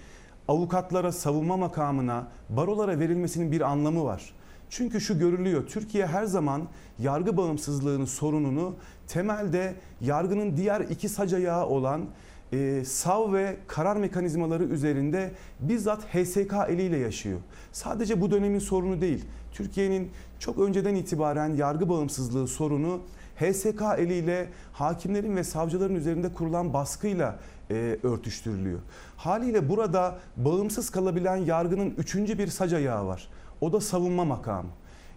[0.47, 4.33] avukatlara, savunma makamına, barolara verilmesinin bir anlamı var.
[4.69, 5.67] Çünkü şu görülüyor.
[5.67, 6.67] Türkiye her zaman
[6.99, 8.75] yargı bağımsızlığının sorununu
[9.07, 11.33] temelde yargının diğer iki sac
[11.67, 12.05] olan
[12.53, 17.39] e, sav ve karar mekanizmaları üzerinde bizzat HSK eliyle yaşıyor.
[17.71, 19.25] Sadece bu dönemin sorunu değil.
[19.51, 22.99] Türkiye'nin çok önceden itibaren yargı bağımsızlığı sorunu
[23.41, 27.39] HSK eliyle hakimlerin ve savcıların üzerinde kurulan baskıyla
[27.71, 28.79] e, örtüştürülüyor.
[29.17, 33.29] Haliyle burada bağımsız kalabilen yargının üçüncü bir sac ayağı var.
[33.61, 34.69] O da savunma makamı.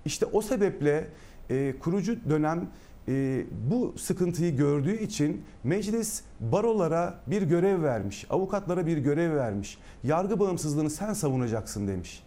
[0.05, 1.09] İşte o sebeple
[1.51, 2.68] e, kurucu dönem
[3.09, 9.79] e, bu sıkıntıyı gördüğü için meclis barolara bir görev vermiş, avukatlara bir görev vermiş.
[10.05, 12.22] Yargı bağımsızlığını sen savunacaksın demiş.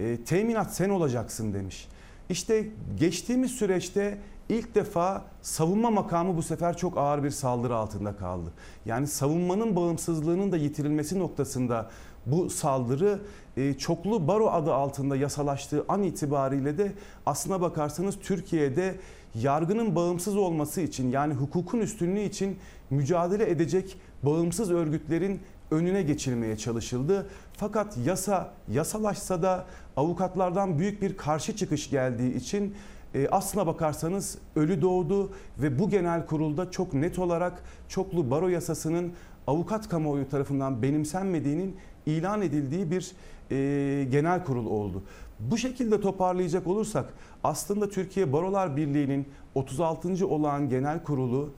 [0.00, 1.88] E, teminat sen olacaksın demiş.
[2.30, 2.68] İşte
[2.98, 4.18] geçtiğimiz süreçte
[4.48, 8.52] ilk defa savunma makamı bu sefer çok ağır bir saldırı altında kaldı.
[8.86, 11.90] Yani savunmanın bağımsızlığının da yitirilmesi noktasında
[12.26, 13.20] bu saldırı
[13.56, 16.92] e, çoklu baro adı altında yasalaştığı an itibariyle de
[17.26, 18.94] aslına bakarsanız Türkiye'de
[19.34, 22.58] yargının bağımsız olması için yani hukukun üstünlüğü için
[22.90, 25.40] mücadele edecek bağımsız örgütlerin
[25.70, 27.26] önüne geçilmeye çalışıldı.
[27.52, 29.64] Fakat yasa yasalaşsa da
[29.96, 32.74] avukatlardan büyük bir karşı çıkış geldiği için
[33.14, 39.12] e, aslına bakarsanız ölü doğdu ve bu genel kurulda çok net olarak çoklu baro yasasının
[39.46, 41.76] avukat kamuoyu tarafından benimsenmediğinin
[42.06, 43.12] ilan edildiği bir
[43.50, 45.02] e, genel kurul oldu.
[45.40, 50.26] Bu şekilde toparlayacak olursak aslında Türkiye Barolar Birliği'nin 36.
[50.26, 51.50] olağan genel kurulu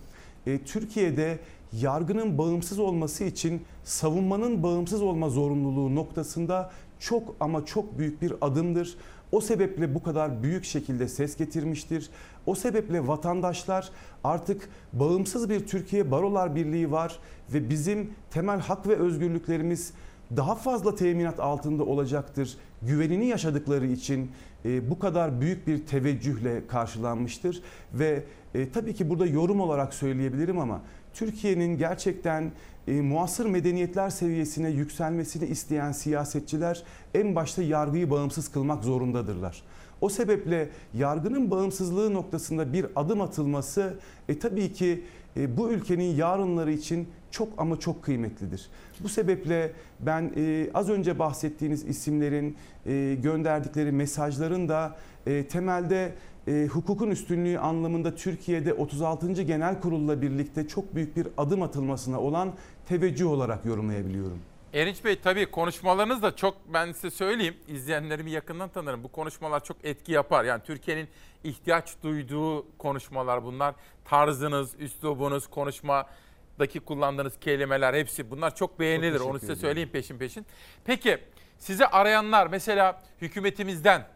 [0.46, 1.38] e, Türkiye'de
[1.72, 8.96] yargının bağımsız olması için savunmanın bağımsız olma zorunluluğu noktasında çok ama çok büyük bir adımdır.
[9.32, 12.10] O sebeple bu kadar büyük şekilde ses getirmiştir.
[12.46, 13.90] O sebeple vatandaşlar
[14.24, 17.18] artık bağımsız bir Türkiye Barolar Birliği var
[17.52, 19.92] ve bizim temel hak ve özgürlüklerimiz
[20.36, 22.56] daha fazla teminat altında olacaktır.
[22.82, 24.30] Güvenini yaşadıkları için
[24.64, 27.62] e, bu kadar büyük bir teveccühle karşılanmıştır
[27.94, 28.24] ve
[28.54, 30.80] e, tabii ki burada yorum olarak söyleyebilirim ama
[31.14, 32.52] Türkiye'nin gerçekten
[32.88, 36.82] e, muasır medeniyetler seviyesine yükselmesini isteyen siyasetçiler
[37.14, 39.62] en başta yargıyı bağımsız kılmak zorundadırlar.
[40.00, 43.94] O sebeple yargının bağımsızlığı noktasında bir adım atılması
[44.28, 45.04] e, tabii ki
[45.36, 48.68] e, bu ülkenin yarınları için çok ama çok kıymetlidir.
[49.00, 56.12] Bu sebeple ben e, az önce bahsettiğiniz isimlerin e, gönderdikleri mesajların da e, temelde
[56.48, 59.42] e, hukukun üstünlüğü anlamında Türkiye'de 36.
[59.42, 62.52] Genel Kurul'la birlikte çok büyük bir adım atılmasına olan
[62.88, 64.38] teveccüh olarak yorumlayabiliyorum.
[64.74, 69.04] Erinç Bey tabii konuşmalarınız da çok ben size söyleyeyim izleyenlerimi yakından tanırım.
[69.04, 70.44] Bu konuşmalar çok etki yapar.
[70.44, 71.08] Yani Türkiye'nin
[71.44, 73.74] ihtiyaç duyduğu konuşmalar bunlar.
[74.04, 79.18] Tarzınız, üslubunuz, konuşmadaki kullandığınız kelimeler hepsi bunlar çok beğenilir.
[79.18, 80.46] Çok Onu size söyleyeyim peşin peşin.
[80.84, 81.18] Peki
[81.58, 84.06] sizi arayanlar mesela hükümetimizden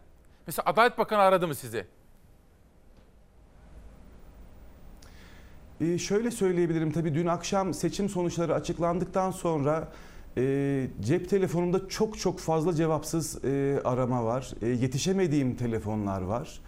[0.47, 1.87] mesela Adalet Bakanı aradı mı sizi?
[5.83, 9.89] Ee, şöyle söyleyebilirim tabii dün akşam seçim sonuçları açıklandıktan sonra
[10.39, 14.51] e, cep telefonumda çok çok fazla cevapsız e, arama var.
[14.63, 16.61] E, yetişemediğim telefonlar var.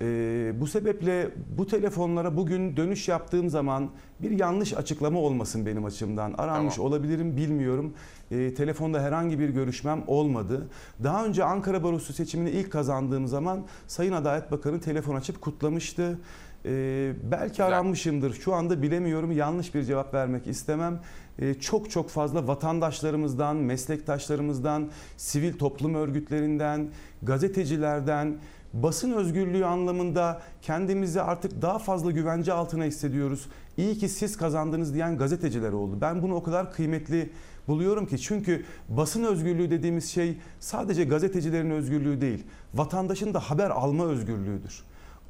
[0.00, 3.90] E, bu sebeple bu telefonlara bugün dönüş yaptığım zaman
[4.20, 6.34] bir yanlış açıklama olmasın benim açımdan.
[6.38, 6.90] Aranmış Tamam.
[6.90, 7.94] olabilirim bilmiyorum.
[8.30, 10.68] E, telefonda herhangi bir görüşmem olmadı.
[11.02, 16.18] Daha önce Ankara Barosu seçimini ilk kazandığım zaman Sayın Adalet Bakanı telefon açıp kutlamıştı.
[16.66, 18.34] Ee, belki aranmışımdır.
[18.34, 19.32] Şu anda bilemiyorum.
[19.32, 21.00] Yanlış bir cevap vermek istemem.
[21.38, 26.88] Ee, çok çok fazla vatandaşlarımızdan, meslektaşlarımızdan, sivil toplum örgütlerinden,
[27.22, 28.36] gazetecilerden,
[28.72, 33.46] basın özgürlüğü anlamında kendimizi artık daha fazla güvence altına hissediyoruz.
[33.76, 35.98] İyi ki siz kazandınız diyen gazeteciler oldu.
[36.00, 37.30] Ben bunu o kadar kıymetli
[37.68, 42.44] buluyorum ki çünkü basın özgürlüğü dediğimiz şey sadece gazetecilerin özgürlüğü değil,
[42.74, 44.82] vatandaşın da haber alma özgürlüğüdür.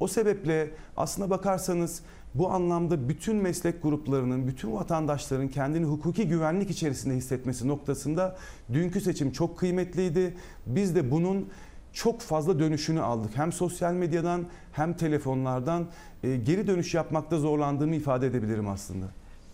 [0.03, 2.03] O sebeple aslına bakarsanız
[2.35, 8.37] bu anlamda bütün meslek gruplarının, bütün vatandaşların kendini hukuki güvenlik içerisinde hissetmesi noktasında
[8.73, 10.37] dünkü seçim çok kıymetliydi.
[10.65, 11.49] Biz de bunun
[11.93, 13.31] çok fazla dönüşünü aldık.
[13.35, 15.87] Hem sosyal medyadan hem telefonlardan
[16.23, 19.05] e, geri dönüş yapmakta zorlandığımı ifade edebilirim aslında.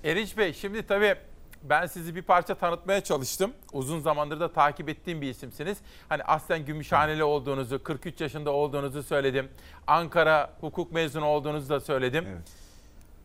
[0.04, 1.16] Erinç Bey şimdi tabii
[1.64, 3.52] ben sizi bir parça tanıtmaya çalıştım.
[3.74, 5.78] Uzun zamandır da takip ettiğim bir isimsiniz.
[6.10, 9.50] Hani aslen Gümüşhaneli olduğunuzu, 43 yaşında olduğunuzu söyledim.
[9.88, 12.26] Ankara hukuk mezunu olduğunuzu da söyledim.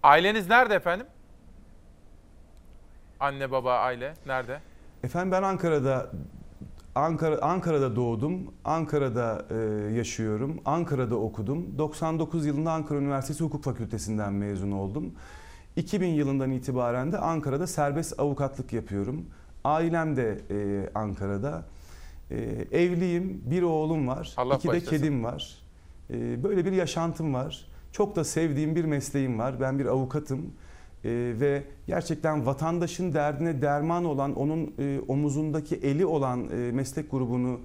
[0.02, 1.06] Aileniz nerede efendim?
[3.20, 4.60] Anne, baba, aile nerede?
[5.04, 6.10] Efendim ben Ankara'da
[6.94, 8.54] Ankara Ankara'da doğdum.
[8.64, 9.54] Ankara'da e,
[9.94, 10.60] yaşıyorum.
[10.64, 11.78] Ankara'da okudum.
[11.78, 15.14] 99 yılında Ankara Üniversitesi Hukuk Fakültesinden mezun oldum.
[15.76, 19.26] 2000 yılından itibaren de Ankara'da serbest avukatlık yapıyorum.
[19.64, 21.64] Ailem de e, Ankara'da.
[22.30, 22.36] E,
[22.72, 24.96] evliyim, bir oğlum var, Allah iki de bağışlasın.
[24.96, 25.58] kedim var.
[26.10, 27.66] E, böyle bir yaşantım var.
[27.92, 29.60] Çok da sevdiğim bir mesleğim var.
[29.60, 30.40] Ben bir avukatım.
[31.04, 31.10] E,
[31.40, 37.60] ve gerçekten vatandaşın derdine derman olan, onun e, omuzundaki eli olan e, meslek grubunu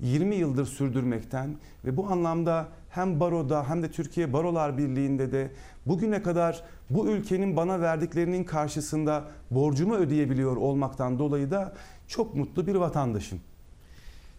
[0.00, 5.50] 20 yıldır sürdürmekten ve bu anlamda hem baroda hem de Türkiye Barolar Birliği'nde de
[5.86, 11.74] bugüne kadar bu ülkenin bana verdiklerinin karşısında borcumu ödeyebiliyor olmaktan dolayı da
[12.08, 13.40] çok mutlu bir vatandaşım.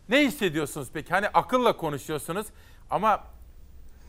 [0.09, 1.09] Ne hissediyorsunuz peki?
[1.09, 2.47] Hani akılla konuşuyorsunuz
[2.89, 3.23] ama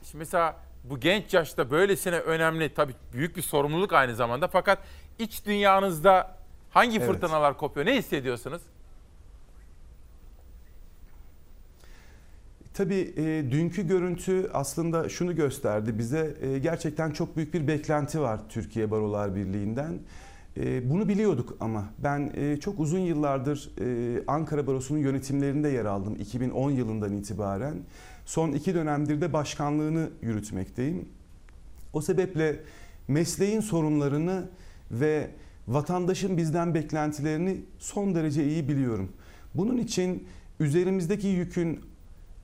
[0.02, 4.78] şimdi mesela bu genç yaşta böylesine önemli tabii büyük bir sorumluluk aynı zamanda fakat
[5.18, 6.36] iç dünyanızda
[6.70, 7.06] hangi Evet.
[7.08, 7.86] fırtınalar kopuyor?
[7.86, 8.62] Ne hissediyorsunuz?
[12.76, 18.40] Tabii e, dünkü görüntü aslında şunu gösterdi bize e, gerçekten çok büyük bir beklenti var
[18.48, 19.98] Türkiye Barolar Birliği'nden.
[20.56, 26.16] E, bunu biliyorduk ama ben e, çok uzun yıllardır e, Ankara Barosu'nun yönetimlerinde yer aldım
[26.16, 27.74] 2010 yılından itibaren.
[28.26, 31.08] Son iki dönemdir de başkanlığını yürütmekteyim.
[31.92, 32.60] O sebeple
[33.08, 34.48] mesleğin sorunlarını
[34.90, 35.30] ve
[35.68, 39.12] vatandaşın bizden beklentilerini son derece iyi biliyorum.
[39.54, 40.26] Bunun için
[40.60, 41.80] üzerimizdeki yükün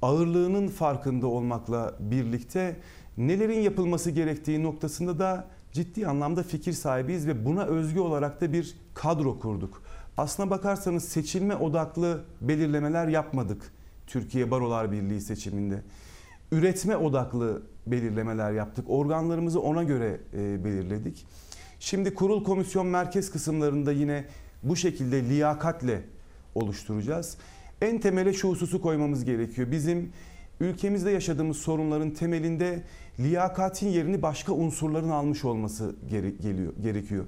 [0.03, 2.77] ağırlığının farkında olmakla birlikte
[3.16, 8.77] nelerin yapılması gerektiği noktasında da ciddi anlamda fikir sahibiyiz ve buna özgü olarak da bir
[8.95, 9.83] kadro kurduk.
[10.16, 13.73] Aslına bakarsanız seçilme odaklı belirlemeler yapmadık
[14.07, 15.83] Türkiye Barolar Birliği seçiminde.
[16.53, 18.85] Üretme odaklı belirlemeler yaptık.
[18.89, 21.27] Organlarımızı ona göre e, belirledik.
[21.81, 24.24] Şimdi kurul komisyon merkez kısımlarında yine
[24.62, 26.03] bu şekilde liyakatle
[26.55, 27.37] oluşturacağız.
[27.83, 29.71] En temele şu hususu koymamız gerekiyor.
[29.71, 30.13] Bizim
[30.61, 32.83] ülkemizde yaşadığımız sorunların temelinde
[33.21, 37.25] liyakatin yerini başka unsurların almış olması gere- geliyor, gerekiyor.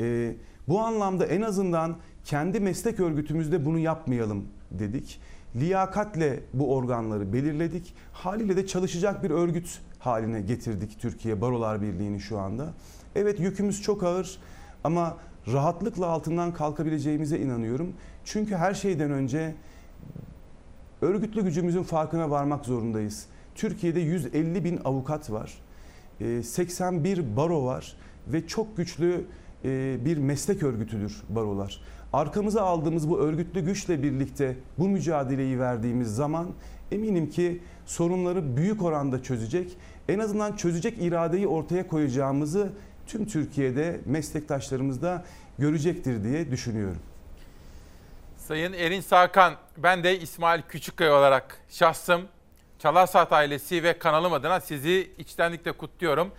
[0.00, 0.34] Ee,
[0.68, 5.20] bu anlamda en azından kendi meslek örgütümüzde bunu yapmayalım dedik.
[5.56, 7.94] Liyakatle bu organları belirledik.
[8.12, 12.74] Haliyle de çalışacak bir örgüt haline getirdik Türkiye Barolar Birliği'ni şu anda.
[13.14, 14.38] Evet yükümüz çok ağır
[14.84, 15.16] ama
[15.52, 17.92] rahatlıkla altından kalkabileceğimize inanıyorum.
[18.24, 19.54] Çünkü her şeyden önce
[21.02, 23.26] örgütlü gücümüzün farkına varmak zorundayız.
[23.54, 25.54] Türkiye'de 150 bin avukat var.
[26.20, 27.96] Ee, 81 baro var
[28.26, 29.24] ve çok güçlü
[29.64, 31.80] e, bir meslek örgütüdür barolar.
[32.12, 36.46] Arkamıza aldığımız bu örgütlü güçle birlikte bu mücadeleyi verdiğimiz zaman
[36.92, 39.76] eminim ki sorunları büyük oranda çözecek.
[40.08, 42.72] En azından çözecek iradeyi ortaya koyacağımızı
[43.06, 45.24] tüm Türkiye'de meslektaşlarımız da
[45.58, 47.02] görecektir diye düşünüyorum.
[48.36, 52.22] Sayın Erin Sakan, ben de İsmail Küçükkaya olarak şahsım,
[52.78, 56.30] Çalarsat ailesi ve kanalım adına sizi içtenlikle kutluyorum.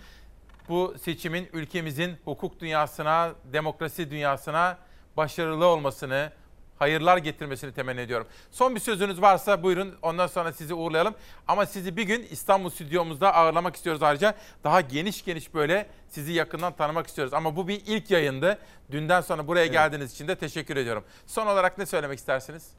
[0.69, 4.77] Bu seçimin ülkemizin hukuk dünyasına, demokrasi dünyasına
[5.17, 6.31] başarılı olmasını,
[6.80, 8.27] hayırlar getirmesini temenni ediyorum.
[8.52, 11.14] Son bir sözünüz varsa buyurun ondan sonra sizi uğurlayalım.
[11.47, 14.35] Ama sizi bir gün İstanbul stüdyomuzda ağırlamak istiyoruz ayrıca.
[14.64, 17.34] Daha geniş geniş böyle sizi yakından tanımak istiyoruz.
[17.34, 18.57] Ama bu bir ilk yayındı.
[18.91, 21.03] Dünden sonra buraya geldiğiniz için de teşekkür ediyorum.
[21.27, 22.69] Son olarak ne söylemek istersiniz?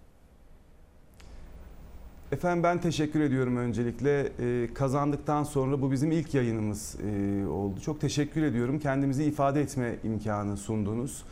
[2.33, 4.33] Efendim ben teşekkür ediyorum öncelikle.
[4.41, 7.81] Ee, kazandıktan sonra bu bizim ilk yayınımız e, oldu.
[7.81, 8.79] Çok teşekkür ediyorum.
[8.79, 11.25] Kendimizi ifade etme imkanı sundunuz.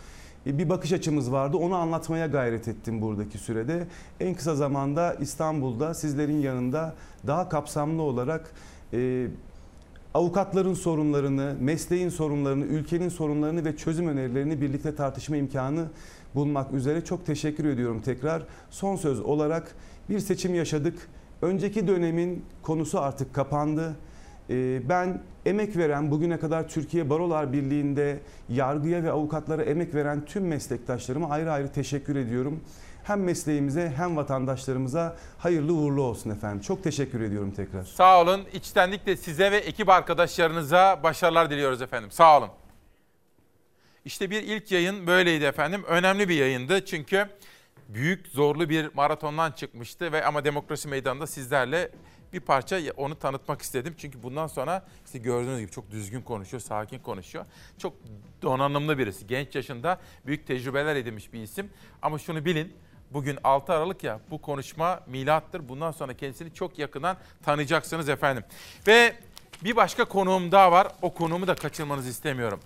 [0.46, 1.56] E, bir bakış açımız vardı.
[1.56, 3.86] Onu anlatmaya gayret ettim buradaki sürede.
[4.20, 6.94] En kısa zamanda İstanbul'da sizlerin yanında
[7.26, 8.50] daha kapsamlı olarak
[8.92, 9.26] e,
[10.14, 15.86] avukatların sorunlarını, mesleğin sorunlarını, ülkenin sorunlarını ve çözüm önerilerini birlikte tartışma imkanı
[16.34, 18.42] bulmak üzere çok teşekkür ediyorum tekrar.
[18.70, 19.74] Son söz olarak
[20.10, 21.08] bir seçim yaşadık.
[21.42, 23.96] Önceki dönemin konusu artık kapandı.
[24.50, 30.46] Ee, Ben emek veren, bugüne kadar Türkiye Barolar Birliği'nde yargıya ve avukatlara emek veren tüm
[30.46, 32.60] meslektaşlarıma ayrı ayrı teşekkür ediyorum.
[33.04, 36.60] Hem mesleğimize hem vatandaşlarımıza hayırlı uğurlu olsun efendim.
[36.60, 37.84] Çok teşekkür ediyorum tekrar.
[37.84, 38.44] Sağ olun.
[38.52, 42.10] İçtenlikle size ve ekip arkadaşlarınıza başarılar diliyoruz efendim.
[42.10, 42.48] Sağ olun.
[44.04, 45.84] İşte bir ilk yayın böyleydi efendim.
[45.88, 47.28] Önemli bir yayındı çünkü
[47.88, 51.90] büyük zorlu bir maratondan çıkmıştı ve ama demokrasi meydanında sizlerle
[52.34, 53.94] bir parça onu tanıtmak istedim.
[53.98, 57.44] Çünkü bundan sonra işte gördüğünüz gibi çok düzgün konuşuyor, sakin konuşuyor.
[57.78, 57.94] Çok
[58.42, 59.26] donanımlı birisi.
[59.26, 61.70] Genç yaşında büyük tecrübeler edinmiş bir isim.
[62.02, 62.72] Ama şunu bilin,
[63.10, 65.68] bugün 6 Aralık ya bu konuşma milattır.
[65.68, 68.44] Bundan sonra kendisini çok yakından tanıyacaksınız efendim.
[68.86, 69.14] Ve
[69.64, 70.88] bir başka konuğum daha var.
[71.02, 72.60] O konuğumu da kaçırmanızı istemiyorum.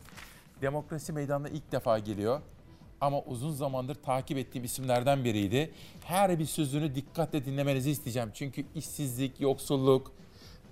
[0.62, 2.40] Demokrasi Meydanı'na ilk defa geliyor.
[3.00, 5.70] Ama uzun zamandır takip ettiğim isimlerden biriydi.
[6.04, 8.30] Her bir sözünü dikkatle dinlemenizi isteyeceğim.
[8.34, 10.12] Çünkü işsizlik, yoksulluk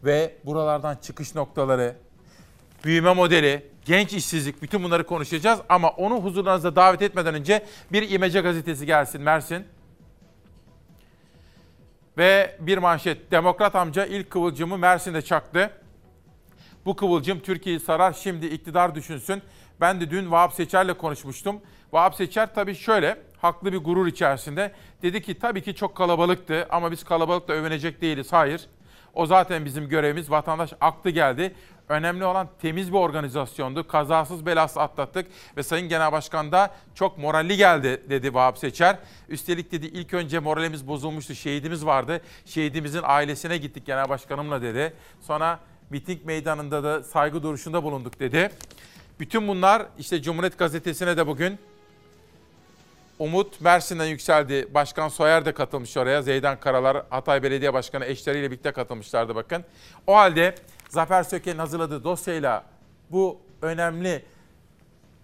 [0.05, 1.97] ve buralardan çıkış noktaları,
[2.85, 5.61] büyüme modeli, genç işsizlik bütün bunları konuşacağız.
[5.69, 9.65] Ama onu huzurlarınıza davet etmeden önce bir İmece gazetesi gelsin Mersin.
[12.19, 13.31] Ve bir manşet.
[13.31, 15.71] Demokrat amca ilk kıvılcımı Mersin'de çaktı.
[16.85, 18.13] Bu kıvılcım Türkiye'yi sarar.
[18.13, 19.43] Şimdi iktidar düşünsün.
[19.81, 21.61] Ben de dün Vahap Seçer'le konuşmuştum.
[21.93, 24.73] Vahap Seçer tabii şöyle haklı bir gurur içerisinde.
[25.03, 28.33] Dedi ki tabii ki çok kalabalıktı ama biz kalabalıkla övünecek değiliz.
[28.33, 28.69] Hayır.
[29.15, 30.31] O zaten bizim görevimiz.
[30.31, 31.55] Vatandaş aktı geldi.
[31.89, 33.89] Önemli olan temiz bir organizasyondu.
[33.89, 35.27] Kazasız belasız atlattık
[35.57, 38.99] ve Sayın Genel Başkan da çok moralli geldi dedi Vahap Seçer.
[39.29, 41.35] Üstelik dedi ilk önce moralimiz bozulmuştu.
[41.35, 42.21] Şehidimiz vardı.
[42.45, 44.93] Şehidimizin ailesine gittik Genel Başkanımla dedi.
[45.21, 45.61] Sonra
[45.91, 48.51] miting meydanında da saygı duruşunda bulunduk dedi.
[49.21, 51.59] Bütün bunlar işte Cumhuriyet Gazetesi'ne de bugün
[53.19, 54.75] Umut Mersin'den yükseldi.
[54.75, 56.23] Başkan Soyer de katılmış oraya.
[56.23, 59.65] Zeydan Karalar, Hatay Belediye Başkanı eşleriyle birlikte katılmışlardı bakın.
[60.07, 60.55] O halde
[60.89, 62.65] Zafer Söke'nin hazırladığı dosyayla
[63.11, 64.25] bu önemli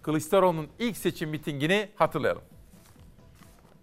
[0.01, 2.43] Kılıçdaroğlu'nun ilk seçim mitingini hatırlayalım.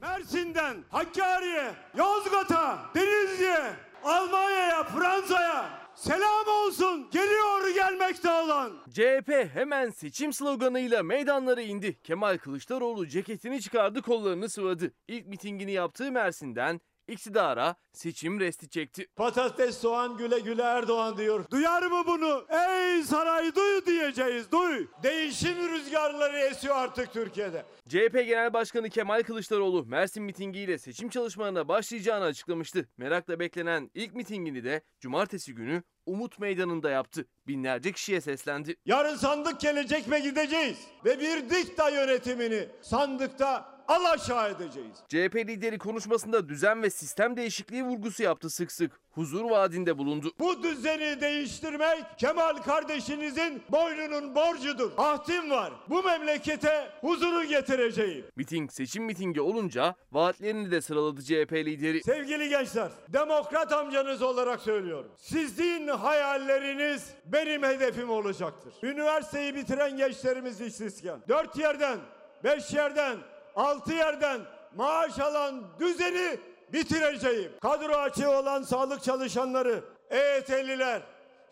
[0.00, 3.72] Mersin'den Hakkari'ye, Yozgat'a, Denizli'ye,
[4.04, 8.72] Almanya'ya, Fransa'ya selam olsun geliyor gelmekte olan.
[8.90, 12.02] CHP hemen seçim sloganıyla meydanlara indi.
[12.02, 14.92] Kemal Kılıçdaroğlu ceketini çıkardı kollarını sıvadı.
[15.08, 19.06] İlk mitingini yaptığı Mersin'den iktidara seçim resti çekti.
[19.16, 21.44] Patates soğan güle güle Erdoğan diyor.
[21.50, 22.46] Duyar mı bunu?
[22.50, 24.86] Ey saray duy diyeceğiz duy.
[25.02, 27.64] Değişim rüzgarları esiyor artık Türkiye'de.
[27.88, 32.88] CHP Genel Başkanı Kemal Kılıçdaroğlu Mersin mitingiyle seçim çalışmalarına başlayacağını açıklamıştı.
[32.98, 37.26] Merakla beklenen ilk mitingini de cumartesi günü Umut Meydanı'nda yaptı.
[37.46, 38.76] Binlerce kişiye seslendi.
[38.86, 40.78] Yarın sandık gelecek ve gideceğiz.
[41.04, 44.96] Ve bir dikta yönetimini sandıkta alaşağı edeceğiz.
[45.08, 49.00] CHP lideri konuşmasında düzen ve sistem değişikliği vurgusu yaptı sık sık.
[49.10, 50.32] Huzur vaadinde bulundu.
[50.38, 54.90] Bu düzeni değiştirmek Kemal kardeşinizin boynunun borcudur.
[54.96, 55.72] Ahdim var.
[55.88, 58.24] Bu memlekete huzuru getireceğim.
[58.36, 62.02] Miting seçim mitingi olunca vaatlerini de sıraladı CHP lideri.
[62.02, 65.12] Sevgili gençler, demokrat amcanız olarak söylüyorum.
[65.16, 68.74] Sizin hayalleriniz benim hedefim olacaktır.
[68.82, 71.98] Üniversiteyi bitiren gençlerimiz işsizken, dört yerden,
[72.44, 73.16] beş yerden,
[73.56, 74.40] altı yerden
[74.76, 76.38] maaş alan düzeni
[76.72, 77.52] bitireceğim.
[77.62, 81.02] Kadro açığı olan sağlık çalışanları, EYT'liler,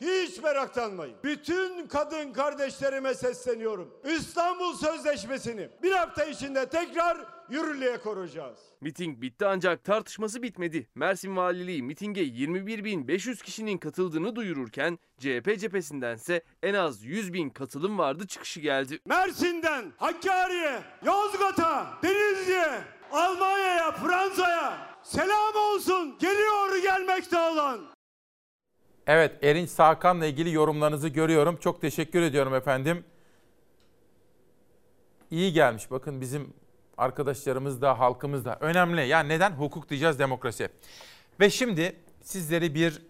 [0.01, 1.17] hiç meraklanmayın.
[1.25, 3.95] Bütün kadın kardeşlerime sesleniyorum.
[4.17, 7.19] İstanbul Sözleşmesi'ni bir hafta içinde tekrar
[7.51, 8.59] yürürlüğe koruyacağız.
[8.81, 10.89] Miting bitti ancak tartışması bitmedi.
[10.95, 18.27] Mersin Valiliği mitinge 21.500 kişinin katıldığını duyururken CHP cephesindense en az 100 bin katılım vardı
[18.27, 18.99] çıkışı geldi.
[19.07, 22.81] Mersin'den Hakkari'ye, Yozgat'a, Denizli'ye,
[23.13, 27.98] Almanya'ya, Fransa'ya selam olsun geliyor gelmekte olan.
[29.09, 31.57] Evet Erinç Sakan'la ilgili yorumlarınızı görüyorum.
[31.57, 33.05] Çok teşekkür ediyorum efendim.
[35.31, 36.53] İyi gelmiş bakın bizim
[36.97, 39.07] arkadaşlarımız da halkımız da önemli.
[39.07, 39.51] Yani neden?
[39.51, 40.69] Hukuk diyeceğiz demokrasi.
[41.41, 43.03] Ve şimdi sizleri bir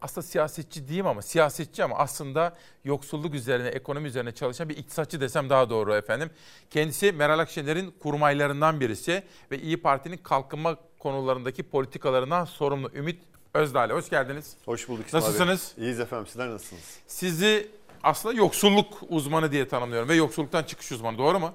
[0.00, 5.50] aslında siyasetçi diyeyim ama siyasetçi ama aslında yoksulluk üzerine, ekonomi üzerine çalışan bir iktisatçı desem
[5.50, 6.30] daha doğru efendim.
[6.70, 13.94] Kendisi Meral Akşener'in kurmaylarından birisi ve İyi Parti'nin kalkınma konularındaki politikalarından sorumlu Ümit Özdağ'la.
[13.94, 14.56] Hoş geldiniz.
[14.64, 15.74] Hoş bulduk İsmail Nasılsınız?
[15.76, 15.84] Bey.
[15.84, 16.26] İyiyiz efendim.
[16.26, 16.98] Sizler nasılsınız?
[17.06, 17.70] Sizi
[18.02, 21.52] aslında yoksulluk uzmanı diye tanımlıyorum ve yoksulluktan çıkış uzmanı doğru mu?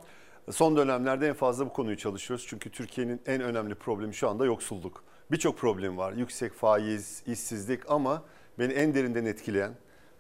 [0.52, 2.46] Son dönemlerde en fazla bu konuyu çalışıyoruz.
[2.48, 5.04] Çünkü Türkiye'nin en önemli problemi şu anda yoksulluk.
[5.32, 6.14] Birçok problem var.
[6.14, 8.24] Yüksek faiz, işsizlik ama
[8.60, 9.72] beni en derinden etkileyen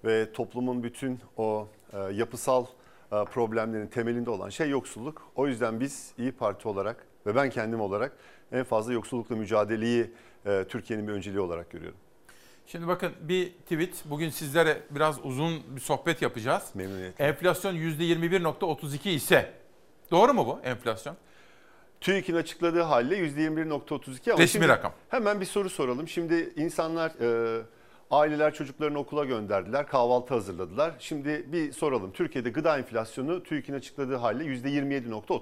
[0.05, 2.65] ve toplumun bütün o e, yapısal
[3.11, 5.21] e, problemlerin temelinde olan şey yoksulluk.
[5.35, 8.17] O yüzden biz İyi Parti olarak ve ben kendim olarak
[8.51, 10.11] en fazla yoksullukla mücadeleyi
[10.45, 11.97] e, Türkiye'nin bir önceliği olarak görüyorum.
[12.67, 14.03] Şimdi bakın bir tweet.
[14.05, 16.63] Bugün sizlere biraz uzun bir sohbet yapacağız.
[16.73, 17.25] Memnuniyetle.
[17.25, 19.53] Enflasyon %21.32 ise
[20.11, 21.17] doğru mu bu enflasyon?
[22.01, 24.93] TÜİK'in açıkladığı halde %21.32 ama Resmi rakam.
[25.09, 26.07] Hemen bir soru soralım.
[26.07, 27.61] Şimdi insanlar, e,
[28.11, 30.93] aileler çocuklarını okula gönderdiler, kahvaltı hazırladılar.
[30.99, 32.11] Şimdi bir soralım.
[32.11, 35.41] Türkiye'de gıda enflasyonu TÜİK'in açıkladığı halde %27.30.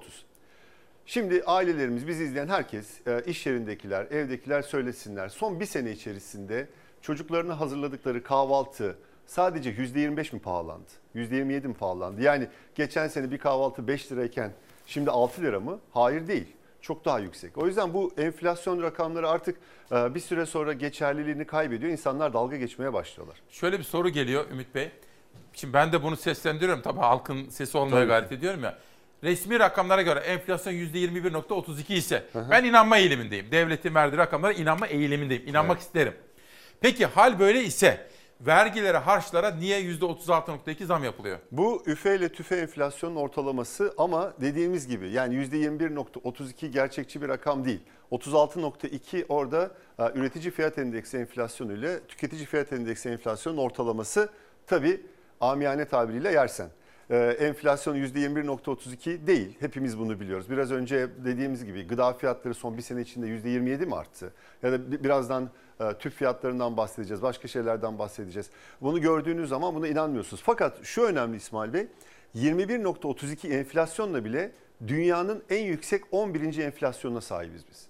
[1.09, 5.29] Şimdi ailelerimiz, bizi izleyen herkes, e, iş yerindekiler, evdekiler söylesinler.
[5.29, 6.67] Son bir sene içerisinde
[7.01, 10.89] çocuklarına hazırladıkları kahvaltı sadece %25 mi pahalandı?
[11.15, 12.21] %27 mi pahalandı?
[12.21, 14.51] Yani geçen sene bir kahvaltı 5 lirayken
[14.85, 15.79] şimdi 6 lira mı?
[15.93, 16.47] Hayır değil.
[16.81, 17.57] Çok daha yüksek.
[17.57, 19.57] O yüzden bu enflasyon rakamları artık
[19.91, 21.91] e, bir süre sonra geçerliliğini kaybediyor.
[21.91, 23.41] İnsanlar dalga geçmeye başlıyorlar.
[23.49, 24.91] Şöyle bir soru geliyor Ümit Bey.
[25.53, 26.81] Şimdi ben de bunu seslendiriyorum.
[26.81, 28.77] Tabii halkın sesi olmaya Tabii gayret ediyorum ya.
[29.23, 33.51] Resmi rakamlara göre enflasyon %21.32 ise ben inanma eğilimindeyim.
[33.51, 35.47] Devletin verdiği rakamlara inanma eğilimindeyim.
[35.47, 35.85] İnanmak Evet.
[35.87, 36.13] isterim.
[36.81, 38.07] Peki hal böyle ise
[38.41, 41.39] vergilere, harçlara niye %36.2 zam yapılıyor?
[41.51, 47.79] Bu üfe ile tüfe enflasyonun ortalaması ama dediğimiz gibi yani %21.32 gerçekçi bir rakam değil.
[48.11, 54.29] 36.2 orada e, üretici fiyat endeksi enflasyonu ile tüketici fiyat endeksi enflasyonun ortalaması
[54.67, 55.01] tabii
[55.41, 56.69] amiyane tabiriyle yersen.
[57.09, 59.57] Ee, enflasyon %21.32 değil.
[59.59, 60.49] Hepimiz bunu biliyoruz.
[60.49, 64.33] Biraz önce dediğimiz gibi gıda fiyatları son bir sene içinde %27 mi arttı?
[64.63, 65.49] Ya da birazdan
[65.79, 67.21] e, tüp fiyatlarından bahsedeceğiz.
[67.21, 68.49] Başka şeylerden bahsedeceğiz.
[68.81, 70.43] Bunu gördüğünüz zaman buna inanmıyorsunuz.
[70.45, 71.87] Fakat şu önemli İsmail Bey.
[72.35, 74.51] 21.32 enflasyonla bile
[74.87, 76.57] dünyanın en yüksek 11.
[76.57, 77.87] enflasyonuna sahibiz biz.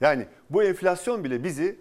[0.00, 1.76] Yani bu enflasyon bile bizi e,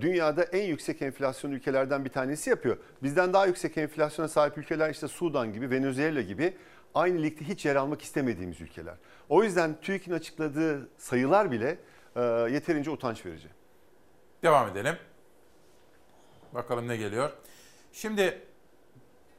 [0.00, 2.76] dünyada en yüksek enflasyon ülkelerden bir tanesi yapıyor.
[3.02, 6.56] Bizden daha yüksek enflasyona sahip ülkeler işte Sudan gibi, Venezuela gibi
[6.94, 8.94] aynı ligde hiç yer almak istemediğimiz ülkeler.
[9.28, 11.78] O yüzden TÜİK'in açıkladığı sayılar bile
[12.16, 13.48] e, yeterince utanç verici.
[14.42, 14.96] Devam edelim.
[16.54, 17.30] Bakalım ne geliyor.
[17.92, 18.42] Şimdi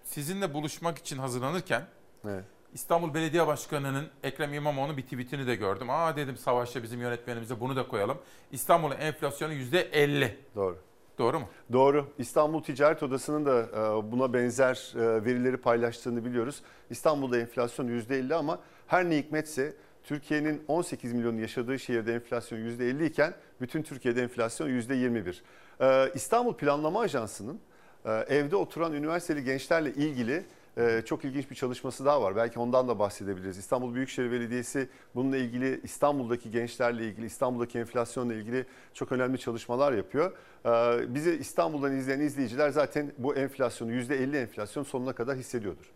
[0.03, 1.83] sizinle buluşmak için hazırlanırken
[2.25, 2.45] evet.
[2.73, 5.89] İstanbul Belediye Başkanı'nın Ekrem İmamoğlu'nun bir tweetini de gördüm.
[5.89, 8.17] Aa dedim Savaş'ta bizim yönetmenimize bunu da koyalım.
[8.51, 10.31] İstanbul'un enflasyonu %50.
[10.55, 10.77] Doğru.
[11.17, 11.49] Doğru mu?
[11.71, 12.07] Doğru.
[12.17, 16.61] İstanbul Ticaret Odası'nın da e, buna benzer e, verileri paylaştığını biliyoruz.
[16.89, 19.73] İstanbul'da enflasyon %50 ama her ne hikmetse
[20.03, 25.35] Türkiye'nin 18 milyon yaşadığı şehirde enflasyon %50 iken bütün Türkiye'de enflasyon %21.
[25.81, 27.59] E, İstanbul Planlama Ajansı'nın
[28.05, 30.45] evde oturan üniversiteli gençlerle ilgili
[30.77, 32.35] ee, çok ilginç bir çalışması daha var.
[32.35, 33.57] Belki ondan da bahsedebiliriz.
[33.57, 40.37] İstanbul Büyükşehir Belediyesi bununla ilgili İstanbul'daki gençlerle ilgili, İstanbul'daki enflasyonla ilgili çok önemli çalışmalar yapıyor.
[40.65, 45.91] Ee, bizi İstanbul'dan izleyen izleyiciler zaten bu enflasyonu %50 enflasyon sonuna kadar hissediyordur.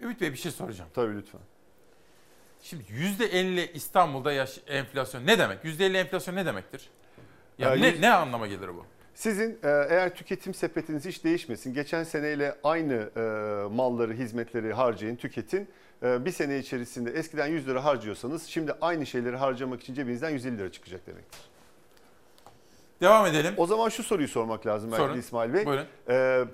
[0.00, 0.90] Ümit Bey bir şey soracağım.
[0.94, 1.40] Tabii lütfen.
[2.62, 5.64] Şimdi %50 İstanbul'da yaş enflasyon ne demek?
[5.64, 6.90] %50 enflasyon ne demektir?
[7.58, 8.86] Ya ee, ne, ne anlama gelir bu?
[9.14, 13.20] Sizin e, eğer tüketim sepetiniz hiç değişmesin, geçen seneyle aynı e,
[13.74, 15.68] malları, hizmetleri harcayın, tüketin.
[16.02, 20.58] E, bir sene içerisinde eskiden 100 lira harcıyorsanız şimdi aynı şeyleri harcamak için cebinizden 150
[20.58, 21.40] lira çıkacak demektir.
[23.00, 23.54] Devam edelim.
[23.56, 25.66] O zaman şu soruyu sormak lazım belki İsmail Bey.
[25.66, 25.86] Buyurun.
[26.08, 26.44] Ee,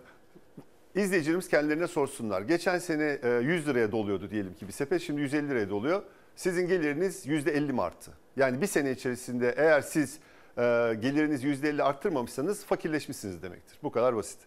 [0.95, 2.43] izleyicilerimiz kendilerine sorsunlar.
[2.43, 6.03] Geçen sene 100 liraya doluyordu diyelim ki bir sepet, şimdi 150 liraya doluyor.
[6.37, 8.11] Sizin geliriniz %50 mi arttı?
[8.37, 10.19] Yani bir sene içerisinde eğer siz e,
[11.01, 13.79] gelirinizi %50 arttırmamışsanız fakirleşmişsiniz demektir.
[13.83, 14.39] Bu kadar basit.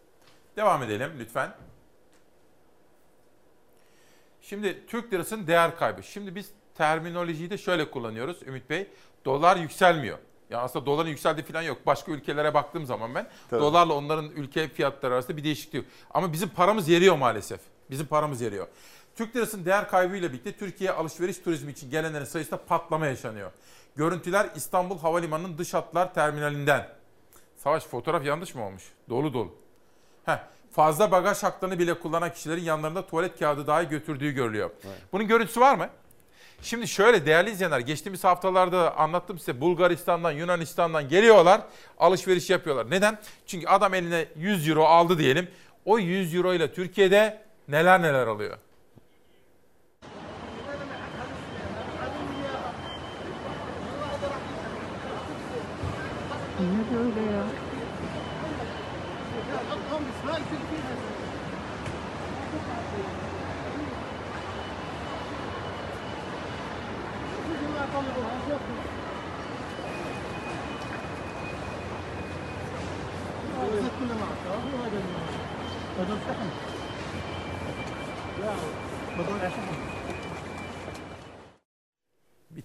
[0.56, 1.52] Devam edelim lütfen.
[4.42, 6.04] Şimdi Türk lirasının değer kaybı.
[6.04, 8.88] Şimdi biz terminolojiyi de şöyle kullanıyoruz Ümit Bey.
[9.26, 10.18] Dolar yükselmiyor.
[10.50, 11.78] Ya aslında doların yükseldiği falan yok.
[11.86, 13.62] Başka ülkelere baktığım zaman ben Tabii.
[13.62, 15.86] dolarla onların ülke fiyatları arasında bir değişiklik yok.
[16.12, 17.60] Ama bizim paramız yeriyor maalesef.
[17.90, 18.68] Bizim paramız yeriyor.
[19.16, 23.52] Türk lirasının değer kaybıyla birlikte Türkiye alışveriş turizmi için gelenlerin sayısında patlama yaşanıyor.
[24.00, 26.88] Görüntüler İstanbul Havalimanı'nın dış hatlar terminalinden.
[27.56, 28.84] Savaş fotoğraf yanlış mı olmuş?
[29.10, 29.56] Dolu dolu.
[30.26, 30.38] Heh,
[30.72, 34.70] fazla bagaj haklarını bile kullanan kişilerin yanlarında tuvalet kağıdı dahi götürdüğü görülüyor.
[34.86, 34.98] Evet.
[35.12, 35.90] Bunun görüntüsü var mı?
[36.62, 41.62] Şimdi şöyle değerli izleyenler geçtiğimiz haftalarda anlattım size Bulgaristan'dan Yunanistan'dan geliyorlar
[41.98, 42.90] alışveriş yapıyorlar.
[42.90, 43.18] Neden?
[43.48, 45.48] Çünkü adam eline 100 euro aldı diyelim.
[45.86, 48.58] O 100 euro ile Türkiye'de neler neler alıyor.
[57.10, 57.59] Ne böyle ya?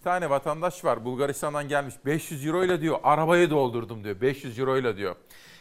[0.05, 4.97] Tane vatandaş var Bulgaristan'dan gelmiş 500 euro ile diyor arabayı doldurdum diyor 500 euro ile
[4.97, 5.17] diyor.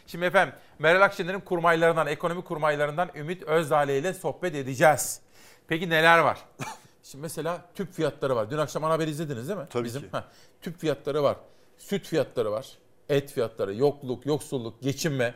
[0.08, 5.22] Şimdi efendim Meral Akşener'in kurmaylarından, ekonomi kurmaylarından Ümit Özdağ'la ile sohbet edeceğiz.
[5.68, 6.38] Peki neler var?
[7.04, 8.52] Şimdi mesela tüp fiyatları var.
[8.52, 9.68] Dün akşam haber izlediniz değil mi?
[9.70, 10.08] Tabii Bizim, ki.
[10.12, 10.22] Heh,
[10.62, 11.38] tüp fiyatları var.
[11.78, 12.68] Süt fiyatları var.
[13.10, 15.34] Et fiyatları, yokluk, yoksulluk, geçinme.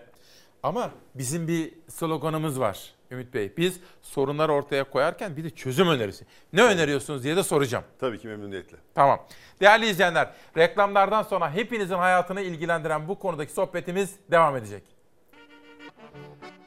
[0.64, 3.54] Ama bizim bir sloganımız var Ümit Bey.
[3.58, 6.26] Biz sorunları ortaya koyarken bir de çözüm önerisi.
[6.54, 7.84] Ne öneriyorsunuz diye de soracağım.
[8.00, 8.78] Tabii ki memnuniyetle.
[8.96, 9.20] Tamam.
[9.62, 14.84] Değerli izleyenler, reklamlardan sonra hepinizin hayatını ilgilendiren bu konudaki sohbetimiz devam edecek.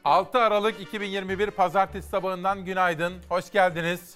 [0.03, 3.13] 6 Aralık 2021 Pazartesi sabahından günaydın.
[3.29, 4.15] Hoş geldiniz.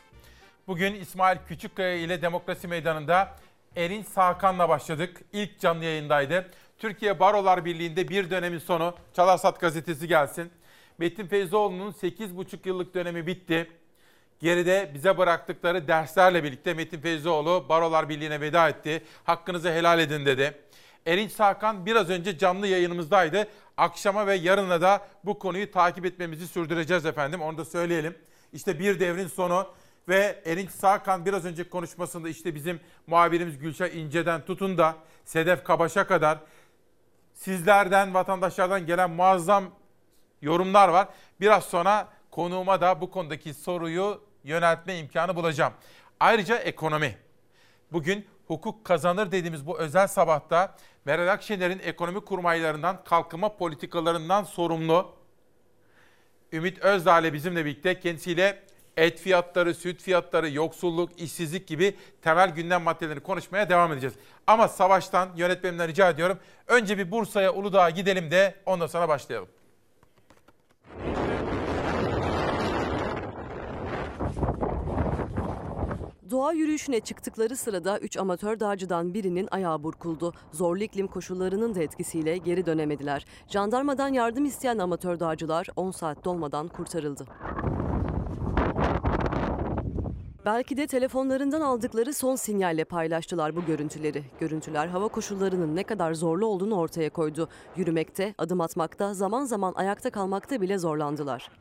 [0.67, 3.35] Bugün İsmail Küçükkaya ile Demokrasi Meydanı'nda
[3.75, 5.21] Erinç Sakan'la başladık.
[5.33, 6.51] İlk canlı yayındaydı.
[6.77, 8.95] Türkiye Barolar Birliği'nde bir dönemin sonu.
[9.13, 10.51] Çalarsat gazetesi gelsin.
[10.97, 13.71] Metin Feyzoğlu'nun 8,5 yıllık dönemi bitti.
[14.39, 19.03] Geride bize bıraktıkları derslerle birlikte Metin Feyzoğlu Barolar Birliği'ne veda etti.
[19.23, 20.57] Hakkınızı helal edin dedi.
[21.05, 23.47] Erinç Sakan biraz önce canlı yayınımızdaydı.
[23.77, 27.41] Akşama ve yarına da bu konuyu takip etmemizi sürdüreceğiz efendim.
[27.41, 28.15] Onu da söyleyelim.
[28.53, 29.67] İşte bir devrin sonu
[30.07, 34.95] ve Erinç Sakan biraz önce konuşmasında işte bizim muhabirimiz Gülşah İnce'den tutun da
[35.25, 36.39] Sedef Kabaş'a kadar
[37.35, 39.63] sizlerden, vatandaşlardan gelen muazzam
[40.41, 41.07] yorumlar var.
[41.39, 45.73] Biraz sonra Konuğuma da bu konudaki soruyu yöneltme imkanı bulacağım.
[46.19, 47.17] Ayrıca ekonomi.
[47.91, 50.75] Bugün hukuk kazanır dediğimiz bu özel sabahta
[51.05, 55.15] Meral Akşener'in ekonomi kurmaylarından, kalkınma politikalarından sorumlu
[56.51, 58.63] Ümit Özdağ ile bizimle birlikte kendisiyle
[58.97, 64.15] et fiyatları, süt fiyatları, yoksulluk, işsizlik gibi temel gündem maddelerini konuşmaya devam edeceğiz.
[64.47, 66.39] Ama savaştan yönetmenimden rica ediyorum.
[66.67, 69.47] Önce bir Bursa'ya, Uludağ'a gidelim de ondan sonra başlayalım.
[76.31, 80.33] Doğa yürüyüşüne çıktıkları sırada 3 amatör dağcıdan birinin ayağı burkuldu.
[80.51, 83.25] Zorlu iklim koşullarının da etkisiyle geri dönemediler.
[83.47, 87.25] Jandarmadan yardım isteyen amatör dağcılar 10 saat dolmadan kurtarıldı.
[90.45, 94.23] Belki de telefonlarından aldıkları son sinyalle paylaştılar bu görüntüleri.
[94.39, 97.49] Görüntüler hava koşullarının ne kadar zorlu olduğunu ortaya koydu.
[97.75, 101.51] Yürümekte, adım atmakta, zaman zaman ayakta kalmakta bile zorlandılar.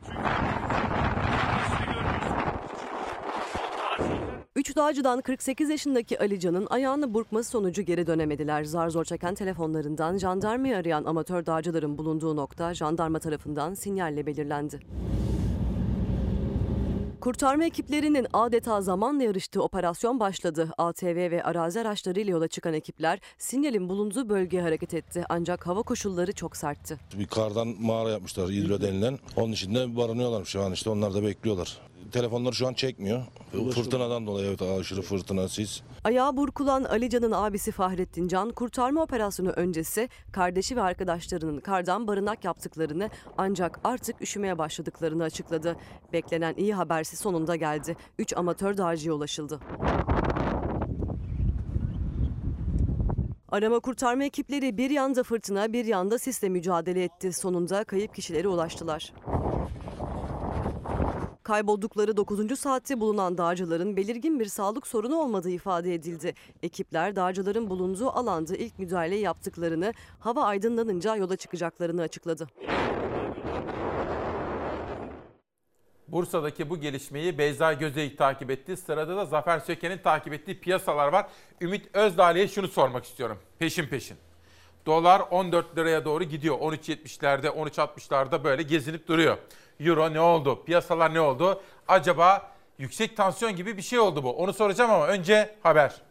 [4.55, 8.63] Üç dağcıdan 48 yaşındaki Alican'ın ayağını burkması sonucu geri dönemediler.
[8.63, 14.79] Zar zor çeken telefonlarından jandarmayı arayan amatör dağcıların bulunduğu nokta jandarma tarafından sinyalle belirlendi.
[17.25, 20.71] Kurtarma ekiplerinin adeta zamanla yarıştığı operasyon başladı.
[20.77, 25.23] ATV ve arazi araçlarıyla yola çıkan ekipler sinyalin bulunduğu bölgeye hareket etti.
[25.29, 26.97] Ancak hava koşulları çok sertti.
[27.13, 29.19] Bir kardan mağara yapmışlar İdlo denilen.
[29.35, 31.81] Onun içinde barınıyorlar şu an işte onlar da bekliyorlar.
[32.11, 33.23] Telefonları şu an çekmiyor.
[33.73, 35.81] Fırtınadan dolayı evet aşırı fırtına sis.
[36.03, 43.09] Ayağı burkulan Alican'ın abisi Fahrettin Can, kurtarma operasyonu öncesi kardeşi ve arkadaşlarının kardan barınak yaptıklarını
[43.37, 45.75] ancak artık üşümeye başladıklarını açıkladı.
[46.13, 47.95] Beklenen iyi habersi sonunda geldi.
[48.19, 49.59] 3 amatör dağcıya ulaşıldı.
[53.49, 57.33] Arama kurtarma ekipleri bir yanda fırtına bir yanda sisle mücadele etti.
[57.33, 59.13] Sonunda kayıp kişilere ulaştılar.
[61.45, 62.59] Kayboldukları 9.
[62.59, 66.33] saatte bulunan dağcıların belirgin bir sağlık sorunu olmadığı ifade edildi.
[66.63, 72.47] Ekipler dağcıların bulunduğu alanda ilk müdahale yaptıklarını, hava aydınlanınca yola çıkacaklarını açıkladı.
[76.07, 78.77] Bursa'daki bu gelişmeyi Beyza Gözeyik takip etti.
[78.77, 81.27] Sırada da Zafer Söke'nin takip ettiği piyasalar var.
[81.61, 83.37] Ümit Özdağ'lı'ya şunu sormak istiyorum.
[83.59, 84.17] Peşin peşin.
[84.85, 86.59] Dolar 14 liraya doğru gidiyor.
[86.59, 89.37] 13.70'lerde, 13.60'larda böyle gezinip duruyor.
[89.79, 90.63] Euro ne oldu?
[90.65, 91.61] Piyasalar ne oldu?
[91.87, 94.31] Acaba yüksek tansiyon gibi bir şey oldu bu.
[94.31, 96.01] Onu soracağım ama önce haber.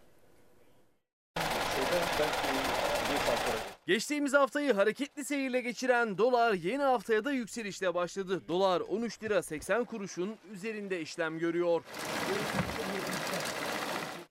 [3.87, 8.43] Geçtiğimiz haftayı hareketli seyirle geçiren dolar yeni haftaya da yükselişle başladı.
[8.49, 11.83] Dolar 13 lira 80 kuruşun üzerinde işlem görüyor.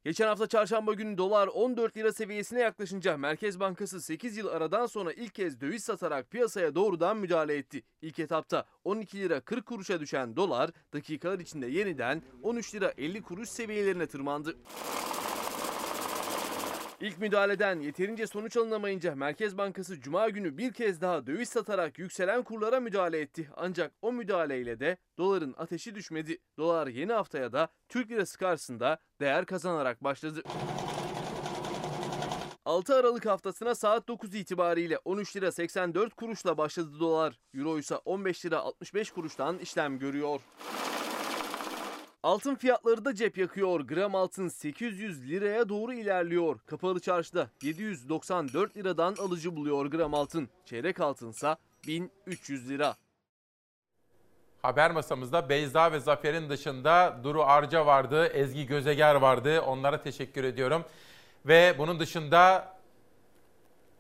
[0.04, 5.14] Geçen hafta çarşamba günü dolar 14 lira seviyesine yaklaşınca Merkez Bankası 8 yıl aradan sonra
[5.14, 7.84] ilk kez döviz satarak piyasaya doğrudan müdahale etti.
[8.02, 13.50] İlk etapta 12 lira 40 kuruşa düşen dolar dakikalar içinde yeniden 13 lira 50 kuruş
[13.50, 14.56] seviyelerine tırmandı.
[17.04, 22.44] İlk müdahaleden yeterince sonuç alınamayınca Merkez Bankası Cuma günü bir kez daha döviz satarak yükselen
[22.44, 23.50] kurlara müdahale etti.
[23.56, 26.38] Ancak o müdahaleyle de doların ateşi düşmedi.
[26.58, 30.44] Dolar yeni haftaya da Türk lirası karşısında değer kazanarak başladı.
[32.66, 37.40] 6 Aralık haftasına saat 9 itibariyle 13 lira 84 kuruşla başladı dolar.
[37.54, 40.42] Euro ise 15 lira 65 kuruştan işlem görüyor.
[42.24, 43.80] Altın fiyatları da cep yakıyor.
[43.80, 46.60] Gram altın 800 liraya doğru ilerliyor.
[46.66, 50.50] Kapalı çarşıda 794 liradan alıcı buluyor gram altın.
[50.66, 52.96] Çeyrek altınsa 1300 lira.
[54.62, 59.62] Haber masamızda Beyza ve Zafer'in dışında Duru Arca vardı, Ezgi Gözeger vardı.
[59.62, 60.86] Onlara teşekkür ediyorum.
[61.46, 62.74] Ve bunun dışında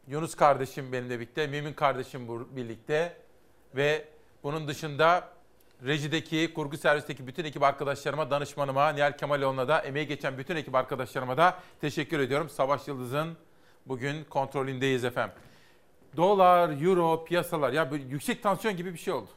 [0.07, 3.17] Yunus kardeşim benimle birlikte, Mümin kardeşim birlikte
[3.75, 4.07] ve
[4.43, 5.32] bunun dışında
[5.85, 11.37] rejideki, kurgu servisteki bütün ekip arkadaşlarıma, danışmanıma, Nihal Kemaloğlu'na da emeği geçen bütün ekip arkadaşlarıma
[11.37, 12.49] da teşekkür ediyorum.
[12.49, 13.37] Savaş Yıldız'ın
[13.85, 15.35] bugün kontrolündeyiz efendim.
[16.17, 19.29] Dolar, euro, piyasalar ya böyle yüksek tansiyon gibi bir şey oldu.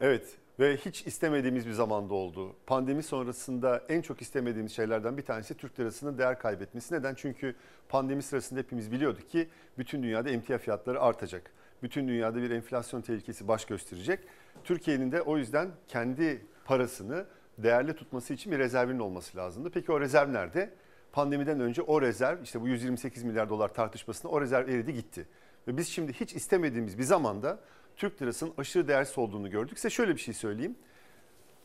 [0.00, 2.56] Evet ve hiç istemediğimiz bir zamanda oldu.
[2.66, 6.94] Pandemi sonrasında en çok istemediğimiz şeylerden bir tanesi Türk lirasının değer kaybetmesi.
[6.94, 7.14] Neden?
[7.14, 7.54] Çünkü
[7.88, 9.48] pandemi sırasında hepimiz biliyorduk ki
[9.78, 11.50] bütün dünyada emtia fiyatları artacak.
[11.82, 14.20] Bütün dünyada bir enflasyon tehlikesi baş gösterecek.
[14.64, 17.26] Türkiye'nin de o yüzden kendi parasını
[17.58, 19.70] değerli tutması için bir rezervinin olması lazımdı.
[19.70, 20.70] Peki o rezerv nerede?
[21.12, 25.26] Pandemiden önce o rezerv işte bu 128 milyar dolar tartışmasında o rezerv eridi gitti.
[25.68, 27.60] Ve biz şimdi hiç istemediğimiz bir zamanda
[27.96, 29.78] Türk lirasının aşırı değersiz olduğunu gördük.
[29.78, 30.76] Size şöyle bir şey söyleyeyim.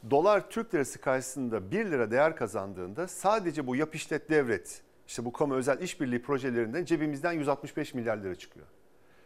[0.10, 5.34] Dolar Türk lirası karşısında 1 lira değer kazandığında sadece bu yap işlet devret, işte bu
[5.34, 8.65] kamu özel işbirliği projelerinden cebimizden 165 milyar lira çıkıyor.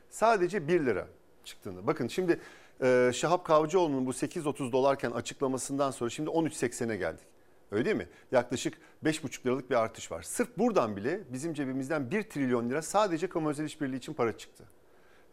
[0.09, 1.07] Sadece 1 lira
[1.43, 1.87] çıktığında.
[1.87, 2.39] Bakın şimdi
[2.81, 7.27] e, Şahap Kavcıoğlu'nun bu 8.30 dolarken açıklamasından sonra şimdi 13.80'e geldik.
[7.71, 8.07] Öyle değil mi?
[8.31, 10.21] Yaklaşık 5,5 liralık bir artış var.
[10.21, 14.63] Sırf buradan bile bizim cebimizden 1 trilyon lira sadece kamu özel işbirliği için para çıktı.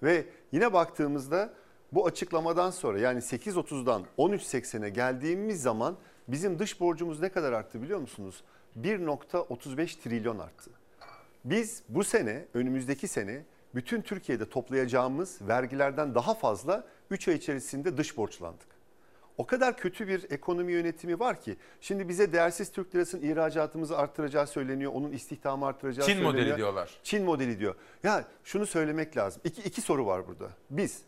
[0.03, 1.55] Ve yine baktığımızda
[1.93, 5.97] bu açıklamadan sonra yani 8.30'dan 13.80'e geldiğimiz zaman
[6.29, 8.45] bizim dış borcumuz ne kadar arttı biliyor musunuz?
[8.81, 10.71] 1.35 trilyon arttı.
[11.45, 13.43] Biz bu sene, önümüzdeki sene
[13.75, 16.85] bütün Türkiye'de toplayacağımız vergilerden daha fazla
[17.15, 18.75] 3 ay içerisinde dış borçlandık.
[19.39, 24.47] O kadar kötü bir ekonomi yönetimi var ki şimdi bize değersiz Türk lirasının ihracatımızı arttıracağı
[24.47, 24.93] söyleniyor.
[24.95, 26.33] Onun istihdamı arttıracağı Çin söyleniyor.
[26.33, 26.91] modeli diyorlar.
[27.03, 27.75] Çin modeli diyor.
[28.03, 29.43] Ya şunu söylemek lazım.
[29.45, 30.51] İki, iki soru var burada.
[30.71, 31.03] Biz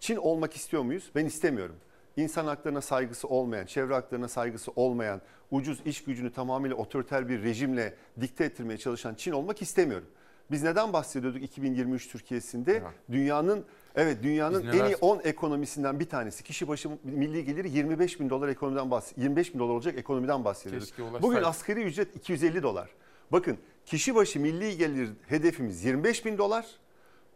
[0.00, 1.10] Çin olmak istiyor muyuz?
[1.14, 1.76] Ben istemiyorum.
[2.16, 5.20] İnsan haklarına saygısı olmayan, çevre haklarına saygısı olmayan,
[5.50, 10.06] ucuz iş gücünü tamamıyla otoriter bir rejimle dikte ettirmeye çalışan Çin olmak istemiyorum.
[10.50, 12.82] Biz neden bahsediyorduk 2023 Türkiye'sinde?
[13.10, 13.64] Dünyanın
[13.96, 16.42] evet dünyanın en iyi 10 ekonomisinden bir tanesi.
[16.44, 20.92] Kişi başı milli geliri 25 bin dolar ekonomiden bahs 25 bin dolar olacak ekonomiden bahsediyoruz.
[21.22, 22.90] Bugün asgari ücret 250 dolar.
[23.32, 26.66] Bakın kişi başı milli gelir hedefimiz 25 bin dolar.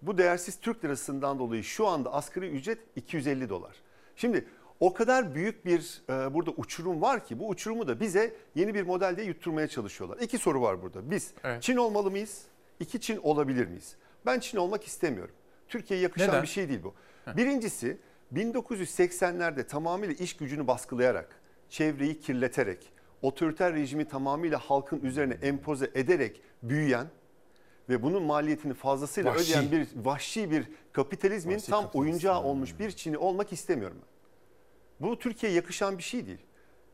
[0.03, 3.77] Bu değersiz Türk lirasından dolayı şu anda asgari ücret 250 dolar.
[4.17, 4.47] Şimdi
[4.81, 8.83] o kadar büyük bir e, burada uçurum var ki bu uçurumu da bize yeni bir
[8.83, 10.19] modelde yutturmaya çalışıyorlar.
[10.19, 11.11] İki soru var burada.
[11.11, 11.63] Biz Evet.
[11.63, 12.43] Çin olmalı mıyız?
[12.81, 13.97] İki Çin olabilir miyiz?
[14.27, 15.35] Ben Çin olmak istemiyorum.
[15.69, 16.43] Türkiye'ye yakışan Neden?
[16.43, 16.95] bir şey değil bu.
[17.37, 17.99] Birincisi
[18.35, 21.41] 1980'lerde tamamıyla iş gücünü baskılayarak,
[21.71, 27.07] çevreyi kirleterek, otoriter rejimi tamamıyla halkın üzerine empoze ederek büyüyen
[27.89, 29.43] ve bunun maliyetini fazlasıyla Vahşi.
[29.53, 31.99] ödeyen bir vahşi bir kapitalizmin Vahşi tam kapitalizm.
[32.11, 34.07] oyuncağı olmuş bir Çin'i olmak istemiyorum ben.
[35.09, 36.39] Bu Türkiye'ye yakışan bir şey değil.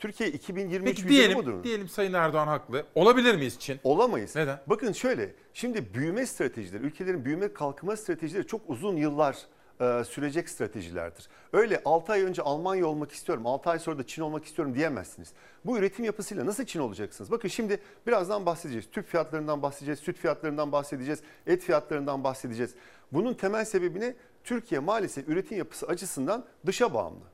[0.03, 1.65] Türkiye 2023 Peki vizyonu diyelim, budur.
[1.65, 2.85] diyelim Sayın Erdoğan haklı.
[2.95, 3.81] Olabilir miyiz Çin?
[3.85, 4.37] Olamayız.
[4.37, 4.61] Neden?
[4.67, 9.37] Bakın şöyle, şimdi büyüme stratejileri, ülkelerin büyüme kalkınma stratejileri çok uzun yıllar
[9.81, 11.29] e, sürecek stratejilerdir.
[11.53, 15.33] Öyle 6 ay önce Almanya olmak istiyorum, 6 ay sonra da Çin olmak istiyorum diyemezsiniz.
[15.65, 17.31] Bu üretim yapısıyla nasıl Çin olacaksınız?
[17.31, 18.91] Bakın şimdi birazdan bahsedeceğiz.
[18.91, 22.75] Tüp fiyatlarından bahsedeceğiz, süt fiyatlarından bahsedeceğiz, et fiyatlarından bahsedeceğiz.
[23.13, 24.15] Bunun temel sebebi ne?
[24.45, 27.25] Türkiye maalesef üretim yapısı açısından dışa bağımlı.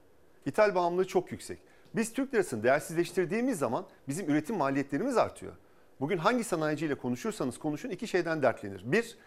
[0.47, 1.59] İthal bağımlılığı çok yüksek.
[1.97, 5.53] Biz Türk lirasını değersizleştirdiğimiz zaman bizim üretim maliyetlerimiz artıyor.
[6.01, 8.83] Bugün hangi sanayiciyle konuşursanız konuşun iki şeyden dertlenir.
[8.85, 9.19] Bir,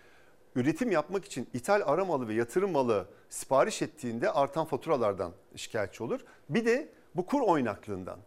[0.55, 6.19] üretim yapmak için ithal ara malı ve yatırım malı sipariş ettiğinde artan faturalardan şikayetçi olur.
[6.49, 8.19] Bir de bu kur oynaklığından.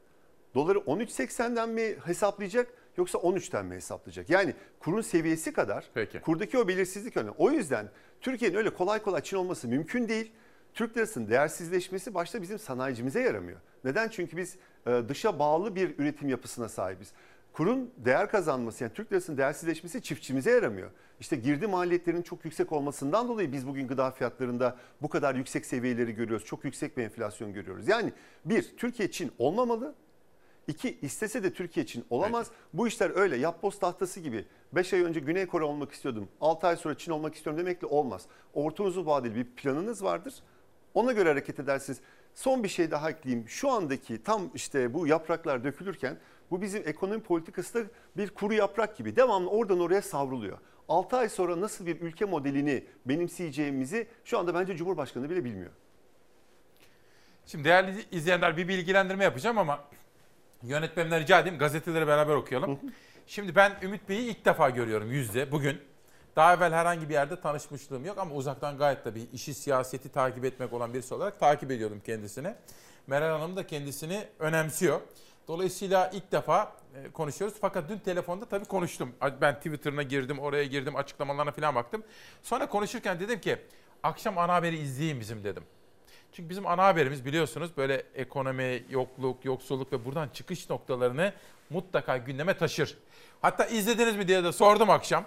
[0.55, 4.31] Doları 13.80'den mi hesaplayacak yoksa 13'ten mi hesaplayacak?
[4.31, 6.21] Yani kurun seviyesi kadar Peki.
[6.21, 7.35] kurdaki o belirsizlik önemli.
[7.39, 7.91] O yüzden
[8.21, 10.33] Türkiye'nin öyle kolay kolay Çin olması mümkün değil.
[10.75, 13.61] Türk lirasının değersizleşmesi başta bizim sanayicimize yaramıyor.
[13.85, 14.09] Neden?
[14.09, 14.57] Çünkü biz
[14.87, 17.13] e, dışa bağlı bir üretim yapısına sahibiz.
[17.53, 20.91] Kurun değer kazanması yani Türk lirasının değersizleşmesi çiftçimize yaramıyor.
[21.21, 26.13] İşte girdi maliyetlerinin çok yüksek olmasından dolayı biz bugün gıda fiyatlarında bu kadar yüksek seviyeleri
[26.13, 26.47] görüyoruz.
[26.47, 27.89] Çok yüksek bir enflasyon görüyoruz.
[27.89, 28.13] Yani
[28.45, 29.95] bir, Türkiye Çin olmamalı.
[30.69, 32.51] İki, istese de Türkiye Çin olamaz.
[32.73, 34.45] Bu işler öyle yapboz tahtası gibi.
[34.73, 36.29] 5 ay önce Güney Kore olmak istiyordum.
[36.41, 38.27] 6 ay sonra Çin olmak istiyorum demekle olmaz.
[38.55, 40.35] Orta uzun vadeli bir planınız vardır.
[40.95, 42.01] Ona göre hareket edersiniz.
[42.35, 43.49] Son bir şey daha ekleyeyim.
[43.49, 46.19] Şu andaki tam işte bu yapraklar dökülürken
[46.51, 50.59] bu bizim ekonomi politikası da bir kuru yaprak gibi devamlı oradan oraya savruluyor.
[50.89, 55.71] 6 ay sonra nasıl bir ülke modelini benimseyeceğimizi şu anda bence Cumhurbaşkanı bile bilmiyor.
[57.47, 59.85] Şimdi değerli izleyenler bir bilgilendirme yapacağım ama
[60.63, 62.79] yönetmenimden rica edeyim gazeteleri beraber okuyalım.
[63.27, 65.81] Şimdi ben Ümit Bey'i ilk defa görüyorum yüzde bugün.
[66.37, 70.73] Daha evvel herhangi bir yerde tanışmışlığım yok ama uzaktan gayet tabii işi siyaseti takip etmek
[70.73, 72.55] olan birisi olarak takip ediyordum kendisini.
[73.07, 75.01] Meral Hanım da kendisini önemsiyor.
[75.49, 77.57] Dolayısıyla ilk defa e, konuşuyoruz.
[77.61, 79.13] Fakat dün telefonda tabii konuştum.
[79.41, 82.03] Ben Twitter'ına girdim, oraya girdim, açıklamalarına falan baktım.
[82.43, 83.59] Sonra konuşurken dedim ki
[84.03, 85.63] akşam ana haberi izleyin bizim dedim.
[86.33, 91.33] Çünkü bizim ana haberimiz biliyorsunuz böyle ekonomi, yokluk, yoksulluk ve buradan çıkış noktalarını
[91.71, 92.99] mutlaka gündeme taşır.
[93.43, 95.25] Hatta izlediniz mi diye de sordum akşam.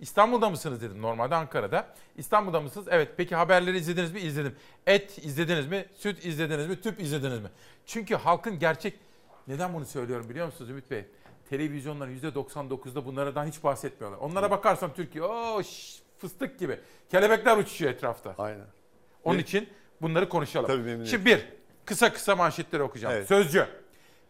[0.00, 1.86] İstanbul'da mısınız dedim normalde Ankara'da.
[2.16, 2.86] İstanbul'da mısınız?
[2.90, 3.08] Evet.
[3.16, 4.20] Peki haberleri izlediniz mi?
[4.20, 4.56] İzledim.
[4.86, 5.86] Et izlediniz mi?
[5.94, 6.80] Süt izlediniz mi?
[6.80, 7.48] Tüp izlediniz mi?
[7.86, 8.98] Çünkü halkın gerçek...
[9.48, 11.04] Neden bunu söylüyorum biliyor musunuz Ümit Bey?
[11.50, 14.18] Televizyonların %99'da bunlardan hiç bahsetmiyorlar.
[14.18, 15.62] Onlara bakarsam Türkiye o
[16.18, 16.80] fıstık gibi.
[17.10, 18.34] Kelebekler uçuşuyor etrafta.
[18.38, 18.66] Aynen.
[19.24, 19.68] Onun Ve- için
[20.02, 20.66] bunları konuşalım.
[20.66, 21.46] Tabii memnun Şimdi bir,
[21.84, 23.26] kısa kısa manşetleri okuyacağım.
[23.26, 23.66] Sözcü.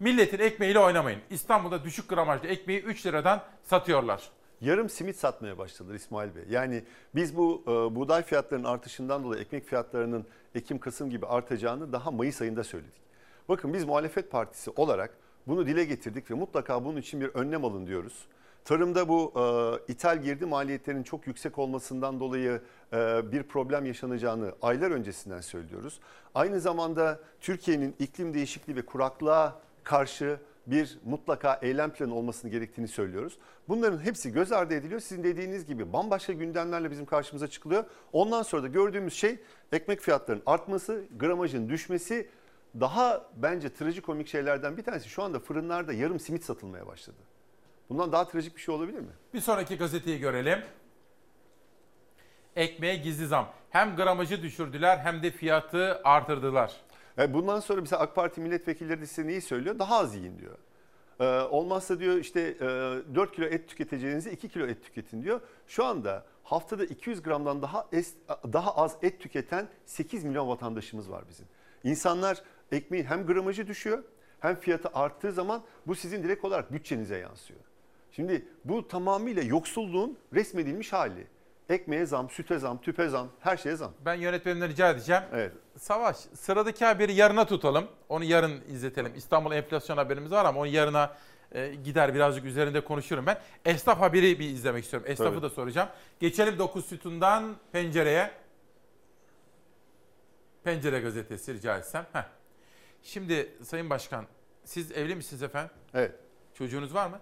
[0.01, 1.21] Milletin ekmeğiyle oynamayın.
[1.31, 4.23] İstanbul'da düşük gramajlı ekmeği 3 liradan satıyorlar.
[4.61, 6.43] Yarım simit satmaya başladılar İsmail Bey.
[6.51, 12.43] Yani biz bu e, buğday fiyatlarının artışından dolayı ekmek fiyatlarının Ekim-Kasım gibi artacağını daha Mayıs
[12.43, 13.01] ayında söyledik.
[13.49, 15.11] Bakın biz muhalefet partisi olarak
[15.47, 18.27] bunu dile getirdik ve mutlaka bunun için bir önlem alın diyoruz.
[18.65, 22.61] Tarımda bu e, ithal girdi maliyetlerinin çok yüksek olmasından dolayı
[22.93, 26.01] e, bir problem yaşanacağını aylar öncesinden söylüyoruz.
[26.35, 30.39] Aynı zamanda Türkiye'nin iklim değişikliği ve kuraklığa karşı
[30.71, 33.39] bir mutlaka eylem planı olmasını gerektiğini söylüyoruz.
[33.69, 35.01] Bunların hepsi göz ardı ediliyor.
[35.01, 37.85] Sizin dediğiniz gibi bambaşka gündemlerle bizim karşımıza çıkılıyor.
[38.13, 39.39] Ondan sonra da gördüğümüz şey
[39.73, 42.29] ekmek fiyatlarının artması, gramajın düşmesi
[42.81, 47.17] daha bence trajikomik şeylerden bir tanesi şu anda fırınlarda yarım simit satılmaya başladı.
[47.89, 49.13] Bundan daha trajik bir şey olabilir mi?
[49.35, 50.59] Bir sonraki gazeteyi görelim.
[52.57, 53.49] Ekmeğe gizli zam.
[53.71, 56.77] Hem gramajı düşürdüler hem de fiyatı artırdılar.
[57.19, 59.79] E, bundan sonra mesela AK Parti milletvekilleri de size neyi söylüyor?
[59.79, 60.59] Daha az yiyin diyor.
[61.21, 62.65] Ee, olmazsa diyor işte e,
[63.15, 65.41] 4 kilo et tüketeceğinizi 2 kilo et tüketin diyor.
[65.67, 68.15] Şu anda haftada 200 gramdan daha es,
[68.53, 71.47] daha az et tüketen 8 milyon vatandaşımız var bizim.
[71.85, 72.43] İnsanlar
[72.73, 74.03] ekmeğin hem gramajı düşüyor
[74.41, 77.61] hem fiyatı arttığı zaman bu sizin direkt olarak bütçenize yansıyor.
[78.13, 81.27] Şimdi bu tamamıyla yoksulluğun resmedilmiş hali.
[81.69, 83.93] Ekmeğe zam, süte zam, tüpe zam, her şeye zam.
[84.05, 85.23] Ben yönetmenimden rica edeceğim.
[85.33, 85.53] Evet.
[85.79, 87.89] Savaş sıradaki haberi yarına tutalım.
[88.09, 89.13] Onu yarın izletelim.
[89.17, 91.17] İstanbul enflasyon haberimiz var ama onu yarına
[91.53, 93.39] e, gider birazcık üzerinde konuşurum ben.
[93.65, 95.09] Esnaf haberi bir izlemek istiyorum.
[95.11, 95.43] Esnafı Tabii.
[95.43, 95.89] da soracağım.
[96.21, 98.31] Geçelim 9 sütundan pencereye.
[100.65, 102.07] Pencere gazetesi rica etsem.
[102.13, 102.25] Heh.
[103.03, 104.27] Şimdi Sayın Başkan
[104.65, 105.71] siz evli misiniz efendim?
[105.95, 106.15] Evet.
[106.55, 107.21] Çocuğunuz var mı?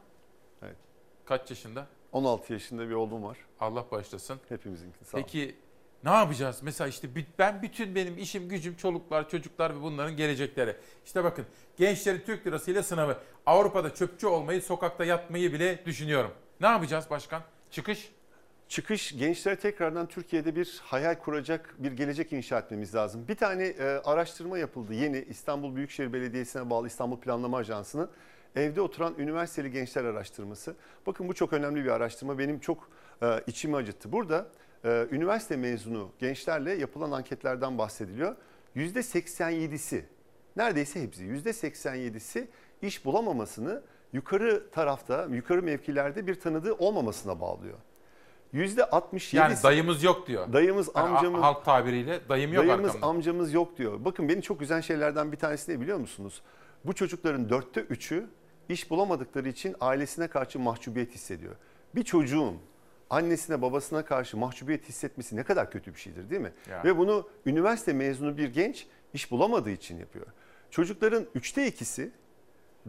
[0.62, 0.77] Evet.
[1.24, 1.86] Kaç yaşında?
[2.16, 3.38] 16 yaşında bir oğlum var.
[3.60, 4.40] Allah bağışlasın.
[4.48, 5.18] Hepimizinki sağ.
[5.18, 5.55] Peki
[6.05, 6.59] ne yapacağız?
[6.62, 10.76] Mesela işte ben bütün benim işim gücüm çoluklar çocuklar ve bunların gelecekleri.
[11.06, 13.18] İşte bakın gençlerin Türk lirasıyla sınavı.
[13.47, 16.30] Avrupa'da çöpçü olmayı sokakta yatmayı bile düşünüyorum.
[16.60, 17.43] Ne yapacağız başkan?
[17.70, 18.12] Çıkış?
[18.68, 23.28] Çıkış gençlere tekrardan Türkiye'de bir hayal kuracak bir gelecek inşa etmemiz lazım.
[23.28, 28.10] Bir tane e, araştırma yapıldı yeni İstanbul Büyükşehir Belediyesi'ne bağlı İstanbul Planlama Ajansı'nın
[28.56, 30.74] evde oturan üniversiteli gençler araştırması.
[31.06, 32.38] Bakın bu çok önemli bir araştırma.
[32.38, 32.88] Benim çok
[33.22, 34.12] e, içimi acıttı.
[34.12, 34.48] Burada
[34.84, 38.36] e, üniversite mezunu gençlerle yapılan anketlerden bahsediliyor.
[38.76, 40.02] %87'si
[40.56, 42.46] neredeyse hepsi %87'si
[42.82, 47.78] iş bulamamasını yukarı tarafta, yukarı mevkilerde bir tanıdığı olmamasına bağlıyor.
[48.54, 50.52] %67'si Yani dayımız yok diyor.
[50.52, 53.06] Dayımız, a- amcamız halk tabiriyle dayım yok Dayımız, arkamda.
[53.06, 54.04] amcamız yok diyor.
[54.04, 56.42] Bakın beni çok üzen şeylerden bir tanesi ne biliyor musunuz?
[56.84, 58.26] Bu çocukların dörtte üçü
[58.68, 61.55] iş bulamadıkları için ailesine karşı mahcubiyet hissediyor.
[61.94, 62.59] Bir çocuğun
[63.10, 66.52] annesine babasına karşı mahcubiyet hissetmesi ne kadar kötü bir şeydir değil mi?
[66.70, 66.84] Yani.
[66.84, 70.26] Ve bunu üniversite mezunu bir genç iş bulamadığı için yapıyor.
[70.70, 72.10] Çocukların üçte ikisi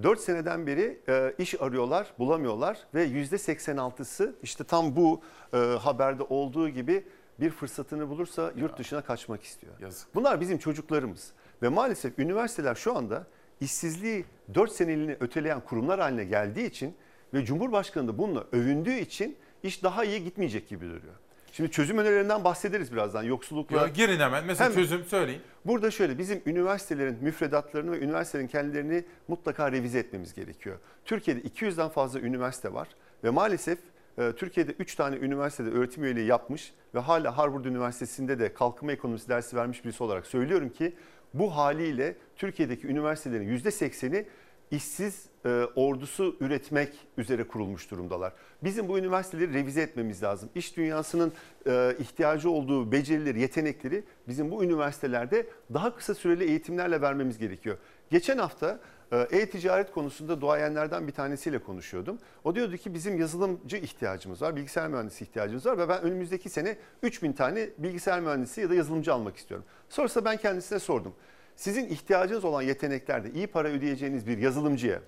[0.04, 5.22] 4 seneden beri e, iş arıyorlar, bulamıyorlar ve %86'sı işte tam bu
[5.54, 7.08] e, haberde olduğu gibi
[7.40, 9.74] bir fırsatını bulursa yurt dışına kaçmak istiyor.
[9.80, 10.16] Yazık.
[10.16, 11.32] Bunlar bizim çocuklarımız
[11.62, 13.28] ve maalesef üniversiteler şu anda
[13.62, 16.96] işsizliği 4 seneliğini öteleyen kurumlar haline geldiği için
[17.34, 21.16] ve Cumhurbaşkanı da bununla övündüğü için iş daha iyi gitmeyecek gibi duruyor.
[21.52, 23.24] Şimdi çözüm önerilerinden bahsederiz birazdan.
[23.24, 23.82] Yoksullukla...
[23.82, 24.46] Yo, girin hemen.
[24.46, 24.82] Mesela Hemen.
[24.82, 25.42] çözüm söyleyin.
[25.66, 30.78] Burada şöyle bizim üniversitelerin müfredatlarını ve üniversitelerin kendilerini mutlaka revize etmemiz gerekiyor.
[31.06, 32.88] Türkiye'de 200'den fazla üniversite var
[33.24, 33.80] ve maalesef
[34.18, 39.30] e, Türkiye'de 3 tane üniversitede öğretim üyeliği yapmış ve hala Harvard Üniversitesi'nde de kalkınma ekonomisi
[39.30, 40.96] dersi vermiş birisi olarak söylüyorum ki
[41.34, 44.28] bu haliyle Türkiye'deki üniversitelerin %80'i
[44.72, 48.34] işsiz e, ordusu üretmek üzere kurulmuş durumdalar.
[48.64, 50.50] Bizim bu üniversiteleri revize etmemiz lazım.
[50.56, 51.34] İş dünyasının
[51.68, 57.78] e, ihtiyacı olduğu becerileri, yetenekleri bizim bu üniversitelerde daha kısa süreli eğitimlerle vermemiz gerekiyor.
[58.10, 58.80] Geçen hafta
[59.12, 62.20] e-ticaret konusunda duayenlerden bir tanesiyle konuşuyordum.
[62.44, 66.78] O diyordu ki bizim yazılımcı ihtiyacımız var, bilgisayar mühendisi ihtiyacımız var ve ben önümüzdeki sene
[67.04, 69.66] 3000 tane bilgisayar mühendisi ya da yazılımcı almak istiyorum.
[69.90, 71.14] Sonrasında ben kendisine sordum.
[71.56, 75.02] Sizin ihtiyacınız olan yeteneklerde iyi para ödeyeceğiniz bir yazılımcıya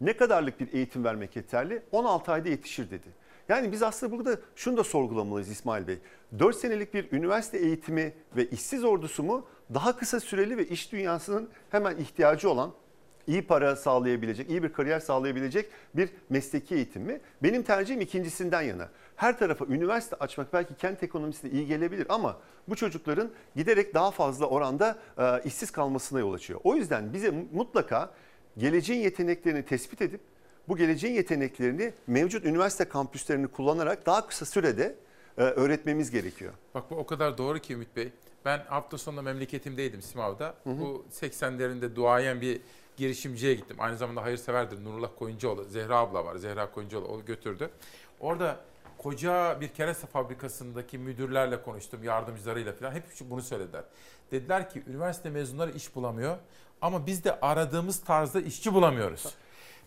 [0.00, 1.82] ne kadarlık bir eğitim vermek yeterli?
[1.92, 3.06] 16 ayda yetişir dedi.
[3.48, 5.98] Yani biz aslında burada şunu da sorgulamalıyız İsmail Bey.
[6.38, 11.48] 4 senelik bir üniversite eğitimi ve işsiz ordusu mu daha kısa süreli ve iş dünyasının
[11.70, 12.72] hemen ihtiyacı olan
[13.28, 17.20] iyi para sağlayabilecek, iyi bir kariyer sağlayabilecek bir mesleki eğitim mi?
[17.42, 18.88] Benim tercihim ikincisinden yana.
[19.16, 22.36] Her tarafa üniversite açmak belki kent ekonomisine iyi gelebilir ama
[22.68, 26.60] bu çocukların giderek daha fazla oranda e, işsiz kalmasına yol açıyor.
[26.64, 28.10] O yüzden bize mutlaka
[28.58, 30.20] geleceğin yeteneklerini tespit edip
[30.68, 34.94] bu geleceğin yeteneklerini mevcut üniversite kampüslerini kullanarak daha kısa sürede
[35.38, 36.52] e, öğretmemiz gerekiyor.
[36.74, 38.12] Bak bu o kadar doğru ki Ümit Bey.
[38.44, 40.54] Ben hafta sonunda memleketimdeydim Simav'da.
[40.66, 42.60] Bu 80'lerinde duayen bir
[42.98, 43.76] girişimciye gittim.
[43.80, 45.64] Aynı zamanda hayırseverdir Nurullah Koyuncuoğlu.
[45.64, 46.36] Zehra abla var.
[46.36, 47.70] Zehra Koyuncuoğlu o götürdü.
[48.20, 48.60] Orada
[48.98, 52.92] koca bir kereste fabrikasındaki müdürlerle konuştum, yardımcılarıyla falan.
[52.92, 53.84] Hep bunu söylediler.
[54.30, 56.36] Dediler ki üniversite mezunları iş bulamıyor
[56.80, 59.34] ama biz de aradığımız tarzda işçi bulamıyoruz.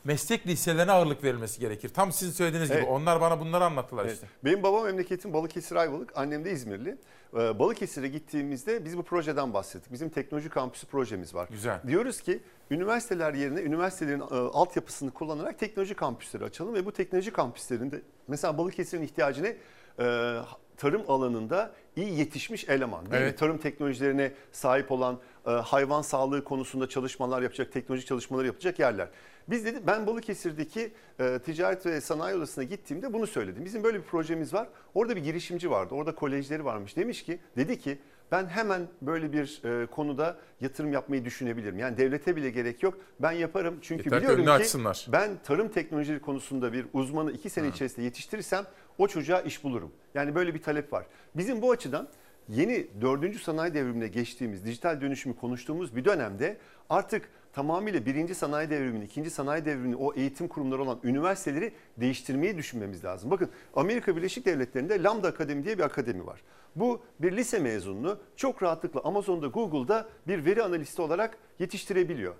[0.03, 1.89] Meslek liselerine ağırlık verilmesi gerekir.
[1.89, 2.77] Tam sizin söylediğiniz gibi.
[2.79, 2.89] Evet.
[2.89, 4.13] Onlar bana bunları anlattılar Evet.
[4.13, 4.27] işte.
[4.45, 6.97] Benim babam memleketim Balıkesir Ayvalık, annem de İzmirli.
[7.33, 9.91] Ee, Balıkesir'e gittiğimizde biz bu projeden bahsettik.
[9.91, 11.47] Bizim teknoloji kampüsü projemiz var.
[11.51, 11.81] Güzel.
[11.87, 12.39] Diyoruz ki
[12.71, 19.01] üniversiteler yerine üniversitelerin e, altyapısını kullanarak teknoloji kampüsleri açalım ve bu teknoloji kampüslerinde mesela Balıkesir'in
[19.03, 19.55] ihtiyacını
[19.99, 20.37] e,
[20.77, 23.27] tarım alanında iyi yetişmiş eleman, değil mi?
[23.27, 23.39] Evet.
[23.39, 29.07] tarım teknolojilerine sahip olan, e, hayvan sağlığı konusunda çalışmalar yapacak, teknoloji çalışmaları yapacak yerler.
[29.47, 33.65] Biz dedi ben Balıkesir'deki e, ticaret ve sanayi odasına gittiğimde bunu söyledim.
[33.65, 34.67] Bizim böyle bir projemiz var.
[34.93, 35.95] Orada bir girişimci vardı.
[35.95, 36.97] Orada kolejleri varmış.
[36.97, 37.97] Demiş ki dedi ki
[38.31, 41.79] ben hemen böyle bir e, konuda yatırım yapmayı düşünebilirim.
[41.79, 42.97] Yani devlete bile gerek yok.
[43.19, 45.07] Ben yaparım çünkü Yeter biliyorum ki açsınlar.
[45.11, 48.65] ben tarım teknolojileri konusunda bir uzmanı iki sene içerisinde yetiştirirsem
[48.97, 49.91] o çocuğa iş bulurum.
[50.15, 51.05] Yani böyle bir talep var.
[51.35, 52.07] Bizim bu açıdan
[52.49, 56.57] yeni dördüncü sanayi devrimine geçtiğimiz, dijital dönüşümü konuştuğumuz bir dönemde
[56.89, 63.03] artık tamamıyla birinci sanayi devrimini, ikinci sanayi devrimini o eğitim kurumları olan üniversiteleri değiştirmeyi düşünmemiz
[63.03, 63.31] lazım.
[63.31, 66.41] Bakın Amerika Birleşik Devletleri'nde Lambda Akademi diye bir akademi var.
[66.75, 72.35] Bu bir lise mezununu çok rahatlıkla Amazon'da, Google'da bir veri analisti olarak yetiştirebiliyor.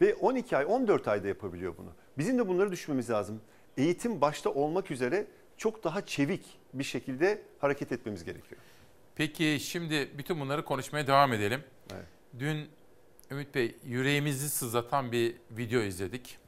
[0.00, 1.90] Ve 12 ay, 14 ayda yapabiliyor bunu.
[2.18, 3.40] Bizim de bunları düşünmemiz lazım.
[3.76, 5.26] Eğitim başta olmak üzere
[5.56, 8.60] çok daha çevik bir şekilde hareket etmemiz gerekiyor.
[9.16, 11.60] Peki şimdi bütün bunları konuşmaya devam edelim.
[11.94, 12.06] Evet.
[12.38, 12.68] Dün
[13.30, 16.38] Ümit Bey yüreğimizi sızlatan bir video izledik.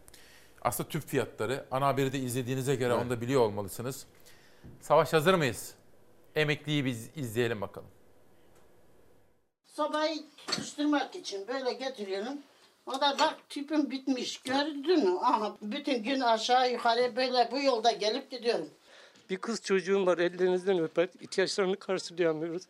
[0.62, 1.66] Aslında tüp fiyatları.
[1.70, 3.02] Ana haberi de izlediğinize göre Evet.
[3.02, 4.06] onu da biliyor olmalısınız.
[4.80, 5.74] Savaş hazır mıyız?
[6.34, 7.88] Emekliyi biz izleyelim bakalım.
[9.66, 10.16] Sobayı
[10.46, 12.38] tutuşturmak için böyle getiriyorum.
[12.86, 15.18] O da bak tüpüm bitmiş gördün mü?
[15.22, 18.70] Aha bütün gün aşağı yukarı böyle bu yolda gelip gidiyorum.
[19.30, 21.08] Bir kız çocuğum var ellerinizden öper.
[21.20, 22.62] ihtiyaçlarını karşılayamıyoruz.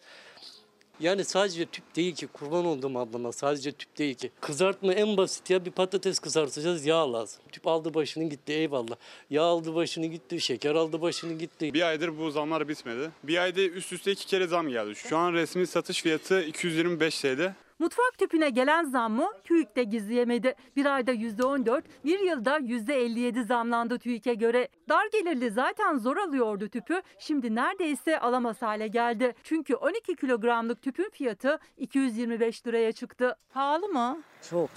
[1.01, 4.31] Yani sadece tüp değil ki kurban olduğum ablama sadece tüp değil ki.
[4.40, 7.43] Kızartma en basit ya bir patates kızartacağız yağ lazım.
[7.52, 8.97] Tüp aldı başını gitti eyvallah.
[9.31, 11.74] Yağ aldı başını gitti, şeker aldı başını gitti.
[11.74, 13.10] Bir aydır bu zamlar bitmedi.
[13.23, 14.94] Bir ayda üst üste iki kere zam geldi.
[14.94, 17.55] Şu an resmi satış fiyatı 225 TL.
[17.78, 20.55] Mutfak tüpüne gelen zammı TÜİK de gizleyemedi.
[20.77, 24.69] Bir ayda %14, bir yılda %57 zamlandı TÜİK'e göre.
[24.89, 29.35] Dar gelirli zaten zor alıyordu tüpü, şimdi neredeyse alamaz hale geldi.
[29.43, 33.36] Çünkü 12 kilogramlık tüpün fiyatı 225 liraya çıktı.
[33.53, 34.23] Pahalı mı?
[34.51, 34.70] Çok.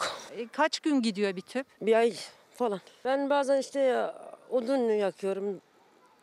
[0.51, 1.67] kaç gün gidiyor bir tüp?
[1.81, 2.13] Bir ay
[2.55, 2.81] falan.
[3.05, 4.15] Ben bazen işte ya,
[4.49, 5.61] odun yakıyorum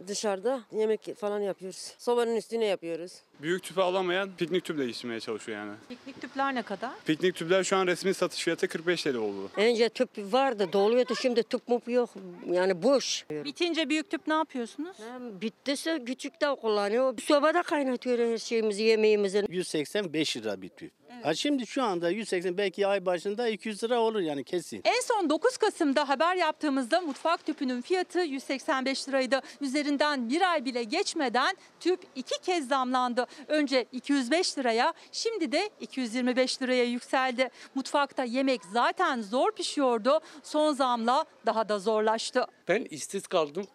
[0.06, 0.60] dışarıda.
[0.72, 1.94] Yemek falan yapıyoruz.
[1.98, 3.22] Sobanın üstüne yapıyoruz.
[3.42, 5.72] Büyük tüpü alamayan piknik tüp değiştirmeye çalışıyor yani.
[5.88, 6.90] Piknik tüpler ne kadar?
[7.06, 9.50] Piknik tüpler şu an resmi satış fiyatı 45 TL oldu.
[9.56, 12.10] Önce tüp vardı doluyordu şimdi tüp mup yok.
[12.52, 13.24] Yani boş.
[13.30, 14.96] Bitince büyük tüp ne yapıyorsunuz?
[15.40, 17.18] Bittiyse küçük de kullanıyor.
[17.20, 19.44] Sobada kaynatıyor her şeyimizi yemeğimizi.
[19.48, 20.92] 185 lira bir tüp.
[21.22, 24.80] Ha şimdi şu anda 180 belki ay başında 200 lira olur yani kesin.
[24.84, 29.40] En son 9 Kasım'da haber yaptığımızda mutfak tüpünün fiyatı 185 liraydı.
[29.60, 33.25] Üzerinden bir ay bile geçmeden tüp iki kez zamlandı.
[33.48, 37.50] Önce 205 liraya şimdi de 225 liraya yükseldi.
[37.74, 40.20] Mutfakta yemek zaten zor pişiyordu.
[40.42, 42.46] Son zamla daha da zorlaştı.
[42.68, 43.66] Ben işsiz kaldım.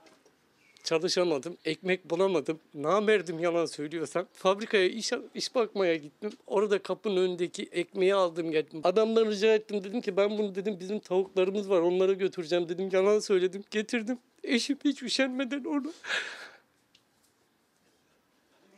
[0.83, 2.59] Çalışamadım, ekmek bulamadım.
[2.73, 4.25] Namerdim yalan söylüyorsam.
[4.33, 6.31] Fabrikaya iş, iş bakmaya gittim.
[6.47, 8.81] Orada kapının önündeki ekmeği aldım geldim.
[8.83, 12.89] Adamdan rica ettim dedim ki ben bunu dedim bizim tavuklarımız var onlara götüreceğim dedim.
[12.91, 14.19] Yalan söyledim getirdim.
[14.43, 15.93] Eşim hiç üşenmeden onu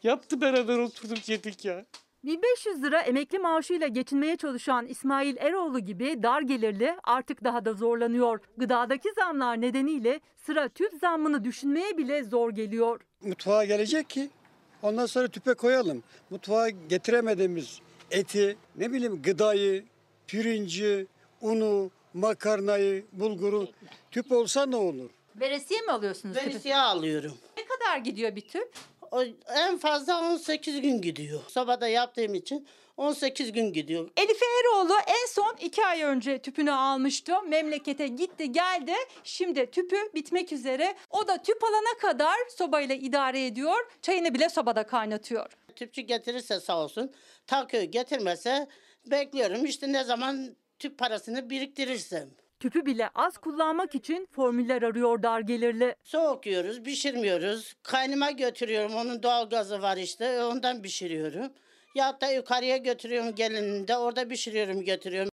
[0.04, 1.86] yaptı beraber oturduk yedik ya.
[2.24, 8.40] 1500 lira emekli maaşıyla geçinmeye çalışan İsmail Eroğlu gibi dar gelirli artık daha da zorlanıyor.
[8.58, 13.02] Gıdadaki zamlar nedeniyle sıra tüp zammını düşünmeye bile zor geliyor.
[13.22, 14.30] mutfağa gelecek ki
[14.82, 16.04] ondan sonra tüpe koyalım.
[16.30, 17.80] Mutfağa getiremediğimiz
[18.12, 19.84] eti, ne bileyim gıdayı,
[20.28, 21.08] pirinci,
[21.42, 23.68] unu, makarnayı, bulguru
[24.12, 25.10] tüp olsa ne olur?
[25.36, 26.36] Veresiye mi alıyorsunuz?
[26.36, 27.34] Veresiye alıyorum.
[27.58, 28.72] Ne kadar gidiyor bir tüp?
[29.14, 29.23] O
[29.56, 31.41] en fazla 18 gün gidiyor.
[31.48, 32.68] Sobada yaptığım için
[32.98, 34.10] 18 gün gidiyor.
[34.18, 37.41] Elife Eroğlu en son iki ay önce tüpünü almıştı.
[37.41, 38.94] Memlekete gitti geldi.
[39.23, 40.95] Şimdi tüpü bitmek üzere.
[41.10, 43.91] O da tüp alana kadar sobayla idare ediyor.
[44.02, 45.52] Çayını bile sobada kaynatıyor.
[45.76, 47.11] Tüpçü getirirse sağ olsun.
[47.48, 48.68] Takıyor getirmese
[49.06, 49.65] bekliyorum.
[49.65, 52.30] İşte ne zaman tüp parasını biriktirirsem.
[52.64, 55.95] Tüpü bile az kullanmak için formüller arıyor dar gelirli.
[56.03, 57.73] Soğukuyoruz, pişirmiyoruz.
[57.84, 58.95] Kaynıma götürüyorum.
[58.95, 60.44] Onun doğal gazı var işte.
[60.44, 61.52] Ondan pişiriyorum.
[61.95, 63.98] Ya da yukarıya götürüyorum gelininde.
[63.98, 65.30] Orada pişiriyorum götürüyorum.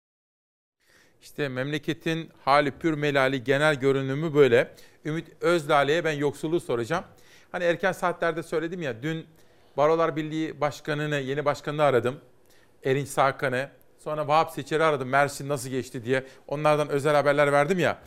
[1.23, 4.75] İşte memleketin hali pür melali genel görünümü böyle.
[5.05, 7.05] Ümit Özdağ'lı'ya ben yoksulluğu soracağım.
[7.53, 9.27] Hani erken saatlerde söyledim ya dün
[9.77, 12.21] Barolar Birliği Başkanı'nı, yeni başkanını aradım.
[12.85, 13.69] Erinç Sakan'ı.
[13.99, 16.25] Sonra Vahap Seçer'i aradım Mersin nasıl geçti diye.
[16.47, 17.99] Onlardan özel haberler verdim ya.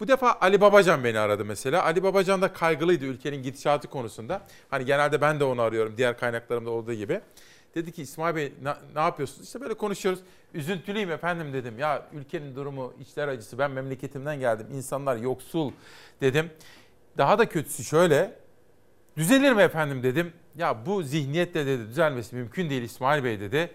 [0.00, 1.84] Bu defa Ali Babacan beni aradı mesela.
[1.84, 4.40] Ali Babacan da kaygılıydı ülkenin gidişatı konusunda.
[4.70, 7.20] Hani genelde ben de onu arıyorum diğer kaynaklarımda olduğu gibi.
[7.74, 9.46] Dedi ki İsmail Bey ne, ne yapıyorsunuz?
[9.46, 10.20] İşte böyle konuşuyoruz.
[10.54, 11.78] Üzüntülüyüm efendim dedim.
[11.78, 13.58] Ya ülkenin durumu içler acısı.
[13.58, 14.66] Ben memleketimden geldim.
[14.74, 15.72] İnsanlar yoksul
[16.20, 16.50] dedim.
[17.18, 18.34] Daha da kötüsü şöyle.
[19.16, 20.32] Düzelir mi efendim dedim.
[20.56, 23.70] Ya bu zihniyetle dedi düzelmesi mümkün değil İsmail Bey dedi.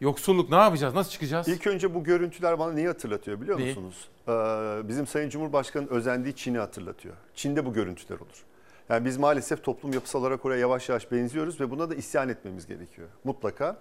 [0.00, 0.94] Yoksulluk ne yapacağız?
[0.94, 1.48] Nasıl çıkacağız?
[1.48, 3.68] İlk önce bu görüntüler bana neyi hatırlatıyor biliyor Neyi?
[3.68, 4.08] musunuz?
[4.28, 7.14] Ee, bizim Sayın Cumhurbaşkanı'nın özendiği Çin'i hatırlatıyor.
[7.34, 8.44] Çin'de bu görüntüler olur.
[8.88, 12.66] Yani biz maalesef toplum yapısal olarak oraya yavaş yavaş benziyoruz ve buna da isyan etmemiz
[12.66, 13.78] gerekiyor mutlaka.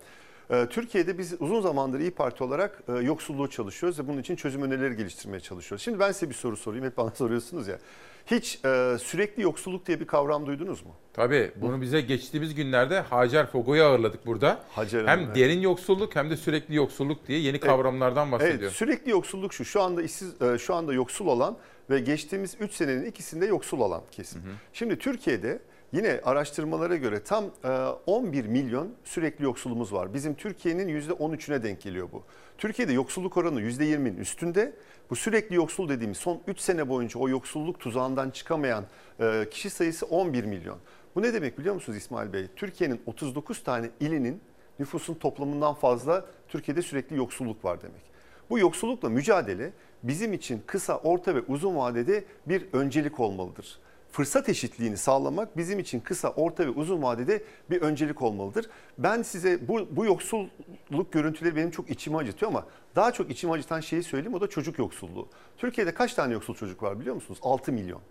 [0.51, 4.61] Ee, Türkiye'de biz uzun zamandır İyi Parti olarak e, yoksulluğu çalışıyoruz ve bunun için çözüm
[4.61, 5.83] önerileri geliştirmeye çalışıyoruz.
[5.83, 6.85] Şimdi ben size bir soru sorayım.
[6.85, 7.79] Hep bana soruyorsunuz ya.
[8.25, 10.91] Hiç e, sürekli yoksulluk diye bir kavram duydunuz mu?
[11.13, 14.59] Tabii bunu bize geçtiğimiz günlerde Hacer Fogo'yu ağırladık burada.
[14.69, 18.59] Hacer hem Hanım, derin yoksulluk hem de sürekli yoksulluk diye yeni kavramlardan bahsediyor.
[18.61, 19.65] Evet, sürekli yoksulluk şu.
[19.65, 21.57] Şu anda işsiz, e, şu anda yoksul olan
[21.89, 24.41] ve geçtiğimiz 3 senenin ikisinde yoksul olan kesim.
[24.73, 25.59] Şimdi Türkiye'de
[25.93, 27.69] yine araştırmalara göre tam e,
[28.05, 30.13] 11 milyon sürekli yoksulumuz var.
[30.13, 32.23] Bizim Türkiye'nin %13'üne denk geliyor bu.
[32.59, 34.73] Türkiye'de yoksulluk oranı %20'nin üstünde.
[35.09, 38.85] Bu sürekli yoksul dediğimiz son 3 sene boyunca o yoksulluk tuzağından çıkamayan
[39.19, 40.77] e, kişi sayısı 11 milyon.
[41.15, 42.47] Bu ne demek biliyor musunuz İsmail Bey?
[42.55, 44.41] Türkiye'nin 39 tane ilinin
[44.79, 48.01] nüfusun toplamından fazla Türkiye'de sürekli yoksulluk var demek.
[48.49, 49.71] Bu yoksullukla mücadele
[50.03, 53.79] bizim için kısa, orta ve uzun vadede bir öncelik olmalıdır.
[54.11, 58.69] Fırsat eşitliğini sağlamak bizim için kısa, orta ve uzun vadede bir öncelik olmalıdır.
[58.97, 62.65] Ben size bu, bu yoksulluk görüntüleri benim çok içimi acıtıyor ama
[62.95, 65.27] daha çok içimi acıtan şeyi söyleyeyim o da çocuk yoksulluğu.
[65.57, 67.39] Türkiye'de kaç tane yoksul çocuk var biliyor musunuz?
[67.41, 68.01] 6 milyon.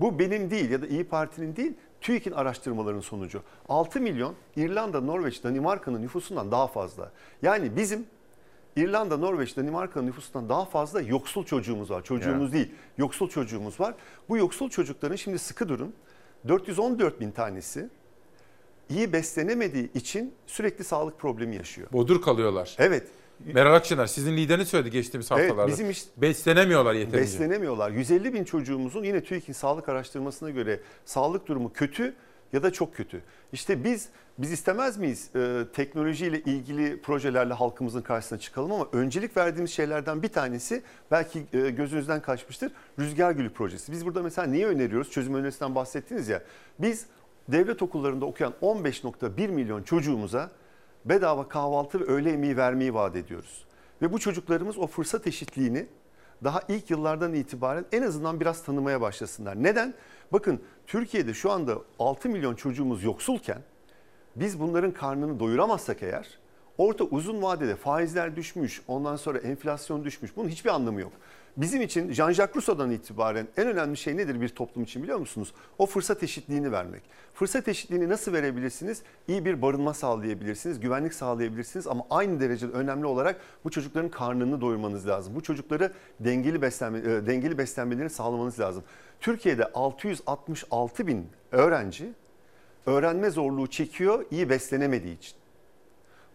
[0.00, 3.42] Bu benim değil ya da İyi Parti'nin değil, TÜİK'in araştırmalarının sonucu.
[3.68, 7.12] 6 milyon İrlanda, Norveç, Danimarka'nın nüfusundan daha fazla.
[7.42, 8.06] Yani bizim
[8.78, 12.04] İrlanda, Norveç, Danimarka'nın nüfusundan daha fazla yoksul çocuğumuz var.
[12.04, 13.94] Çocuğumuz değil, yoksul çocuğumuz var.
[14.28, 15.92] Bu yoksul çocukların şimdi sıkı durun.
[16.48, 17.88] 414 bin tanesi
[18.90, 21.88] iyi beslenemediği için sürekli sağlık problemi yaşıyor.
[21.92, 22.76] Bodur kalıyorlar.
[22.78, 23.06] Evet.
[23.54, 25.72] Meral Akşener sizin lideriniz söyledi geçtiğimiz Evet, haftalarda.
[25.72, 27.18] bizim iş- Beslenemiyorlar yeterince.
[27.20, 27.90] Beslenemiyorlar.
[27.90, 32.14] 150 bin çocuğumuzun yine TÜİK'in sağlık araştırmasına göre sağlık durumu kötü
[32.52, 33.22] ya da çok kötü.
[33.52, 34.08] İşte biz
[34.38, 40.28] biz istemez miyiz e, teknolojiyle ilgili projelerle halkımızın karşısına çıkalım ama öncelik verdiğimiz şeylerden bir
[40.28, 42.72] tanesi belki e, gözünüzden kaçmıştır.
[42.98, 43.92] Rüzgar Gülü projesi.
[43.92, 45.10] Biz burada mesela neyi öneriyoruz?
[45.10, 46.42] Çözüm önerisinden bahsettiniz ya.
[46.78, 47.06] Biz
[47.48, 50.50] devlet okullarında okuyan 15.1 milyon çocuğumuza
[51.04, 53.64] bedava kahvaltı ve öğle yemeği vermeyi vaat ediyoruz.
[54.02, 55.86] Ve bu çocuklarımız o fırsat eşitliğini
[56.44, 59.62] daha ilk yıllardan itibaren en azından biraz tanımaya başlasınlar.
[59.62, 59.94] Neden?
[60.32, 63.58] Bakın Türkiye'de şu anda 6 milyon çocuğumuz yoksulken
[64.36, 66.38] biz bunların karnını doyuramazsak eğer
[66.78, 70.36] orta uzun vadede faizler düşmüş, ondan sonra enflasyon düşmüş.
[70.36, 71.12] Bunun hiçbir anlamı yok.
[71.56, 75.52] Bizim için Jean-Jacques Rousseau'dan itibaren en önemli şey nedir bir toplum için biliyor musunuz?
[75.78, 77.02] O fırsat eşitliğini vermek.
[77.34, 79.02] Fırsat eşitliğini nasıl verebilirsiniz?
[79.28, 85.08] İyi bir barınma sağlayabilirsiniz, güvenlik sağlayabilirsiniz ama aynı derecede önemli olarak bu çocukların karnını doyurmanız
[85.08, 85.34] lazım.
[85.34, 88.84] Bu çocukları dengeli beslenme, e, dengeli beslenmelerini sağlamanız lazım.
[89.20, 92.12] Türkiye'de 666 bin öğrenci
[92.86, 95.38] öğrenme zorluğu çekiyor iyi beslenemediği için.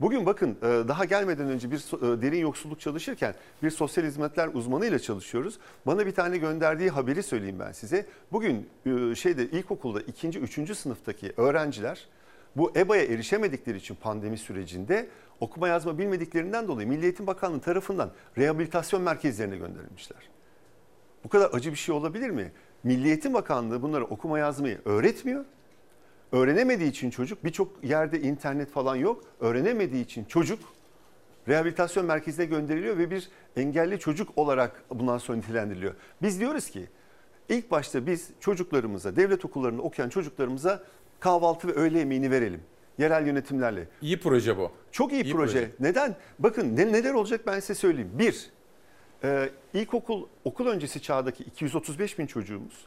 [0.01, 4.99] Bugün bakın e, daha gelmeden önce bir e, derin yoksulluk çalışırken bir sosyal hizmetler uzmanıyla
[4.99, 5.59] çalışıyoruz.
[5.85, 8.05] Bana bir tane gönderdiği haberi söyleyeyim ben size.
[8.31, 12.07] Bugün e, şeyde ilkokulda ikinci, üçüncü sınıftaki öğrenciler
[12.55, 19.01] bu EBA'ya erişemedikleri için pandemi sürecinde okuma yazma bilmediklerinden dolayı Milli Eğitim Bakanlığı tarafından rehabilitasyon
[19.01, 20.29] merkezlerine gönderilmişler.
[21.23, 22.51] Bu kadar acı bir şey olabilir mi?
[22.83, 25.45] Milli Eğitim Bakanlığı bunlara okuma yazmayı öğretmiyor.
[26.31, 29.23] Öğrenemediği için çocuk birçok yerde internet falan yok.
[29.39, 30.59] Öğrenemediği için çocuk
[31.47, 35.93] rehabilitasyon merkezine gönderiliyor ve bir engelli çocuk olarak bundan sonra nitelendiriliyor.
[36.21, 36.87] Biz diyoruz ki
[37.49, 40.83] ilk başta biz çocuklarımıza, devlet okullarında okuyan çocuklarımıza
[41.19, 42.61] kahvaltı ve öğle yemeğini verelim.
[42.97, 43.87] Yerel yönetimlerle.
[44.01, 44.71] İyi proje bu.
[44.91, 45.53] Çok iyi, İyi proje.
[45.53, 45.71] proje.
[45.79, 46.15] Neden?
[46.39, 48.11] Bakın ne, neler olacak ben size söyleyeyim.
[48.13, 48.51] Bir,
[49.23, 52.85] e, ilkokul okul öncesi çağdaki 235 bin çocuğumuz,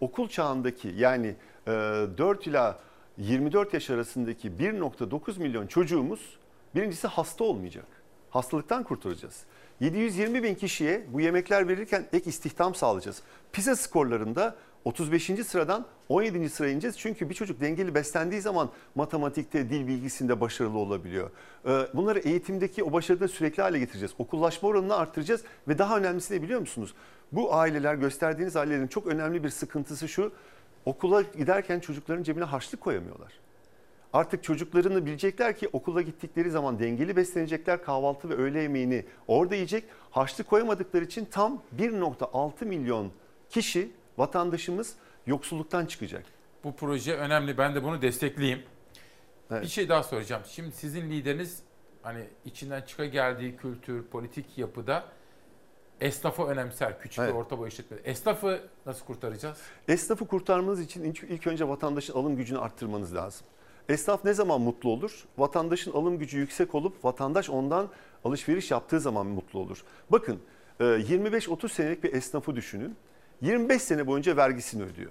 [0.00, 1.34] okul çağındaki yani
[1.66, 2.78] e, 4 ila
[3.18, 6.38] 24 yaş arasındaki 1.9 milyon çocuğumuz
[6.74, 7.86] birincisi hasta olmayacak.
[8.30, 9.44] Hastalıktan kurtaracağız.
[9.80, 13.22] 720 bin kişiye bu yemekler verirken ek istihdam sağlayacağız.
[13.52, 15.24] PISA skorlarında 35.
[15.46, 16.50] sıradan 17.
[16.50, 16.98] sıraya ineceğiz.
[16.98, 21.30] Çünkü bir çocuk dengeli beslendiği zaman matematikte, dil bilgisinde başarılı olabiliyor.
[21.66, 24.14] Ee, Bunları eğitimdeki o başarıda sürekli hale getireceğiz.
[24.18, 26.94] Okullaşma oranını arttıracağız ve daha önemlisi ne biliyor musunuz?
[27.32, 30.32] Bu aileler, gösterdiğiniz ailelerin çok önemli bir sıkıntısı şu.
[30.84, 33.32] Okula giderken çocukların cebine harçlık koyamıyorlar.
[34.12, 37.84] Artık çocuklarını bilecekler ki okula gittikleri zaman dengeli beslenecekler.
[37.84, 39.84] Kahvaltı ve öğle yemeğini orada yiyecek.
[40.10, 43.10] Harçlık koyamadıkları için tam 1.6 milyon
[43.50, 44.94] kişi vatandaşımız
[45.26, 46.24] yoksulluktan çıkacak.
[46.64, 47.58] Bu proje önemli.
[47.58, 48.62] Ben de bunu destekleyeyim.
[49.50, 50.42] Bir şey daha soracağım.
[50.48, 51.62] Şimdi sizin lideriniz
[52.02, 55.04] hani içinden çıka geldiği kültür, politik yapıda
[56.00, 57.00] esnafı önemser.
[57.00, 57.34] Küçük Evet.
[57.34, 57.96] ve orta boy işletme.
[58.04, 59.58] Esnafı nasıl kurtaracağız?
[59.88, 63.46] Esnafı kurtarmanız için ilk- önce vatandaşın alım gücünü arttırmanız lazım.
[63.88, 65.24] Esnaf ne zaman mutlu olur?
[65.38, 67.88] Vatandaşın alım gücü yüksek olup vatandaş ondan
[68.24, 69.84] alışveriş yaptığı zaman mutlu olur.
[70.10, 70.40] Bakın
[70.80, 72.96] e, 25-30 senelik bir esnafı düşünün.
[73.40, 75.10] 25 sene boyunca vergisini ödüyor.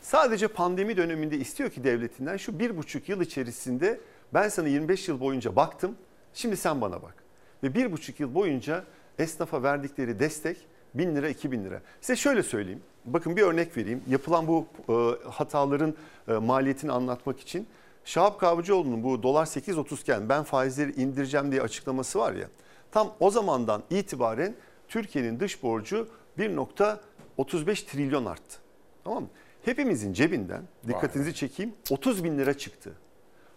[0.00, 4.00] Sadece pandemi döneminde istiyor ki devletinden şu bir buçuk yıl içerisinde
[4.34, 5.96] ben sana 25 yıl boyunca baktım.
[6.34, 7.14] Şimdi sen bana bak.
[7.62, 8.84] Ve bir buçuk yıl boyunca
[9.18, 10.56] esnafa verdikleri destek
[10.94, 11.80] 1000 lira 2000 lira.
[12.00, 12.80] Size şöyle söyleyeyim.
[13.04, 14.02] Bakın bir örnek vereyim.
[14.08, 15.94] Yapılan bu e, hataların
[16.28, 17.66] e, maliyetini anlatmak için.
[18.04, 22.48] Şahap Kavcıoğlu'nun bu dolar 8.30 iken ben faizleri indireceğim diye açıklaması var ya.
[22.90, 24.54] Tam o zamandan itibaren
[24.88, 26.08] Türkiye'nin dış borcu
[27.38, 28.58] 1.35 trilyon arttı.
[29.04, 29.28] Tamam mı?
[29.64, 32.92] Hepimizin cebinden dikkatinizi çekeyim 30 bin lira çıktı.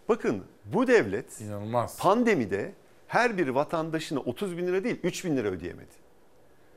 [0.09, 1.99] Bakın bu devlet İnanılmaz.
[1.99, 2.73] pandemide
[3.07, 5.93] her bir vatandaşına 30 bin lira değil 3 bin lira ödeyemedi.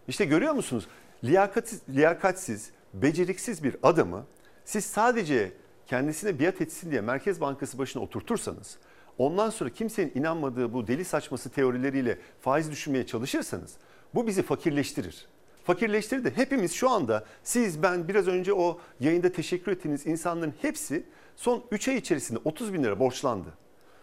[0.09, 0.86] İşte görüyor musunuz?
[1.24, 4.27] Liyakatsiz, liyakatsiz, beceriksiz bir adamı
[4.64, 5.52] siz sadece
[5.86, 8.78] kendisine biat etsin diye Merkez Bankası başına oturtursanız,
[9.18, 13.74] ondan sonra kimsenin inanmadığı bu deli saçması teorileriyle faiz düşürmeye çalışırsanız
[14.14, 15.27] bu bizi fakirleştirir.
[15.64, 21.04] Fakirleştirir de hepimiz şu anda siz ben biraz önce o yayında teşekkür ettiğiniz insanların hepsi
[21.36, 23.48] son 3 ay içerisinde 30 bin lira borçlandı.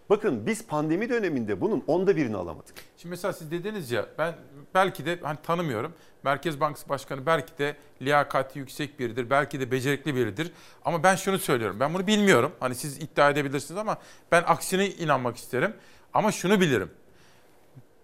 [0.10, 2.76] Bakın biz pandemi döneminde bunun onda birini alamadık.
[2.98, 4.34] Şimdi mesela siz dediniz ya ben
[4.74, 5.94] belki de hani tanımıyorum.
[6.24, 9.30] Merkez Bankası Başkanı belki de liyakati yüksek biridir.
[9.30, 10.52] Belki de becerikli biridir.
[10.86, 11.80] Ama ben şunu söylüyorum.
[11.80, 12.52] Ben bunu bilmiyorum.
[12.60, 13.98] Hani siz iddia edebilirsiniz ama
[14.32, 15.74] ben aksine inanmak isterim.
[16.14, 16.92] Ama şunu bilirim.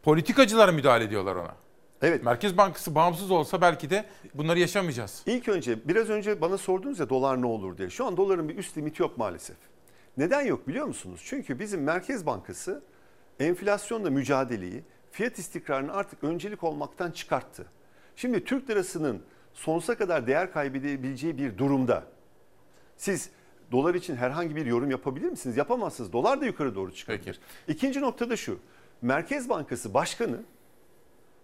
[0.04, 1.56] Politikacılar müdahale ediyorlar ona.
[2.04, 2.24] Evet.
[2.24, 5.24] Merkez Bankası bağımsız olsa belki de bunları yaşamayacağız.
[5.26, 7.90] İlk önce biraz önce bana sordunuz ya dolar ne olur diye.
[7.90, 9.58] Şu an doların bir üst limiti yok maalesef.
[10.18, 11.22] Neden yok biliyor musunuz?
[11.26, 12.84] Çünkü bizim Merkez Bankası
[13.40, 17.66] enflasyonla mücadeleyi, fiyat istikrarını artık öncelik olmaktan çıkarttı.
[18.16, 19.22] Şimdi Türk lirasının
[19.54, 22.04] sonsuza kadar değer kaybedebileceği bir durumda
[22.98, 23.30] siz
[23.72, 25.58] dolar için herhangi bir yorum yapabilir misiniz?
[25.58, 26.14] Yapamazsınız.
[26.14, 27.40] Dolar da yukarı doğru çıkabilir.
[27.68, 28.60] İkinci nokta da şu.
[29.02, 30.40] Merkez Bankası Başkanı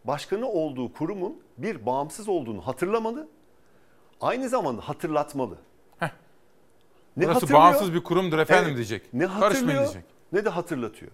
[0.05, 3.27] başkanı olduğu kurumun bir bağımsız olduğunu hatırlamalı.
[4.21, 5.57] Aynı zamanda hatırlatmalı.
[7.17, 7.59] Burası hatırlıyor?
[7.59, 8.75] bağımsız bir kurumdur efendim Evet.
[8.75, 9.13] diyecek.
[9.13, 10.03] Ne hatırlıyor diyecek.
[10.33, 11.11] ne de hatırlatıyor.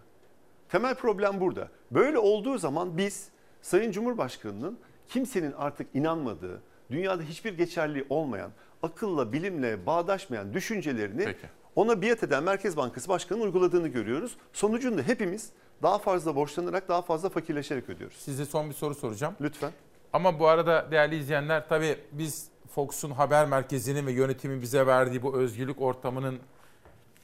[0.69, 1.67] Temel problem burada.
[1.91, 3.29] Böyle olduğu zaman biz
[3.61, 8.51] Sayın Cumhurbaşkanı'nın kimsenin artık inanmadığı, dünyada hiçbir geçerliği olmayan,
[8.83, 11.47] akılla, bilimle bağdaşmayan düşüncelerini Peki.
[11.75, 14.37] ona biat eden Merkez Bankası Başkanı'nın uyguladığını görüyoruz.
[14.53, 15.49] Sonucunda hepimiz
[15.83, 18.17] daha fazla borçlanarak, daha fazla fakirleşerek ödüyoruz.
[18.17, 19.35] Size son bir soru soracağım.
[19.41, 19.71] Lütfen.
[20.13, 25.37] Ama bu arada değerli izleyenler tabii biz Fox'un haber merkezinin ve yönetimin bize verdiği bu
[25.37, 26.39] özgürlük ortamının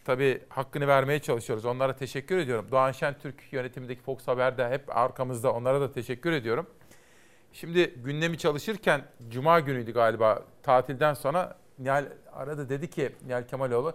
[0.05, 1.65] tabii hakkını vermeye çalışıyoruz.
[1.65, 2.67] Onlara teşekkür ediyorum.
[2.71, 5.53] Doğan Şentürk yönetimindeki Fox Haber'de hep arkamızda.
[5.53, 6.67] Onlara da teşekkür ediyorum.
[7.53, 13.93] Şimdi gündemi çalışırken Cuma günüydü galiba tatilden sonra Nihal aradı dedi ki Nihal Kemaloğlu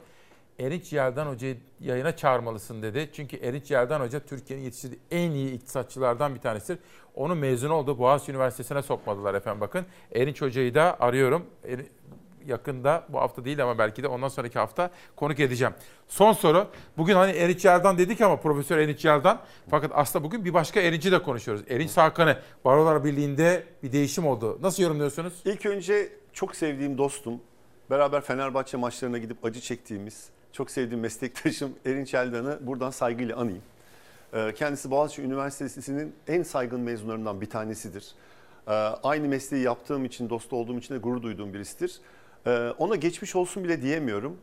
[0.61, 3.11] Erinç Yeldan Hoca'yı yayına çağırmalısın dedi.
[3.13, 6.79] Çünkü Erinç Yeldan Hoca Türkiye'nin yetiştirdiği en iyi iktisatçılardan bir tanesidir.
[7.15, 9.87] Onu mezun olduğu Boğaziçi Üniversitesi'ne sokmadılar efendim bakın.
[10.15, 11.47] Erinç Hoca'yı da arıyorum.
[12.47, 15.75] Yakında bu hafta değil ama belki de ondan sonraki hafta konuk edeceğim.
[16.09, 16.67] Son soru.
[16.97, 19.41] Bugün hani Erinç Yeldan dedik ama Profesör Erinç Yeldan.
[19.71, 21.65] Fakat aslında bugün bir başka Erinç'i de konuşuyoruz.
[21.69, 24.59] Erinç Hakan'ı Barolar Birliği'nde bir değişim oldu.
[24.63, 25.33] Nasıl yorumluyorsunuz?
[25.45, 27.41] İlk önce çok sevdiğim dostum,
[27.91, 33.63] beraber Fenerbahçe maçlarına gidip acı çektiğimiz, çok sevdiğim meslektaşım Erinç Eldan'ı buradan saygıyla anayım.
[34.35, 38.15] Ee, Kendisi Boğaziçi Üniversitesi'nin en saygın mezunlarından bir tanesidir.
[38.69, 38.71] Ee,
[39.03, 42.01] Aynı mesleği yaptığım için, dost olduğum için de gurur duyduğum birisidir.
[42.47, 44.37] Ee, Ona geçmiş olsun bile diyemiyorum.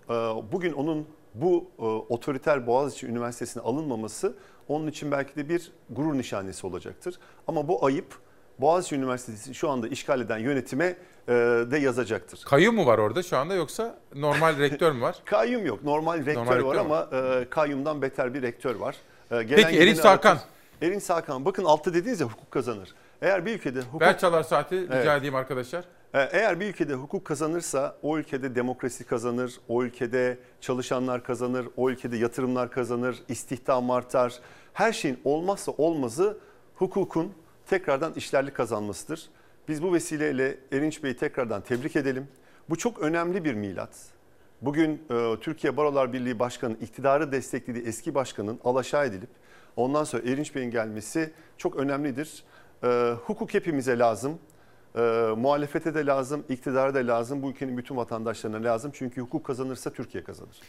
[0.52, 4.34] Bugün onun bu e, otoriter Boğaziçi Üniversitesi'ne alınmaması
[4.68, 7.20] onun için belki de bir gurur nişanesi olacaktır.
[7.48, 8.20] Ama bu ayıp
[8.60, 10.86] Boğaziçi Üniversitesi şu anda işgal eden yönetime
[11.28, 11.32] e,
[11.72, 12.42] de yazacaktır.
[12.46, 15.16] Kayyum mu var orada şu anda yoksa normal rektör mü var?
[15.26, 15.84] Kayyum yok.
[15.84, 18.96] Normal rektör Normal var rektör ama e, kayyumdan beter bir rektör var.
[19.32, 20.30] E, gelen Peki, Hakan.
[20.32, 20.48] aratır.
[20.82, 21.46] Erinç Hakan.
[21.46, 22.90] Bakın altta dediniz ya hukuk kazanır.
[23.22, 24.02] Eğer bir ülkede hukuk...
[24.02, 25.08] Bel çalar saati rica Evet.
[25.20, 25.84] edeyim arkadaşlar.
[26.14, 31.90] E, Eğer bir ülkede hukuk kazanırsa o ülkede demokrasi kazanır, o ülkede çalışanlar kazanır, o
[31.90, 34.34] ülkede yatırımlar kazanır, istihdam artar.
[34.74, 36.38] Her şeyin olmazsa olmazı
[36.76, 37.34] hukukun
[37.68, 39.30] tekrardan işlerli kazanmasıdır.
[39.68, 42.28] Biz bu vesileyle Erinç Bey'i tekrardan tebrik edelim.
[42.70, 43.90] Bu çok önemli bir milat.
[44.62, 49.30] Bugün e, Türkiye Barolar Birliği Başkanı iktidarı desteklediği eski başkanın alaşağı edilip
[49.76, 52.44] ondan sonra Erinç Bey'in gelmesi çok önemlidir.
[52.84, 54.40] E, hukuk hepimize lazım.
[54.96, 55.00] E,
[55.38, 58.92] muhalefete de lazım, iktidara da lazım, bu ülkenin bütün vatandaşlarına lazım.
[58.94, 60.60] Çünkü hukuk kazanırsa Türkiye kazanır.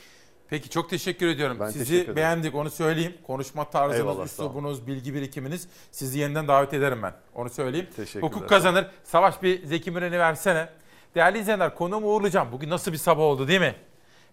[0.55, 1.57] Peki çok teşekkür ediyorum.
[1.61, 3.15] Ben Sizi teşekkür beğendik onu söyleyeyim.
[3.27, 7.15] Konuşma tarzınız, Eyvallah, üslubunuz, bilgi birikiminiz sizi yeniden davet ederim ben.
[7.35, 7.87] Onu söyleyeyim.
[7.97, 8.87] Teşekkürler, Hukuk kazanır.
[9.05, 10.69] Savaş bir Zeki Müren'i versene.
[11.15, 12.53] Değerli izleyenler konuğumu uğurlayacağım.
[12.53, 13.75] Bugün nasıl bir sabah oldu değil mi?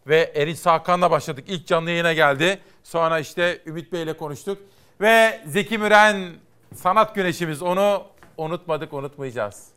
[0.08, 1.46] Ve Erinç Sakan'la başladık.
[1.48, 2.60] İlk canlı yayına geldi.
[2.84, 4.58] Sonra işte Ümit Bey'le konuştuk.
[5.02, 6.30] Ve Zeki Müren
[6.76, 7.62] sanat güneşimiz.
[7.62, 8.04] Onu
[8.38, 9.68] unutmadık, unutmayacağız.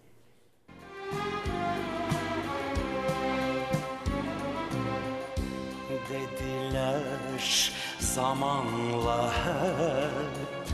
[7.35, 10.67] Dediler zamanla hep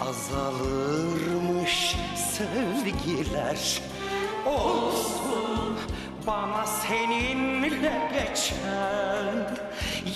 [0.00, 3.82] azalırmış sevgiler.
[4.46, 5.78] Olsun
[6.26, 9.56] bana seninle geçen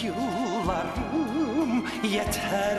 [0.02, 2.78] yıllarım yeter.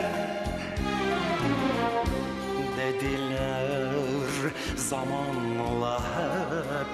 [2.76, 3.90] Dediler
[4.76, 6.86] zamanla hep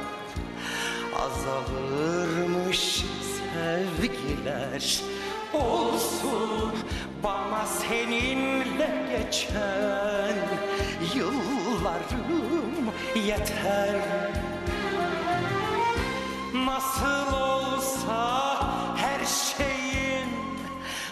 [1.20, 3.04] azalırmış
[3.54, 5.00] sevgiler
[5.54, 6.72] Olsun
[7.24, 10.36] bana seninle geçen
[11.14, 12.92] yıllarım
[13.26, 13.96] yeter
[16.54, 18.56] Nasıl olsa
[18.96, 20.28] her şeyin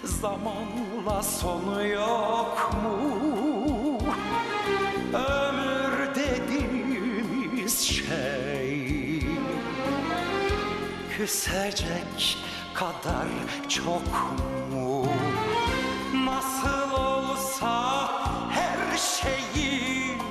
[0.04, 3.98] zamanla sonu yok mu?
[5.14, 9.22] Ömür dediğimiz şey
[11.16, 12.47] küsecek
[12.78, 13.28] kadar
[13.68, 14.02] çok
[14.72, 15.06] mu?
[16.24, 18.08] Nasıl olsa
[18.50, 20.22] her şeyin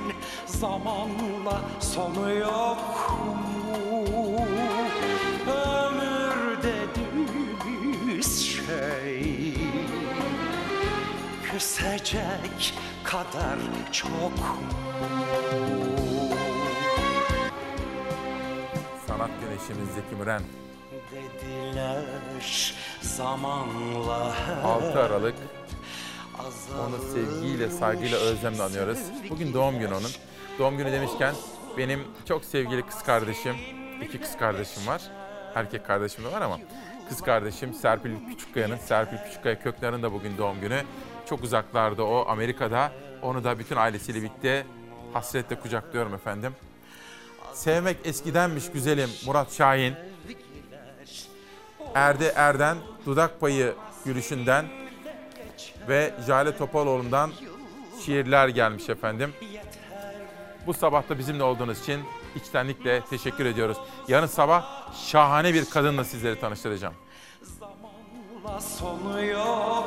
[0.46, 2.78] zamanla sonu yok
[3.24, 4.36] mu?
[5.46, 9.54] Ömür dediğimiz şey
[11.52, 13.58] küsecek kadar
[13.92, 14.56] çok mu?
[19.06, 20.42] Sanat güneşimiz Zeki Müren.
[21.12, 22.04] Dediler
[23.02, 25.34] zamanla 6 Aralık
[26.80, 28.98] onu sevgiyle, saygıyla, özlemle anıyoruz.
[29.30, 30.10] Bugün doğum günü onun.
[30.58, 31.34] Doğum günü demişken
[31.78, 33.56] benim çok sevgili kız kardeşim,
[34.02, 35.02] iki kız kardeşim var.
[35.54, 36.58] Erkek kardeşim de var ama
[37.08, 40.82] kız kardeşim Serpil Küçükkaya'nın, Serpil Küçükkaya Kökler'in de bugün doğum günü.
[41.28, 42.92] Çok uzaklarda o, Amerika'da.
[43.22, 44.66] Onu da bütün ailesiyle birlikte
[45.12, 46.52] hasretle kucaklıyorum efendim.
[47.52, 49.94] Sevmek eskidenmiş güzelim Murat Şahin.
[51.94, 53.74] Erde Erden dudak payı
[54.04, 54.66] gülüşünden
[55.88, 57.30] ve Jale Topaloğlu'ndan
[58.04, 59.32] şiirler gelmiş efendim.
[60.66, 62.00] Bu sabah da bizimle olduğunuz için
[62.34, 63.78] içtenlikle teşekkür ediyoruz.
[64.08, 66.94] Yarın sabah şahane bir kadınla sizleri tanıştıracağım.
[68.60, 69.84] sonu yok